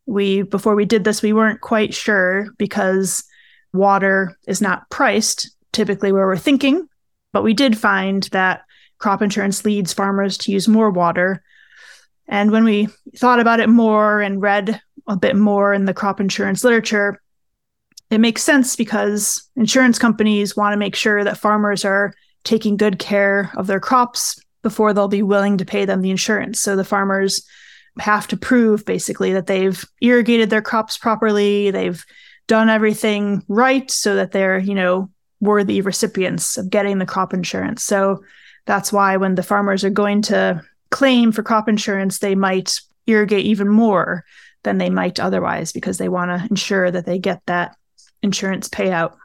We 0.07 0.43
before 0.43 0.75
we 0.75 0.85
did 0.85 1.05
this, 1.05 1.23
we 1.23 1.33
weren't 1.33 1.61
quite 1.61 1.95
sure 1.95 2.49
because 2.59 3.25
water 3.73 4.37
is 4.47 4.61
not 4.61 4.89
priced 4.91 5.51
typically 5.73 6.13
where 6.13 6.27
we're 6.27 6.37
thinking, 6.37 6.87
but 7.33 7.43
we 7.43 7.55
did 7.55 7.77
find 7.77 8.25
that 8.25 8.63
crop 8.99 9.23
insurance 9.23 9.65
leads 9.65 9.93
farmers 9.93 10.39
to 10.39 10.53
use 10.53 10.69
more 10.69 10.91
water. 10.91 11.43
And 12.29 12.51
when 12.51 12.64
we 12.64 12.89
thought 13.16 13.41
about 13.41 13.61
it 13.61 13.68
more 13.68 14.20
and 14.20 14.41
read 14.41 14.81
a 15.07 15.16
bit 15.16 15.37
more 15.37 15.75
in 15.75 15.85
the 15.85 15.95
crop 15.95 16.20
insurance 16.20 16.64
literature, 16.64 17.20
it 18.11 18.18
makes 18.18 18.43
sense 18.43 18.77
because 18.77 19.49
insurance 19.57 19.99
companies 19.99 20.57
want 20.57 20.72
to 20.72 20.79
make 20.79 20.95
sure 20.95 21.25
that 21.25 21.39
farmers 21.39 21.85
are 21.85 22.14
taking 22.45 22.77
good 22.77 22.99
care 22.99 23.51
of 23.57 23.66
their 23.66 23.81
crops 23.81 24.41
before 24.62 24.93
they'll 24.93 25.09
be 25.09 25.22
willing 25.22 25.59
to 25.59 25.64
pay 25.64 25.85
them 25.85 26.01
the 26.01 26.11
insurance. 26.11 26.61
So 26.61 26.77
the 26.77 26.85
farmers 26.85 27.47
have 27.99 28.27
to 28.29 28.37
prove 28.37 28.85
basically 28.85 29.33
that 29.33 29.47
they've 29.47 29.85
irrigated 30.01 30.51
their 30.51 30.62
crops 30.62 30.99
properly, 30.99 31.70
they've 31.70 32.05
done 32.47 32.68
everything 32.68 33.43
right 33.49 33.91
so 33.91 34.16
that 34.16 34.33
they're, 34.33 34.59
you 34.59 34.75
know, 34.75 35.11
worthy 35.41 35.81
recipients 35.81 36.57
of 36.57 36.70
getting 36.70 36.99
the 36.99 37.07
crop 37.07 37.33
insurance. 37.33 37.85
So 37.85 38.22
that's 38.66 38.93
why 38.93 39.16
when 39.16 39.35
the 39.35 39.43
farmers 39.43 39.85
are 39.85 39.91
going 39.91 40.22
to 40.22 40.62
claim 40.95 41.32
for 41.32 41.42
crop 41.42 41.68
insurance, 41.68 42.20
they 42.20 42.36
might 42.36 42.80
irrigate 43.09 43.45
even 43.45 43.68
more 43.68 44.24
than 44.62 44.78
they 44.78 44.90
might 44.90 45.18
otherwise 45.18 45.72
because 45.72 45.99
they 45.99 46.09
want 46.09 46.30
to 46.30 46.47
ensure 46.49 46.88
that 46.88 47.05
they 47.05 47.18
get 47.18 47.42
that 47.47 47.76
insurance 48.22 48.68
payout. 48.68 49.16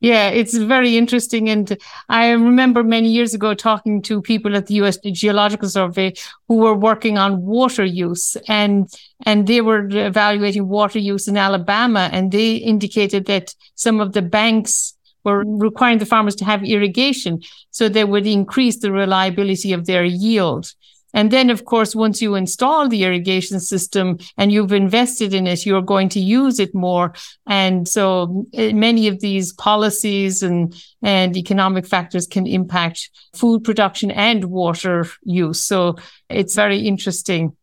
Yeah, 0.00 0.30
it's 0.30 0.56
very 0.56 0.96
interesting. 0.96 1.50
And 1.50 1.76
I 2.08 2.30
remember 2.30 2.82
many 2.82 3.10
years 3.10 3.34
ago 3.34 3.52
talking 3.52 4.00
to 4.02 4.22
people 4.22 4.56
at 4.56 4.66
the 4.66 4.74
US 4.82 4.96
Geological 4.96 5.68
Survey 5.68 6.14
who 6.48 6.56
were 6.56 6.74
working 6.74 7.18
on 7.18 7.42
water 7.42 7.84
use 7.84 8.36
and 8.48 8.88
and 9.26 9.46
they 9.46 9.60
were 9.60 9.86
evaluating 9.90 10.68
water 10.68 10.98
use 10.98 11.28
in 11.28 11.36
Alabama 11.36 12.08
and 12.12 12.32
they 12.32 12.56
indicated 12.56 13.26
that 13.26 13.54
some 13.74 14.00
of 14.00 14.14
the 14.14 14.22
banks 14.22 14.94
were 15.24 15.44
requiring 15.46 15.98
the 15.98 16.06
farmers 16.06 16.34
to 16.36 16.44
have 16.44 16.64
irrigation 16.64 17.40
so 17.70 17.88
they 17.88 18.04
would 18.04 18.26
increase 18.26 18.78
the 18.78 18.92
reliability 18.92 19.72
of 19.72 19.86
their 19.86 20.04
yield. 20.04 20.72
And 21.14 21.30
then, 21.30 21.50
of 21.50 21.64
course, 21.64 21.94
once 21.94 22.22
you 22.22 22.34
install 22.34 22.88
the 22.88 23.04
irrigation 23.04 23.60
system 23.60 24.18
and 24.38 24.50
you've 24.50 24.72
invested 24.72 25.34
in 25.34 25.46
it, 25.46 25.66
you're 25.66 25.82
going 25.82 26.08
to 26.10 26.20
use 26.20 26.58
it 26.58 26.74
more. 26.74 27.12
And 27.46 27.86
so 27.86 28.46
eh, 28.54 28.72
many 28.72 29.08
of 29.08 29.20
these 29.20 29.52
policies 29.52 30.42
and, 30.42 30.74
and 31.02 31.36
economic 31.36 31.86
factors 31.86 32.26
can 32.26 32.46
impact 32.46 33.10
food 33.34 33.62
production 33.62 34.10
and 34.10 34.44
water 34.46 35.06
use. 35.22 35.62
So 35.62 35.96
it's 36.30 36.54
very 36.54 36.78
interesting. 36.78 37.56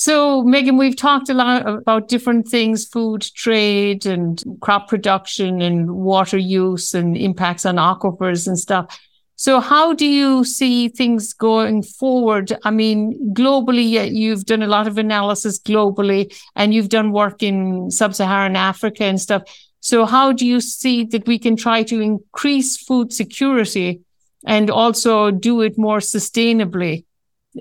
So, 0.00 0.42
Megan, 0.42 0.78
we've 0.78 0.96
talked 0.96 1.28
a 1.28 1.34
lot 1.34 1.68
about 1.68 2.08
different 2.08 2.48
things 2.48 2.86
food 2.86 3.20
trade 3.20 4.06
and 4.06 4.42
crop 4.62 4.88
production 4.88 5.60
and 5.60 5.90
water 5.90 6.38
use 6.38 6.94
and 6.94 7.18
impacts 7.18 7.66
on 7.66 7.76
aquifers 7.76 8.46
and 8.46 8.58
stuff. 8.58 8.98
So, 9.36 9.60
how 9.60 9.92
do 9.92 10.06
you 10.06 10.42
see 10.42 10.88
things 10.88 11.34
going 11.34 11.82
forward? 11.82 12.50
I 12.64 12.70
mean, 12.70 13.34
globally, 13.34 14.10
you've 14.10 14.46
done 14.46 14.62
a 14.62 14.66
lot 14.66 14.86
of 14.86 14.96
analysis 14.96 15.58
globally 15.58 16.34
and 16.56 16.72
you've 16.72 16.88
done 16.88 17.12
work 17.12 17.42
in 17.42 17.90
sub 17.90 18.14
Saharan 18.14 18.56
Africa 18.56 19.04
and 19.04 19.20
stuff. 19.20 19.42
So, 19.80 20.06
how 20.06 20.32
do 20.32 20.46
you 20.46 20.62
see 20.62 21.04
that 21.12 21.26
we 21.26 21.38
can 21.38 21.56
try 21.56 21.82
to 21.82 22.00
increase 22.00 22.78
food 22.78 23.12
security 23.12 24.00
and 24.46 24.70
also 24.70 25.30
do 25.30 25.60
it 25.60 25.76
more 25.76 25.98
sustainably 25.98 27.04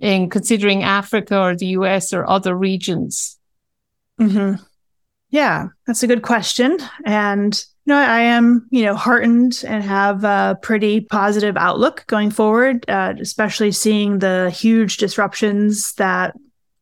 in 0.02 0.30
considering 0.30 0.84
Africa 0.84 1.40
or 1.40 1.56
the 1.56 1.68
US 1.68 2.14
or 2.14 2.30
other 2.30 2.56
regions? 2.56 3.38
Mm-hmm. 4.20 4.62
Yeah, 5.32 5.68
that's 5.86 6.04
a 6.04 6.08
good 6.08 6.24
question. 6.24 6.78
And 7.06 7.54
you 7.86 7.94
know, 7.94 8.00
I 8.00 8.22
am, 8.22 8.68
you 8.72 8.84
know, 8.84 8.96
heartened 8.96 9.64
and 9.66 9.84
have 9.84 10.24
a 10.24 10.60
pretty 10.62 11.02
positive 11.02 11.58
outlook 11.58 12.06
going 12.08 12.30
forward, 12.30 12.88
uh, 12.88 13.16
especially 13.20 13.72
seeing 13.72 14.20
the 14.20 14.52
huge 14.52 14.98
disruptions 14.98 15.94
that 15.94 16.36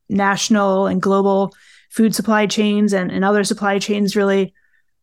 national 0.10 0.88
and 0.88 1.02
global 1.02 1.54
food 1.90 2.14
supply 2.14 2.46
chains 2.46 2.94
and, 2.94 3.12
and 3.12 3.24
other 3.24 3.44
supply 3.44 3.80
chains 3.80 4.16
really 4.16 4.54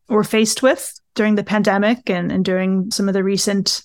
were 0.07 0.23
faced 0.23 0.61
with 0.61 0.93
during 1.15 1.35
the 1.35 1.43
pandemic 1.43 2.09
and, 2.09 2.31
and 2.31 2.45
during 2.45 2.91
some 2.91 3.07
of 3.07 3.13
the 3.13 3.23
recent 3.23 3.81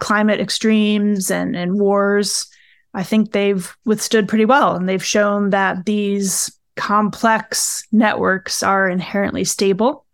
climate 0.00 0.40
extremes 0.40 1.30
and, 1.30 1.54
and 1.54 1.78
wars. 1.78 2.46
I 2.94 3.02
think 3.02 3.32
they've 3.32 3.74
withstood 3.84 4.28
pretty 4.28 4.44
well 4.44 4.74
and 4.74 4.88
they've 4.88 5.04
shown 5.04 5.50
that 5.50 5.86
these 5.86 6.52
complex 6.76 7.86
networks 7.92 8.62
are 8.62 8.88
inherently 8.88 9.44
stable 9.44 10.04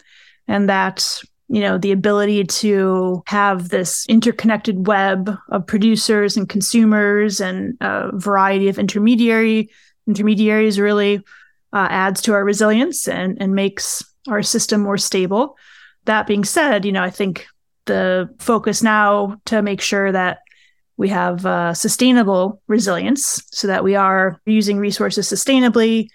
and 0.47 0.69
that 0.69 1.21
you 1.49 1.61
know 1.61 1.79
the 1.79 1.93
ability 1.93 2.45
to 2.45 3.23
have 3.27 3.69
this 3.69 4.07
interconnected 4.09 4.87
web 4.87 5.35
of 5.49 5.67
producers 5.67 6.37
and 6.37 6.49
consumers 6.49 7.41
and 7.41 7.77
a 7.81 8.11
variety 8.15 8.69
of 8.69 8.79
intermediary 8.79 9.71
intermediaries 10.07 10.81
really 10.81 11.17
uh, 11.73 11.87
adds 11.91 12.21
to 12.23 12.33
our 12.33 12.45
resilience 12.45 13.09
and 13.09 13.41
and 13.41 13.55
makes 13.55 14.03
our 14.29 14.43
system 14.43 14.81
more 14.83 14.99
stable. 14.99 15.57
That 16.05 16.27
being 16.27 16.45
said 16.45 16.85
you 16.85 16.93
know 16.93 17.03
i 17.03 17.11
think 17.11 17.47
the 17.85 18.29
focus 18.39 18.83
now 18.83 19.41
to 19.47 19.63
make 19.63 19.81
sure 19.81 20.13
that 20.13 20.41
we 20.99 21.09
have 21.09 21.47
uh, 21.47 21.73
sustainable 21.73 22.61
resilience 22.67 23.43
so 23.51 23.67
that 23.69 23.83
we 23.83 23.95
are 23.95 24.39
using 24.45 24.79
resources 24.79 25.27
sustainably 25.27 26.09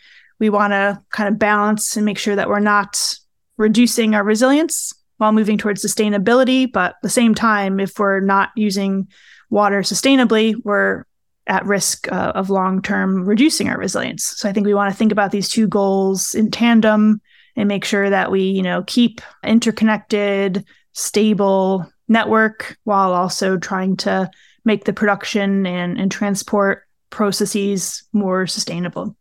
we 0.44 0.50
want 0.50 0.74
to 0.74 1.02
kind 1.12 1.30
of 1.30 1.40
balance 1.40 1.96
and 1.96 2.06
make 2.06 2.18
sure 2.18 2.36
that 2.36 2.50
we're 2.50 2.60
not 2.60 3.16
reducing 3.56 4.14
our 4.14 4.26
resilience 4.26 4.94
while 5.16 5.32
moving 5.32 5.58
towards 5.58 5.86
sustainability. 5.86 6.70
But 6.70 6.92
at 6.92 7.02
the 7.02 7.10
same 7.10 7.34
time, 7.34 7.80
if 7.80 7.98
we're 7.98 8.20
not 8.20 8.50
using 8.58 9.08
water 9.50 9.84
sustainably, 9.84 10.56
we're 10.66 11.06
at 11.48 11.66
risk 11.66 12.12
uh, 12.12 12.34
of 12.36 12.50
long 12.50 12.82
term 12.82 13.26
reducing 13.26 13.70
our 13.70 13.78
resilience. 13.78 14.26
So 14.26 14.50
I 14.50 14.52
think 14.52 14.66
we 14.66 14.74
want 14.74 14.92
to 14.92 14.98
think 14.98 15.14
about 15.14 15.32
these 15.32 15.48
two 15.48 15.68
goals 15.68 16.36
in 16.36 16.52
tandem 16.52 17.22
and 17.56 17.70
make 17.70 17.86
sure 17.86 18.10
that 18.10 18.30
we, 18.30 18.42
you 18.42 18.64
know, 18.64 18.84
keep 18.86 19.22
interconnected, 19.46 20.66
stable 20.92 21.90
network 22.10 22.78
while 22.84 23.14
also 23.14 23.58
trying 23.58 23.96
to 23.96 24.30
make 24.66 24.86
the 24.86 24.94
production 24.94 25.66
and, 25.66 26.00
and 26.00 26.12
transport 26.12 26.88
processes 27.10 28.04
more 28.14 28.48
sustainable. 28.48 29.16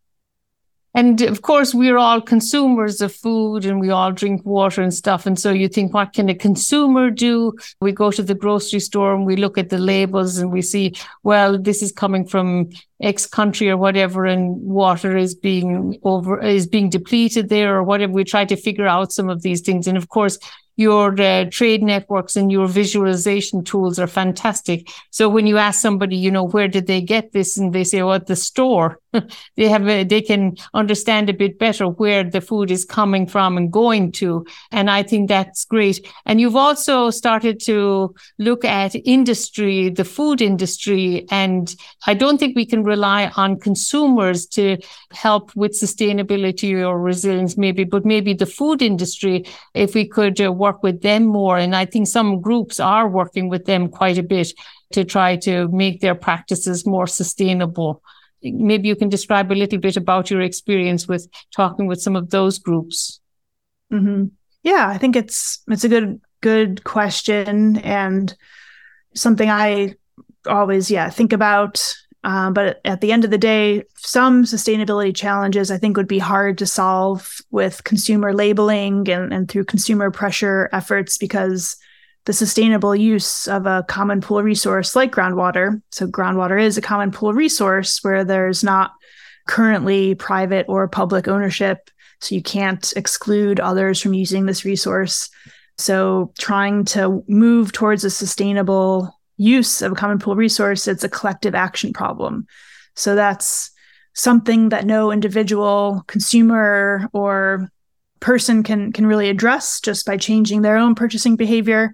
And 0.95 1.21
of 1.21 1.41
course, 1.41 1.73
we're 1.73 1.97
all 1.97 2.21
consumers 2.21 3.01
of 3.01 3.11
food 3.11 3.65
and 3.65 3.79
we 3.79 3.89
all 3.89 4.11
drink 4.11 4.45
water 4.45 4.83
and 4.83 4.93
stuff. 4.93 5.25
And 5.25 5.39
so 5.39 5.51
you 5.51 5.67
think, 5.67 5.91
what 5.91 6.13
can 6.13 6.29
a 6.29 6.35
consumer 6.35 7.09
do? 7.09 7.53
We 7.81 7.91
go 7.91 8.11
to 8.11 8.21
the 8.21 8.35
grocery 8.35 8.79
store 8.79 9.15
and 9.15 9.25
we 9.25 9.35
look 9.35 9.57
at 9.57 9.69
the 9.69 9.79
labels 9.79 10.37
and 10.37 10.51
we 10.51 10.61
see, 10.61 10.93
well, 11.23 11.57
this 11.57 11.81
is 11.81 11.91
coming 11.91 12.27
from 12.27 12.69
X 13.01 13.25
country 13.25 13.71
or 13.71 13.77
whatever, 13.77 14.25
and 14.25 14.61
water 14.61 15.17
is 15.17 15.33
being 15.33 15.99
over, 16.03 16.39
is 16.39 16.67
being 16.67 16.91
depleted 16.91 17.49
there 17.49 17.75
or 17.75 17.83
whatever. 17.83 18.13
We 18.13 18.23
try 18.23 18.45
to 18.45 18.55
figure 18.55 18.87
out 18.87 19.11
some 19.11 19.29
of 19.29 19.41
these 19.41 19.61
things. 19.61 19.87
And 19.87 19.97
of 19.97 20.09
course, 20.09 20.37
your 20.75 21.19
uh, 21.21 21.45
trade 21.51 21.83
networks 21.83 22.35
and 22.35 22.51
your 22.51 22.67
visualization 22.67 23.63
tools 23.63 23.99
are 23.99 24.07
fantastic. 24.07 24.89
So 25.11 25.29
when 25.29 25.45
you 25.45 25.57
ask 25.57 25.79
somebody, 25.79 26.15
you 26.15 26.31
know, 26.31 26.45
where 26.45 26.67
did 26.67 26.87
they 26.87 27.01
get 27.01 27.31
this? 27.31 27.57
And 27.57 27.73
they 27.73 27.83
say, 27.83 28.01
well, 28.01 28.13
at 28.13 28.27
the 28.27 28.35
store, 28.35 28.99
they 29.55 29.69
have, 29.69 29.87
a, 29.87 30.03
they 30.03 30.21
can 30.21 30.55
understand 30.73 31.29
a 31.29 31.33
bit 31.33 31.59
better 31.59 31.85
where 31.87 32.23
the 32.23 32.41
food 32.41 32.71
is 32.71 32.85
coming 32.85 33.27
from 33.27 33.57
and 33.57 33.71
going 33.71 34.11
to. 34.13 34.45
And 34.71 34.89
I 34.89 35.03
think 35.03 35.29
that's 35.29 35.65
great. 35.65 36.07
And 36.25 36.41
you've 36.41 36.55
also 36.55 37.11
started 37.11 37.59
to 37.61 38.15
look 38.39 38.65
at 38.65 38.95
industry, 39.05 39.89
the 39.89 40.05
food 40.05 40.41
industry. 40.41 41.27
And 41.29 41.73
I 42.07 42.15
don't 42.15 42.39
think 42.39 42.55
we 42.55 42.65
can 42.65 42.83
rely 42.83 43.31
on 43.37 43.59
consumers 43.59 44.47
to 44.47 44.77
help 45.11 45.55
with 45.55 45.79
sustainability 45.79 46.73
or 46.85 46.99
resilience, 46.99 47.57
maybe, 47.57 47.83
but 47.83 48.05
maybe 48.05 48.33
the 48.33 48.45
food 48.47 48.81
industry, 48.81 49.45
if 49.73 49.93
we 49.93 50.07
could 50.07 50.41
uh, 50.41 50.51
work 50.65 50.83
with 50.83 51.01
them 51.01 51.23
more. 51.25 51.57
And 51.63 51.75
I 51.75 51.85
think 51.85 52.07
some 52.07 52.41
groups 52.47 52.79
are 52.79 53.07
working 53.19 53.49
with 53.49 53.65
them 53.65 53.89
quite 53.89 54.17
a 54.17 54.29
bit 54.35 54.49
to 54.93 55.03
try 55.03 55.35
to 55.47 55.67
make 55.83 55.99
their 55.99 56.15
practices 56.15 56.85
more 56.85 57.07
sustainable. 57.07 58.01
Maybe 58.41 58.87
you 58.87 58.95
can 58.95 59.09
describe 59.09 59.51
a 59.51 59.61
little 59.63 59.79
bit 59.79 59.97
about 59.97 60.31
your 60.31 60.41
experience 60.41 61.07
with 61.07 61.27
talking 61.55 61.87
with 61.87 62.01
some 62.01 62.15
of 62.15 62.29
those 62.29 62.59
groups. 62.59 63.19
Mm-hmm. 63.91 64.25
Yeah, 64.63 64.87
I 64.87 64.97
think 64.97 65.15
it's 65.15 65.63
it's 65.67 65.83
a 65.83 65.89
good 65.89 66.21
good 66.41 66.83
question 66.83 67.77
and 67.77 68.35
something 69.15 69.49
I 69.49 69.95
always 70.45 70.91
yeah 70.91 71.09
think 71.09 71.33
about 71.33 71.95
uh, 72.23 72.49
but 72.51 72.79
at 72.85 73.01
the 73.01 73.11
end 73.11 73.25
of 73.25 73.31
the 73.31 73.37
day, 73.37 73.83
some 73.97 74.43
sustainability 74.43 75.13
challenges 75.13 75.69
I 75.69 75.77
think 75.77 75.97
would 75.97 76.07
be 76.07 76.19
hard 76.19 76.57
to 76.59 76.65
solve 76.65 77.37
with 77.51 77.83
consumer 77.83 78.33
labeling 78.33 79.09
and, 79.09 79.33
and 79.33 79.49
through 79.49 79.65
consumer 79.65 80.09
pressure 80.09 80.69
efforts 80.71 81.17
because 81.17 81.75
the 82.25 82.31
sustainable 82.31 82.95
use 82.95 83.47
of 83.47 83.65
a 83.65 83.83
common 83.89 84.21
pool 84.21 84.41
resource 84.41 84.95
like 84.95 85.11
groundwater. 85.11 85.81
So, 85.91 86.07
groundwater 86.07 86.61
is 86.61 86.77
a 86.77 86.81
common 86.81 87.11
pool 87.11 87.33
resource 87.33 87.99
where 88.03 88.23
there's 88.23 88.63
not 88.63 88.91
currently 89.47 90.15
private 90.15 90.65
or 90.69 90.87
public 90.87 91.27
ownership. 91.27 91.89
So, 92.21 92.35
you 92.35 92.41
can't 92.41 92.93
exclude 92.95 93.59
others 93.59 93.99
from 93.99 94.13
using 94.13 94.45
this 94.45 94.63
resource. 94.63 95.29
So, 95.77 96.31
trying 96.39 96.85
to 96.85 97.25
move 97.27 97.73
towards 97.73 98.05
a 98.05 98.09
sustainable 98.09 99.13
use 99.37 99.81
of 99.81 99.91
a 99.91 99.95
common 99.95 100.19
pool 100.19 100.35
resource, 100.35 100.87
it's 100.87 101.03
a 101.03 101.09
collective 101.09 101.55
action 101.55 101.93
problem. 101.93 102.47
So 102.95 103.15
that's 103.15 103.71
something 104.13 104.69
that 104.69 104.85
no 104.85 105.11
individual 105.11 106.03
consumer 106.07 107.09
or 107.13 107.69
person 108.19 108.63
can 108.63 108.91
can 108.93 109.05
really 109.05 109.29
address 109.29 109.81
just 109.81 110.05
by 110.05 110.17
changing 110.17 110.61
their 110.61 110.77
own 110.77 110.95
purchasing 110.95 111.35
behavior. 111.35 111.93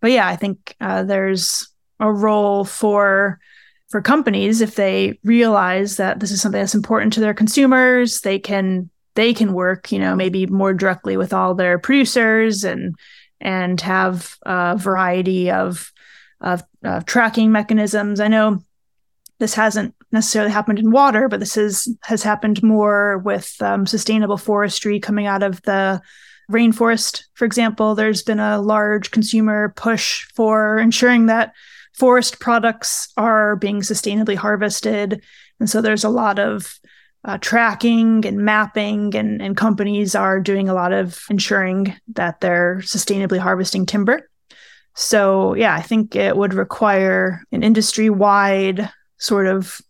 But 0.00 0.10
yeah, 0.10 0.26
I 0.26 0.36
think 0.36 0.74
uh, 0.80 1.04
there's 1.04 1.68
a 2.00 2.12
role 2.12 2.64
for 2.64 3.38
for 3.88 4.00
companies 4.00 4.60
if 4.60 4.76
they 4.76 5.18
realize 5.24 5.96
that 5.96 6.20
this 6.20 6.30
is 6.30 6.40
something 6.40 6.60
that's 6.60 6.74
important 6.74 7.12
to 7.12 7.20
their 7.20 7.34
consumers. 7.34 8.20
They 8.20 8.38
can 8.38 8.90
they 9.14 9.34
can 9.34 9.52
work, 9.52 9.92
you 9.92 9.98
know, 9.98 10.16
maybe 10.16 10.46
more 10.46 10.72
directly 10.72 11.16
with 11.16 11.32
all 11.32 11.54
their 11.54 11.78
producers 11.78 12.64
and 12.64 12.94
and 13.40 13.80
have 13.80 14.36
a 14.42 14.76
variety 14.76 15.50
of 15.50 15.92
of, 16.40 16.62
of 16.84 17.04
tracking 17.04 17.52
mechanisms. 17.52 18.20
I 18.20 18.28
know 18.28 18.62
this 19.38 19.54
hasn't 19.54 19.94
necessarily 20.12 20.50
happened 20.50 20.78
in 20.78 20.90
water, 20.90 21.28
but 21.28 21.40
this 21.40 21.56
is 21.56 21.94
has 22.02 22.22
happened 22.22 22.62
more 22.62 23.18
with 23.18 23.56
um, 23.60 23.86
sustainable 23.86 24.36
forestry 24.36 25.00
coming 25.00 25.26
out 25.26 25.42
of 25.42 25.62
the 25.62 26.00
rainforest. 26.50 27.24
For 27.34 27.44
example, 27.44 27.94
there's 27.94 28.22
been 28.22 28.40
a 28.40 28.60
large 28.60 29.10
consumer 29.10 29.72
push 29.76 30.26
for 30.34 30.78
ensuring 30.78 31.26
that 31.26 31.52
forest 31.94 32.40
products 32.40 33.12
are 33.16 33.56
being 33.56 33.80
sustainably 33.80 34.36
harvested, 34.36 35.22
and 35.58 35.68
so 35.68 35.80
there's 35.80 36.04
a 36.04 36.08
lot 36.08 36.38
of 36.38 36.78
uh, 37.24 37.38
tracking 37.38 38.24
and 38.24 38.38
mapping, 38.38 39.14
and, 39.14 39.42
and 39.42 39.56
companies 39.56 40.14
are 40.14 40.40
doing 40.40 40.68
a 40.68 40.74
lot 40.74 40.92
of 40.92 41.22
ensuring 41.30 41.94
that 42.14 42.40
they're 42.40 42.76
sustainably 42.78 43.38
harvesting 43.38 43.86
timber. 43.86 44.29
So, 45.00 45.54
yeah, 45.54 45.74
I 45.74 45.80
think 45.80 46.14
it 46.14 46.36
would 46.36 46.52
require 46.52 47.42
an 47.52 47.62
industry 47.62 48.10
wide 48.10 48.90
sort 49.16 49.46
of 49.46 49.80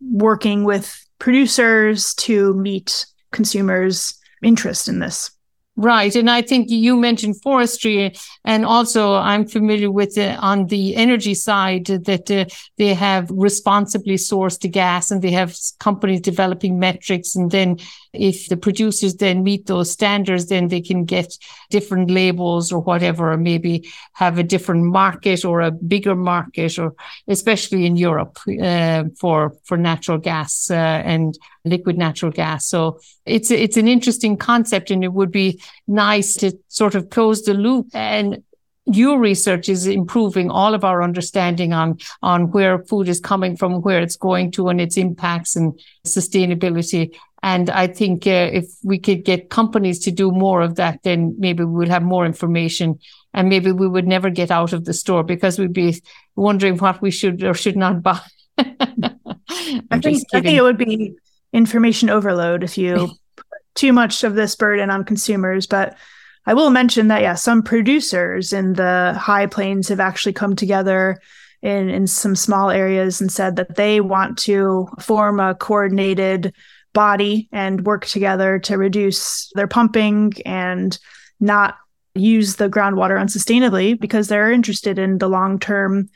working 0.00 0.62
with 0.62 0.96
producers 1.18 2.14
to 2.14 2.54
meet 2.54 3.04
consumers' 3.32 4.14
interest 4.44 4.86
in 4.86 5.00
this. 5.00 5.32
Right. 5.76 6.14
And 6.14 6.30
I 6.30 6.40
think 6.40 6.70
you 6.70 6.94
mentioned 6.96 7.42
forestry. 7.42 8.14
And 8.44 8.64
also, 8.64 9.14
I'm 9.14 9.44
familiar 9.44 9.90
with 9.90 10.16
uh, 10.16 10.36
on 10.38 10.66
the 10.66 10.94
energy 10.94 11.34
side 11.34 11.86
that 11.86 12.30
uh, 12.30 12.44
they 12.78 12.94
have 12.94 13.28
responsibly 13.32 14.14
sourced 14.14 14.60
the 14.60 14.68
gas 14.68 15.10
and 15.10 15.20
they 15.20 15.32
have 15.32 15.56
companies 15.80 16.20
developing 16.20 16.78
metrics. 16.78 17.34
And 17.34 17.50
then 17.50 17.78
if 18.14 18.48
the 18.48 18.56
producers 18.56 19.16
then 19.16 19.42
meet 19.42 19.66
those 19.66 19.90
standards, 19.90 20.46
then 20.46 20.68
they 20.68 20.80
can 20.80 21.04
get 21.04 21.36
different 21.70 22.10
labels 22.10 22.72
or 22.72 22.80
whatever, 22.80 23.32
or 23.32 23.36
maybe 23.36 23.90
have 24.12 24.38
a 24.38 24.42
different 24.42 24.84
market 24.84 25.44
or 25.44 25.60
a 25.60 25.70
bigger 25.70 26.14
market, 26.14 26.78
or 26.78 26.94
especially 27.28 27.86
in 27.86 27.96
Europe 27.96 28.38
uh, 28.62 29.04
for, 29.18 29.54
for 29.64 29.76
natural 29.76 30.18
gas 30.18 30.70
uh, 30.70 30.74
and 30.74 31.38
liquid 31.64 31.98
natural 31.98 32.30
gas. 32.30 32.66
So 32.66 33.00
it's 33.26 33.50
it's 33.50 33.76
an 33.76 33.88
interesting 33.88 34.36
concept, 34.36 34.90
and 34.90 35.02
it 35.04 35.12
would 35.12 35.30
be 35.30 35.62
nice 35.86 36.34
to 36.34 36.58
sort 36.68 36.94
of 36.94 37.10
close 37.10 37.42
the 37.42 37.54
loop. 37.54 37.86
And 37.94 38.42
your 38.86 39.18
research 39.18 39.70
is 39.70 39.86
improving 39.86 40.50
all 40.50 40.74
of 40.74 40.84
our 40.84 41.02
understanding 41.02 41.72
on 41.72 41.98
on 42.20 42.50
where 42.50 42.84
food 42.84 43.08
is 43.08 43.20
coming 43.20 43.56
from, 43.56 43.80
where 43.80 44.02
it's 44.02 44.16
going 44.16 44.50
to, 44.52 44.68
and 44.68 44.80
its 44.80 44.96
impacts 44.96 45.56
and 45.56 45.80
sustainability. 46.06 47.16
And 47.44 47.68
I 47.68 47.88
think 47.88 48.26
uh, 48.26 48.48
if 48.54 48.64
we 48.82 48.98
could 48.98 49.22
get 49.22 49.50
companies 49.50 49.98
to 50.00 50.10
do 50.10 50.32
more 50.32 50.62
of 50.62 50.76
that, 50.76 51.02
then 51.02 51.34
maybe 51.38 51.62
we 51.62 51.74
would 51.74 51.88
have 51.88 52.02
more 52.02 52.24
information 52.24 52.98
and 53.34 53.50
maybe 53.50 53.70
we 53.70 53.86
would 53.86 54.06
never 54.06 54.30
get 54.30 54.50
out 54.50 54.72
of 54.72 54.86
the 54.86 54.94
store 54.94 55.22
because 55.22 55.58
we'd 55.58 55.74
be 55.74 56.02
wondering 56.36 56.78
what 56.78 57.02
we 57.02 57.10
should 57.10 57.44
or 57.44 57.52
should 57.52 57.76
not 57.76 58.02
buy. 58.02 58.18
I 58.58 59.98
think 60.00 60.24
I 60.32 60.40
think 60.40 60.56
it 60.56 60.62
would 60.62 60.78
be 60.78 61.12
information 61.52 62.08
overload 62.08 62.64
if 62.64 62.78
you 62.78 63.10
put 63.36 63.46
too 63.74 63.92
much 63.92 64.24
of 64.24 64.36
this 64.36 64.56
burden 64.56 64.88
on 64.88 65.04
consumers. 65.04 65.66
But 65.66 65.98
I 66.46 66.54
will 66.54 66.70
mention 66.70 67.08
that, 67.08 67.20
yeah, 67.20 67.34
some 67.34 67.62
producers 67.62 68.54
in 68.54 68.72
the 68.72 69.14
high 69.20 69.48
plains 69.48 69.88
have 69.88 70.00
actually 70.00 70.32
come 70.32 70.56
together 70.56 71.20
in, 71.60 71.90
in 71.90 72.06
some 72.06 72.36
small 72.36 72.70
areas 72.70 73.20
and 73.20 73.30
said 73.30 73.56
that 73.56 73.76
they 73.76 74.00
want 74.00 74.38
to 74.38 74.88
form 74.98 75.40
a 75.40 75.54
coordinated 75.54 76.54
body 76.94 77.48
and 77.52 77.84
work 77.84 78.06
together 78.06 78.58
to 78.60 78.78
reduce 78.78 79.50
their 79.54 79.68
pumping 79.68 80.32
and 80.46 80.98
not 81.40 81.76
use 82.14 82.56
the 82.56 82.70
groundwater 82.70 83.20
unsustainably 83.20 84.00
because 84.00 84.28
they're 84.28 84.52
interested 84.52 84.98
in 84.98 85.18
the 85.18 85.28
long 85.28 85.58
term 85.58 86.08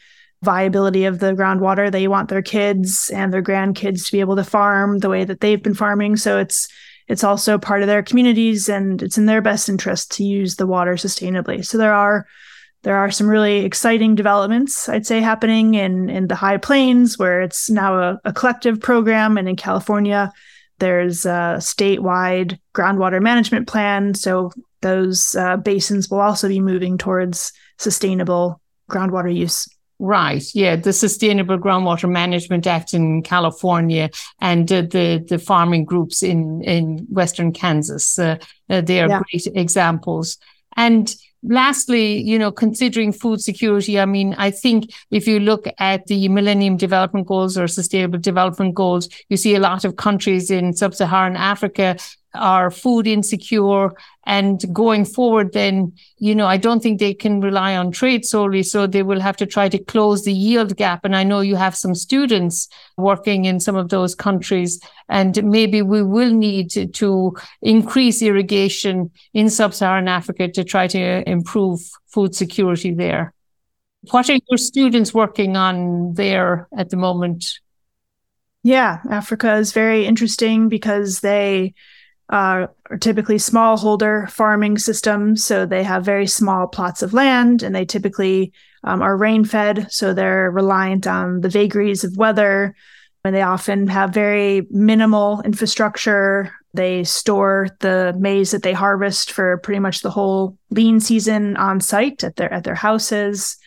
viability 0.43 1.05
of 1.05 1.19
the 1.19 1.33
groundwater. 1.33 1.91
They 1.91 2.09
want 2.09 2.29
their 2.29 2.43
kids 2.43 3.11
and 3.11 3.33
their 3.33 3.43
grandkids 3.43 4.07
to 4.07 4.13
be 4.13 4.21
able 4.21 4.37
to 4.37 4.45
farm 4.45 4.99
the 4.99 5.11
way 5.11 5.25
that 5.25 5.41
they've 5.41 5.63
been 5.63 5.75
farming. 5.75 6.17
So 6.17 6.39
it's 6.39 6.69
it's 7.09 7.25
also 7.25 7.59
part 7.59 7.81
of 7.83 7.89
their 7.89 8.03
communities 8.03 8.69
and 8.69 9.03
it's 9.03 9.19
in 9.19 9.27
their 9.27 9.41
best 9.43 9.69
interest 9.69 10.13
to 10.13 10.25
use 10.25 10.57
the 10.57 10.67
water 10.67 10.95
sustainably. 10.95 11.65
So 11.65 11.79
there 11.79 11.95
are 11.95 12.27
there 12.85 12.97
are 12.97 13.11
some 13.11 13.29
really 13.29 13.65
exciting 13.65 14.15
developments, 14.15 14.89
I'd 14.89 15.07
say, 15.07 15.21
happening 15.21 15.75
in 15.75 16.09
in 16.09 16.29
the 16.29 16.37
high 16.37 16.59
plains 16.59 17.19
where 17.19 17.43
it's 17.43 17.69
now 17.69 17.99
a, 17.99 18.21
a 18.25 18.33
collective 18.33 18.81
program, 18.81 19.37
and 19.37 19.49
in 19.49 19.57
California, 19.57 20.33
there's 20.79 21.27
a 21.27 21.59
statewide 21.59 22.59
groundwater 22.75 23.21
management 23.21 23.67
plan. 23.67 24.15
So 24.15 24.53
those 24.81 25.35
uh, 25.35 25.57
basins 25.57 26.11
will 26.11 26.21
also 26.21 26.49
be 26.49 26.61
moving 26.61 26.99
towards 26.99 27.53
sustainable 27.79 28.61
groundwater 28.91 29.35
use. 29.35 29.69
Right. 30.01 30.45
Yeah. 30.55 30.77
The 30.77 30.93
Sustainable 30.93 31.59
Groundwater 31.59 32.09
Management 32.09 32.69
Act 32.69 32.95
in 32.95 33.23
California 33.23 34.11
and 34.41 34.71
uh, 34.71 34.83
the, 34.83 35.25
the 35.29 35.41
farming 35.41 35.87
groups 35.87 36.23
in, 36.23 36.63
in 36.63 36.99
Western 37.11 37.53
Kansas. 37.53 38.17
Uh, 38.17 38.37
uh, 38.71 38.81
they 38.81 39.01
are 39.01 39.09
yeah. 39.09 39.23
great 39.31 39.49
examples. 39.57 40.39
And 40.77 41.13
lastly, 41.43 42.21
you 42.21 42.39
know, 42.39 42.51
considering 42.51 43.13
food 43.13 43.41
security, 43.41 43.99
I 43.99 44.07
mean, 44.07 44.35
I 44.39 44.51
think 44.51 44.93
if 45.11 45.27
you 45.27 45.41
look 45.41 45.67
at 45.79 46.07
the 46.07 46.29
Millennium 46.29 46.77
Development 46.77 47.27
Goals 47.27 47.57
or 47.57 47.69
Sustainable 47.69 48.19
Development 48.19 48.75
Goals, 48.75 49.09
you 49.29 49.37
see 49.37 49.55
a 49.55 49.61
lot 49.61 49.85
of 49.85 49.97
countries 49.97 50.51
in 50.51 50.73
sub 50.75 50.95
Saharan 50.95 51.37
Africa 51.37 51.97
are 52.39 52.71
food 52.71 53.07
insecure. 53.07 53.93
And 54.27 54.63
going 54.73 55.05
forward, 55.05 55.53
then, 55.53 55.93
you 56.19 56.35
know, 56.35 56.47
I 56.47 56.57
don't 56.57 56.83
think 56.83 56.99
they 56.99 57.15
can 57.15 57.41
rely 57.41 57.77
on 57.77 57.91
trade 57.91 58.25
solely. 58.25 58.63
So 58.63 58.87
they 58.87 59.03
will 59.03 59.21
have 59.21 59.37
to 59.39 59.47
try 59.47 59.69
to 59.69 59.79
close 59.79 60.25
the 60.25 60.33
yield 60.33 60.77
gap. 60.77 61.05
And 61.05 61.17
I 61.17 61.25
know 61.25 61.41
you 61.41 61.57
have 61.57 61.77
some 61.77 61.95
students 61.95 62.69
working 62.97 63.47
in 63.47 63.61
some 63.61 63.77
of 63.77 63.89
those 63.89 64.15
countries. 64.15 64.81
And 65.09 65.43
maybe 65.45 65.83
we 65.83 66.03
will 66.03 66.33
need 66.33 66.71
to, 66.73 66.87
to 66.87 67.37
increase 67.63 68.23
irrigation 68.23 69.11
in 69.33 69.51
sub 69.51 69.75
Saharan 69.75 70.09
Africa 70.09 70.49
to 70.49 70.65
try 70.65 70.87
to 70.89 71.29
improve 71.29 71.81
food 72.07 72.35
security 72.35 72.93
there. 72.93 73.33
What 74.11 74.31
are 74.31 74.39
your 74.49 74.59
students 74.59 75.13
working 75.13 75.57
on 75.57 76.15
there 76.15 76.69
at 76.77 76.91
the 76.91 76.97
moment? 76.97 77.59
Yeah, 78.63 78.99
Africa 79.11 79.55
is 79.55 79.73
very 79.73 80.05
interesting 80.05 80.69
because 80.69 81.21
they 81.21 81.75
uh, 82.31 82.67
are 82.91 82.99
typically 82.99 83.37
smallholder 83.37 84.31
farming 84.31 84.79
systems. 84.79 85.45
So 85.45 85.65
they 85.65 85.83
have 85.83 86.05
very 86.05 86.27
small 86.27 86.67
plots 86.67 87.03
of 87.03 87.15
land 87.15 87.63
and 87.63 87.75
they 87.75 87.85
typically 87.85 88.53
um, 88.85 89.03
are 89.03 89.17
rain 89.17 89.45
fed. 89.45 89.91
So 89.91 90.13
they're 90.13 90.51
reliant 90.51 91.07
on 91.07 91.41
the 91.41 91.49
vagaries 91.49 92.05
of 92.05 92.17
weather. 92.17 92.75
And 93.25 93.35
they 93.35 93.43
often 93.43 93.89
have 93.89 94.15
very 94.15 94.67
minimal 94.71 95.43
infrastructure. 95.43 96.53
They 96.73 97.05
store 97.05 97.69
the 97.81 98.15
maize 98.19 98.53
that 98.53 98.63
they 98.63 98.73
harvest 98.73 99.33
for 99.33 99.59
pretty 99.59 99.81
much 99.81 100.01
the 100.01 100.11
whole 100.11 100.57
lean 100.71 101.01
season 101.01 101.57
on 101.57 101.81
site 101.81 102.23
at 102.25 102.37
their 102.37 102.51
at 102.53 102.65
their 102.65 102.77
houses. 102.77 103.59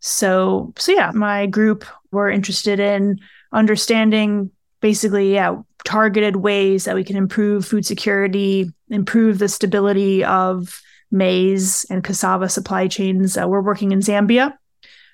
So 0.00 0.72
so 0.76 0.92
yeah, 0.92 1.10
my 1.14 1.46
group 1.46 1.84
were 2.12 2.30
interested 2.30 2.78
in 2.78 3.18
understanding 3.52 4.50
basically 4.80 5.34
yeah 5.34 5.56
targeted 5.84 6.36
ways 6.36 6.84
that 6.84 6.94
we 6.94 7.04
can 7.04 7.16
improve 7.16 7.64
food 7.64 7.86
security 7.86 8.70
improve 8.90 9.38
the 9.38 9.48
stability 9.48 10.24
of 10.24 10.80
maize 11.10 11.84
and 11.90 12.04
cassava 12.04 12.48
supply 12.48 12.88
chains. 12.88 13.36
Uh, 13.36 13.46
we're 13.48 13.60
working 13.60 13.92
in 13.92 14.00
zambia 14.00 14.54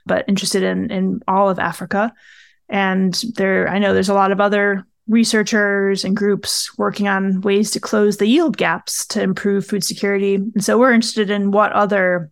but 0.07 0.25
interested 0.29 0.62
in 0.62 0.91
in 0.91 1.21
all 1.27 1.49
of 1.49 1.59
africa. 1.59 2.12
And 2.69 3.15
there 3.37 3.69
i 3.69 3.79
know 3.79 3.93
there's 3.93 4.09
a 4.09 4.15
lot 4.15 4.33
of 4.33 4.41
other 4.41 4.87
researchers 5.07 6.05
and 6.05 6.17
groups 6.17 6.77
working 6.79 7.09
on 7.09 7.41
ways 7.43 7.71
to 7.73 7.81
close 7.81 8.17
the 8.17 8.27
yield 8.27 8.57
gaps 8.57 9.07
to 9.07 9.23
improve 9.23 9.67
food 9.67 9.85
security. 9.85 10.37
And 10.37 10.65
so 10.65 10.79
we're 10.79 10.93
interested 10.93 11.31
in 11.31 11.51
what 11.51 11.73
other 11.73 12.31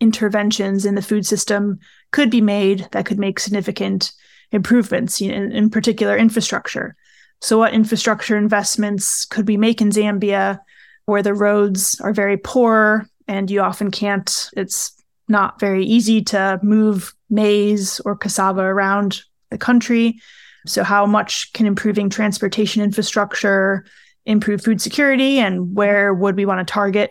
interventions 0.00 0.84
in 0.84 0.96
the 0.96 1.02
food 1.02 1.24
system 1.24 1.78
could 2.10 2.28
be 2.28 2.40
made 2.40 2.88
that 2.90 3.06
could 3.06 3.20
make 3.20 3.38
significant 3.38 4.12
improvements, 4.50 5.20
you 5.20 5.30
know, 5.30 5.36
in, 5.36 5.52
in 5.52 5.70
particular 5.70 6.16
infrastructure. 6.16 6.96
So, 7.42 7.58
what 7.58 7.74
infrastructure 7.74 8.36
investments 8.36 9.24
could 9.24 9.48
we 9.48 9.56
make 9.56 9.80
in 9.80 9.90
Zambia 9.90 10.60
where 11.06 11.24
the 11.24 11.34
roads 11.34 12.00
are 12.00 12.12
very 12.12 12.36
poor 12.36 13.08
and 13.26 13.50
you 13.50 13.60
often 13.60 13.90
can't, 13.90 14.48
it's 14.56 14.92
not 15.26 15.58
very 15.58 15.84
easy 15.84 16.22
to 16.22 16.60
move 16.62 17.12
maize 17.30 17.98
or 18.04 18.16
cassava 18.16 18.62
around 18.62 19.22
the 19.50 19.58
country. 19.58 20.20
So, 20.66 20.84
how 20.84 21.04
much 21.04 21.52
can 21.52 21.66
improving 21.66 22.08
transportation 22.08 22.80
infrastructure 22.80 23.84
improve 24.24 24.62
food 24.62 24.80
security 24.80 25.40
and 25.40 25.74
where 25.74 26.14
would 26.14 26.36
we 26.36 26.46
want 26.46 26.66
to 26.66 26.72
target 26.72 27.10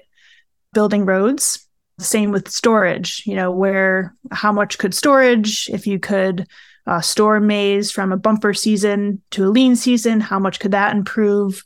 building 0.74 1.06
roads? 1.06 1.68
Same 2.00 2.32
with 2.32 2.48
storage, 2.48 3.22
you 3.26 3.36
know, 3.36 3.52
where, 3.52 4.16
how 4.32 4.54
much 4.54 4.78
could 4.78 4.94
storage, 4.94 5.70
if 5.74 5.86
you 5.86 6.00
could 6.00 6.48
uh, 6.88 7.02
store 7.02 7.40
maize 7.40 7.92
from 7.92 8.12
a 8.12 8.18
bumper 8.18 8.54
season 8.54 9.22
to 9.32 9.46
a 9.46 9.50
lean 9.50 9.76
season? 9.76 10.20
How 10.20 10.40
much 10.40 10.60
could 10.60 10.72
that 10.72 10.96
improve? 10.96 11.64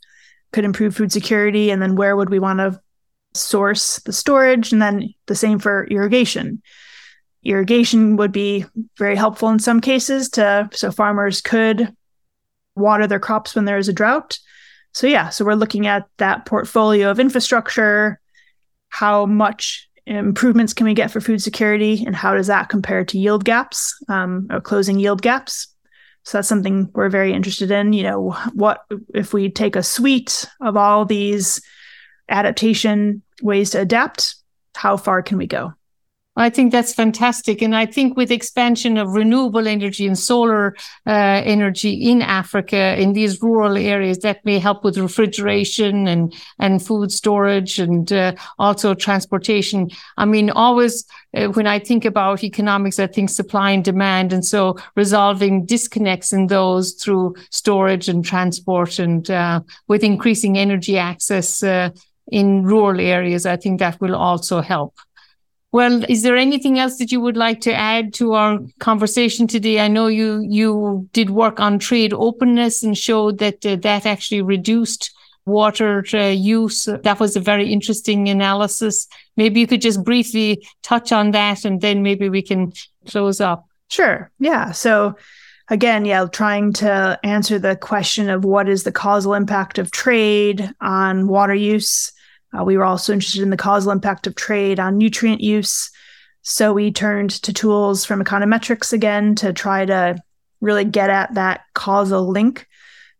Could 0.52 0.66
improve 0.66 0.96
food 0.96 1.12
security, 1.12 1.70
and 1.70 1.82
then 1.82 1.96
where 1.96 2.16
would 2.16 2.30
we 2.30 2.40
want 2.40 2.60
to 2.60 2.80
source 3.34 4.00
the 4.00 4.14
storage? 4.14 4.72
And 4.72 4.82
then 4.82 5.14
the 5.26 5.36
same 5.36 5.60
for 5.60 5.86
irrigation. 5.88 6.62
Irrigation 7.44 8.16
would 8.16 8.32
be 8.32 8.66
very 8.98 9.16
helpful 9.16 9.50
in 9.50 9.60
some 9.60 9.82
cases 9.82 10.30
to 10.32 10.70
so 10.74 10.92
farmers 10.92 11.42
could 11.42 11.94
water 12.76 13.08
their 13.08 13.20
crops 13.20 13.56
when 13.56 13.66
there 13.66 13.78
is 13.78 13.88
a 13.88 13.94
drought. 13.94 14.40
So 14.94 15.08
yeah, 15.08 15.30
so 15.30 15.44
we're 15.44 15.56
looking 15.56 15.88
at 15.88 16.08
that 16.18 16.46
portfolio 16.46 17.12
of 17.12 17.20
infrastructure, 17.20 18.20
how 18.90 19.26
much 19.26 19.90
improvements 20.06 20.74
can 20.74 20.86
we 20.86 20.94
get 20.94 21.12
for 21.12 21.20
food 21.20 21.42
security 21.42 22.04
and 22.06 22.16
how 22.16 22.34
does 22.34 22.48
that 22.48 22.70
compare 22.70 23.04
to 23.06 23.20
yield 23.20 23.44
gaps 23.44 23.96
um, 24.08 24.48
or 24.52 24.62
closing 24.62 25.00
yield 25.00 25.22
gaps? 25.22 25.68
So 26.24 26.38
that's 26.38 26.48
something 26.48 26.90
we're 26.94 27.10
very 27.10 27.34
interested 27.34 27.72
in 27.72 27.94
you 27.94 28.04
know 28.04 28.32
what 28.54 28.84
if 29.14 29.34
we 29.34 29.50
take 29.50 29.76
a 29.76 29.84
suite 29.84 30.48
of 30.60 30.76
all 30.76 31.06
these 31.06 31.62
adaptation 32.30 33.22
ways 33.42 33.72
to 33.72 33.82
adapt 33.82 34.36
how 34.76 34.98
far 34.98 35.22
can 35.22 35.38
we 35.38 35.46
go 35.46 35.74
I 36.38 36.50
think 36.50 36.74
that's 36.74 36.94
fantastic. 36.94 37.62
And 37.62 37.74
I 37.74 37.86
think 37.86 38.18
with 38.18 38.30
expansion 38.30 38.98
of 38.98 39.14
renewable 39.14 39.68
energy 39.68 40.06
and 40.06 40.20
solar 40.20 40.76
uh, 41.08 41.42
energy 41.46 41.94
in 41.94 42.22
Africa, 42.22 43.00
in 43.00 43.14
these 43.14 43.42
rural 43.42 43.78
areas, 43.78 44.20
that 44.20 44.44
may 44.44 44.60
help 44.60 44.84
with 44.84 44.98
refrigeration 44.98 46.08
and, 46.08 46.34
and 46.60 46.86
food 46.86 47.14
storage 47.14 47.80
and 47.80 48.12
uh, 48.12 48.34
also 48.60 48.94
transportation. 48.94 49.90
I 50.18 50.26
mean, 50.26 50.50
always 50.50 51.06
uh, 51.38 51.48
when 51.48 51.68
I 51.68 51.80
think 51.80 52.04
about 52.04 52.44
economics, 52.44 53.00
I 53.00 53.08
think 53.08 53.30
supply 53.30 53.72
and 53.72 53.84
demand. 53.84 54.34
And 54.34 54.44
so 54.44 54.78
resolving 54.98 55.66
disconnects 55.66 56.34
in 56.34 56.48
those 56.48 56.94
through 56.94 57.36
storage 57.50 58.10
and 58.10 58.26
transport 58.26 59.00
and 59.00 59.30
uh, 59.32 59.62
with 59.88 60.04
increasing 60.04 60.58
energy 60.58 60.98
access 60.98 61.64
uh, 61.64 61.92
in 62.30 62.64
rural 62.64 63.00
areas, 63.00 63.46
I 63.46 63.56
think 63.56 63.80
that 63.80 64.02
will 64.02 64.16
also 64.16 64.60
help. 64.60 64.96
Well, 65.76 66.06
is 66.08 66.22
there 66.22 66.38
anything 66.38 66.80
else 66.80 67.00
that 67.00 67.12
you 67.12 67.20
would 67.20 67.36
like 67.36 67.60
to 67.62 67.74
add 67.74 68.14
to 68.14 68.32
our 68.32 68.60
conversation 68.80 69.46
today? 69.46 69.82
I 69.82 69.90
know 69.90 70.08
you 70.08 70.40
you 70.40 71.10
did 71.12 71.32
work 71.32 71.60
on 71.60 71.80
trade 71.80 72.14
openness 72.14 72.82
and 72.82 72.98
showed 72.98 73.40
that 73.40 73.66
uh, 73.66 73.76
that 73.82 74.06
actually 74.06 74.42
reduced 74.42 75.12
water 75.46 76.06
uh, 76.14 76.28
use. 76.28 76.88
That 77.04 77.20
was 77.20 77.36
a 77.36 77.42
very 77.42 77.74
interesting 77.74 78.30
analysis. 78.30 79.06
Maybe 79.36 79.60
you 79.60 79.68
could 79.68 79.82
just 79.82 80.02
briefly 80.02 80.66
touch 80.82 81.12
on 81.12 81.32
that 81.32 81.66
and 81.66 81.82
then 81.82 82.04
maybe 82.04 82.30
we 82.30 82.42
can 82.42 82.72
close 83.10 83.42
up. 83.42 83.68
Sure. 83.90 84.32
Yeah. 84.40 84.72
So 84.72 85.18
again, 85.68 86.06
yeah, 86.06 86.26
trying 86.32 86.72
to 86.86 87.20
answer 87.22 87.60
the 87.60 87.76
question 87.76 88.30
of 88.30 88.46
what 88.46 88.70
is 88.70 88.84
the 88.84 88.94
causal 88.94 89.34
impact 89.34 89.78
of 89.78 89.92
trade 89.92 90.72
on 90.80 91.28
water 91.28 91.54
use 91.54 92.14
uh, 92.58 92.64
we 92.64 92.78
were 92.78 92.86
also 92.86 93.14
interested 93.14 93.42
in 93.42 93.50
the 93.50 93.58
causal 93.58 93.92
impact 93.92 94.28
of 94.28 94.36
trade 94.36 94.80
on 94.80 94.98
nutrient 94.98 95.42
use. 95.42 95.92
So 96.42 96.74
we 96.74 96.92
turned 96.92 97.32
to 97.44 97.54
tools 97.54 98.06
from 98.06 98.24
econometrics 98.24 98.94
again 98.94 99.36
to 99.36 99.52
try 99.52 99.86
to 99.86 100.18
really 100.62 100.86
get 100.86 101.10
at 101.10 101.34
that 101.34 101.62
causal 101.74 102.28
link. 102.28 102.68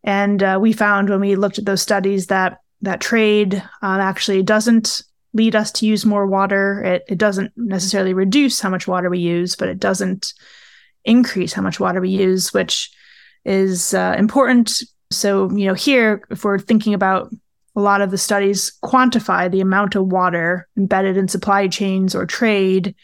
And 0.04 0.42
uh, 0.44 0.60
we 0.62 0.74
found 0.74 1.10
when 1.10 1.20
we 1.20 1.36
looked 1.36 1.58
at 1.58 1.66
those 1.66 1.82
studies 1.82 2.28
that 2.28 2.60
that 2.82 3.02
trade 3.02 3.56
um, 3.82 4.00
actually 4.00 4.44
doesn't 4.44 5.02
lead 5.34 5.56
us 5.56 5.72
to 5.72 5.86
use 5.86 6.06
more 6.06 6.28
water. 6.28 6.84
It, 6.84 7.04
it 7.08 7.18
doesn't 7.18 7.52
necessarily 7.56 8.14
reduce 8.14 8.60
how 8.60 8.70
much 8.70 8.88
water 8.88 9.10
we 9.10 9.20
use, 9.20 9.56
but 9.56 9.70
it 9.70 9.80
doesn't 9.80 10.34
increase 11.04 11.54
how 11.54 11.62
much 11.62 11.80
water 11.80 12.00
we 12.00 12.10
use, 12.10 12.54
which 12.54 12.92
is 13.44 13.94
uh, 13.94 14.16
important. 14.18 14.82
So, 15.12 15.50
you 15.52 15.66
know, 15.66 15.74
here, 15.74 16.24
if 16.30 16.44
we're 16.44 16.60
thinking 16.60 16.94
about 16.94 17.34
a 17.76 17.82
lot 17.82 18.02
of 18.02 18.12
the 18.12 18.18
studies 18.18 18.78
quantify 18.84 19.52
the 19.52 19.62
amount 19.62 19.96
of 19.96 20.08
water 20.08 20.68
embedded 20.78 21.18
in 21.18 21.28
supply 21.28 21.68
chains 21.68 22.16
or 22.16 22.26
trade. 22.26 22.96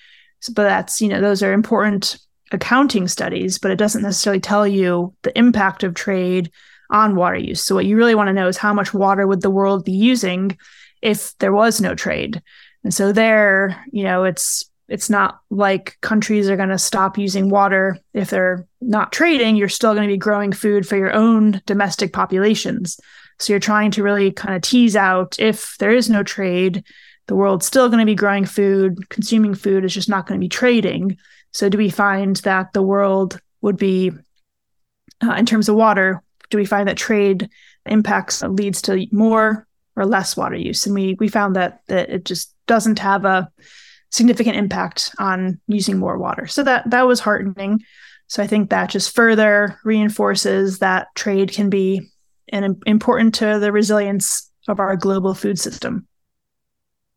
But 0.54 0.64
that's 0.64 1.02
you 1.02 1.10
know 1.10 1.22
those 1.22 1.44
are 1.44 1.54
important 1.54 2.18
accounting 2.54 3.08
studies 3.08 3.58
but 3.58 3.72
it 3.72 3.78
doesn't 3.78 4.02
necessarily 4.02 4.42
tell 4.42 4.68
you 4.68 5.14
the 5.22 5.38
impact 5.38 5.84
of 5.84 5.94
trade 5.94 6.52
on 6.90 7.16
water 7.16 7.38
use. 7.38 7.62
So 7.64 7.76
what 7.76 7.86
you 7.86 7.96
really 7.96 8.16
want 8.16 8.28
to 8.28 8.34
know 8.34 8.48
is 8.48 8.58
how 8.58 8.74
much 8.74 8.94
water 8.94 9.26
would 9.26 9.42
the 9.42 9.50
world 9.50 9.86
be 9.86 9.94
using 9.94 10.58
if 11.02 11.38
there 11.38 11.54
was 11.54 11.80
no 11.80 11.96
trade. 11.96 12.42
And 12.84 12.94
so 12.94 13.12
there 13.12 13.84
you 13.92 14.04
know 14.04 14.24
it's 14.24 14.66
it's 14.88 15.10
not 15.10 15.40
like 15.50 15.98
countries 16.02 16.50
are 16.50 16.58
going 16.58 16.68
to 16.68 16.78
stop 16.78 17.18
using 17.18 17.48
water. 17.50 17.98
If 18.14 18.30
they're 18.30 18.68
not 18.82 19.12
trading 19.12 19.58
you're 19.58 19.70
still 19.70 19.94
going 19.94 20.08
to 20.08 20.14
be 20.14 20.18
growing 20.18 20.54
food 20.54 20.88
for 20.88 20.98
your 20.98 21.14
own 21.14 21.62
domestic 21.66 22.14
populations 22.14 23.00
so 23.42 23.54
you're 23.54 23.60
trying 23.60 23.92
to 23.92 24.04
really 24.04 24.32
kind 24.32 24.56
of 24.56 24.62
tease 24.62 24.96
out 24.96 25.40
if 25.40 25.76
there 25.80 25.92
is 25.92 26.10
no 26.10 26.24
trade, 26.24 26.84
the 27.28 27.36
world's 27.36 27.66
still 27.66 27.88
going 27.90 28.00
to 28.00 28.06
be 28.06 28.16
growing 28.16 28.46
food, 28.46 29.10
consuming 29.10 29.56
food 29.56 29.84
is 29.84 29.94
just 29.94 30.10
not 30.10 30.28
going 30.28 30.40
to 30.40 30.44
be 30.44 30.50
trading. 30.50 31.18
So 31.52 31.70
do 31.70 31.78
we 31.78 31.90
find 31.90 32.36
that 32.38 32.74
the 32.74 32.82
world 32.82 33.40
would 33.62 33.78
be, 33.78 34.12
uh, 35.24 35.34
in 35.34 35.46
terms 35.46 35.70
of 35.70 35.76
water, 35.76 36.22
do 36.50 36.58
we 36.58 36.66
find 36.66 36.88
that 36.88 36.98
trade 36.98 37.50
impacts 37.86 38.44
leads 38.44 38.82
to 38.84 39.08
more 39.12 39.68
or 39.96 40.06
less 40.06 40.38
water 40.38 40.56
use? 40.56 40.86
And 40.86 40.94
we 40.94 41.16
we 41.20 41.28
found 41.28 41.56
that 41.56 41.82
that 41.88 42.10
it 42.10 42.26
just 42.26 42.54
doesn't 42.68 43.00
have 43.00 43.26
a 43.26 43.50
significant 44.10 44.58
impact 44.58 45.16
on 45.18 45.60
using 45.68 45.98
more 45.98 46.18
water. 46.18 46.48
So 46.48 46.64
that 46.64 46.90
that 46.90 47.08
was 47.08 47.20
heartening. 47.20 47.80
So 48.28 48.44
I 48.44 48.48
think 48.48 48.70
that 48.70 48.90
just 48.90 49.16
further 49.16 49.80
reinforces 49.84 50.80
that 50.80 51.08
trade 51.16 51.52
can 51.52 51.70
be 51.70 52.11
and 52.52 52.82
important 52.86 53.34
to 53.36 53.60
the 53.60 53.72
resilience 53.72 54.52
of 54.68 54.80
our 54.80 54.96
global 54.96 55.34
food 55.34 55.60
system. 55.60 56.08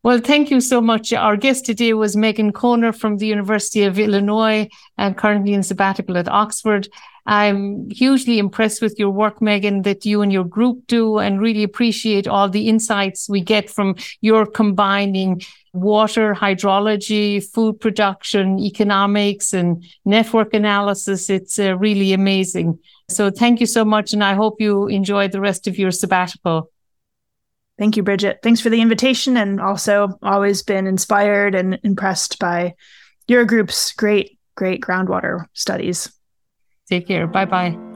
Well, 0.05 0.19
thank 0.19 0.51
you 0.51 0.61
so 0.61 0.81
much. 0.81 1.13
Our 1.13 1.35
guest 1.35 1.65
today 1.65 1.93
was 1.93 2.15
Megan 2.15 2.51
Konar 2.51 2.93
from 2.93 3.17
the 3.17 3.25
University 3.25 3.83
of 3.83 3.97
Illinois 3.97 4.69
and 4.99 5.17
currently 5.17 5.53
in 5.53 5.63
sabbatical 5.63 6.15
at 6.15 6.27
Oxford. 6.27 6.87
I'm 7.25 7.89
hugely 7.89 8.37
impressed 8.37 8.83
with 8.83 8.99
your 8.99 9.09
work, 9.09 9.41
Megan, 9.41 9.81
that 9.81 10.05
you 10.05 10.21
and 10.21 10.31
your 10.31 10.43
group 10.43 10.85
do, 10.85 11.17
and 11.17 11.41
really 11.41 11.63
appreciate 11.63 12.27
all 12.27 12.47
the 12.47 12.69
insights 12.69 13.27
we 13.27 13.41
get 13.41 13.67
from 13.67 13.95
your 14.21 14.45
combining 14.45 15.41
water, 15.73 16.35
hydrology, 16.35 17.43
food 17.43 17.79
production, 17.79 18.59
economics, 18.59 19.53
and 19.53 19.83
network 20.05 20.53
analysis. 20.53 21.31
It's 21.31 21.57
uh, 21.57 21.75
really 21.77 22.13
amazing. 22.13 22.77
So 23.09 23.29
thank 23.29 23.59
you 23.59 23.65
so 23.65 23.85
much. 23.85 24.13
And 24.13 24.23
I 24.23 24.33
hope 24.33 24.59
you 24.59 24.87
enjoy 24.87 25.27
the 25.27 25.41
rest 25.41 25.67
of 25.67 25.77
your 25.77 25.91
sabbatical. 25.91 26.71
Thank 27.77 27.97
you, 27.97 28.03
Bridget. 28.03 28.39
Thanks 28.41 28.61
for 28.61 28.69
the 28.69 28.81
invitation 28.81 29.35
and 29.37 29.59
also 29.59 30.17
always 30.23 30.63
been 30.63 30.87
inspired 30.87 31.55
and 31.55 31.79
impressed 31.83 32.39
by 32.39 32.75
your 33.27 33.43
group's 33.45 33.91
great, 33.93 34.39
great 34.55 34.81
groundwater 34.81 35.45
studies. 35.53 36.11
Take 36.89 37.07
care. 37.07 37.27
Bye 37.27 37.45
bye. 37.45 37.94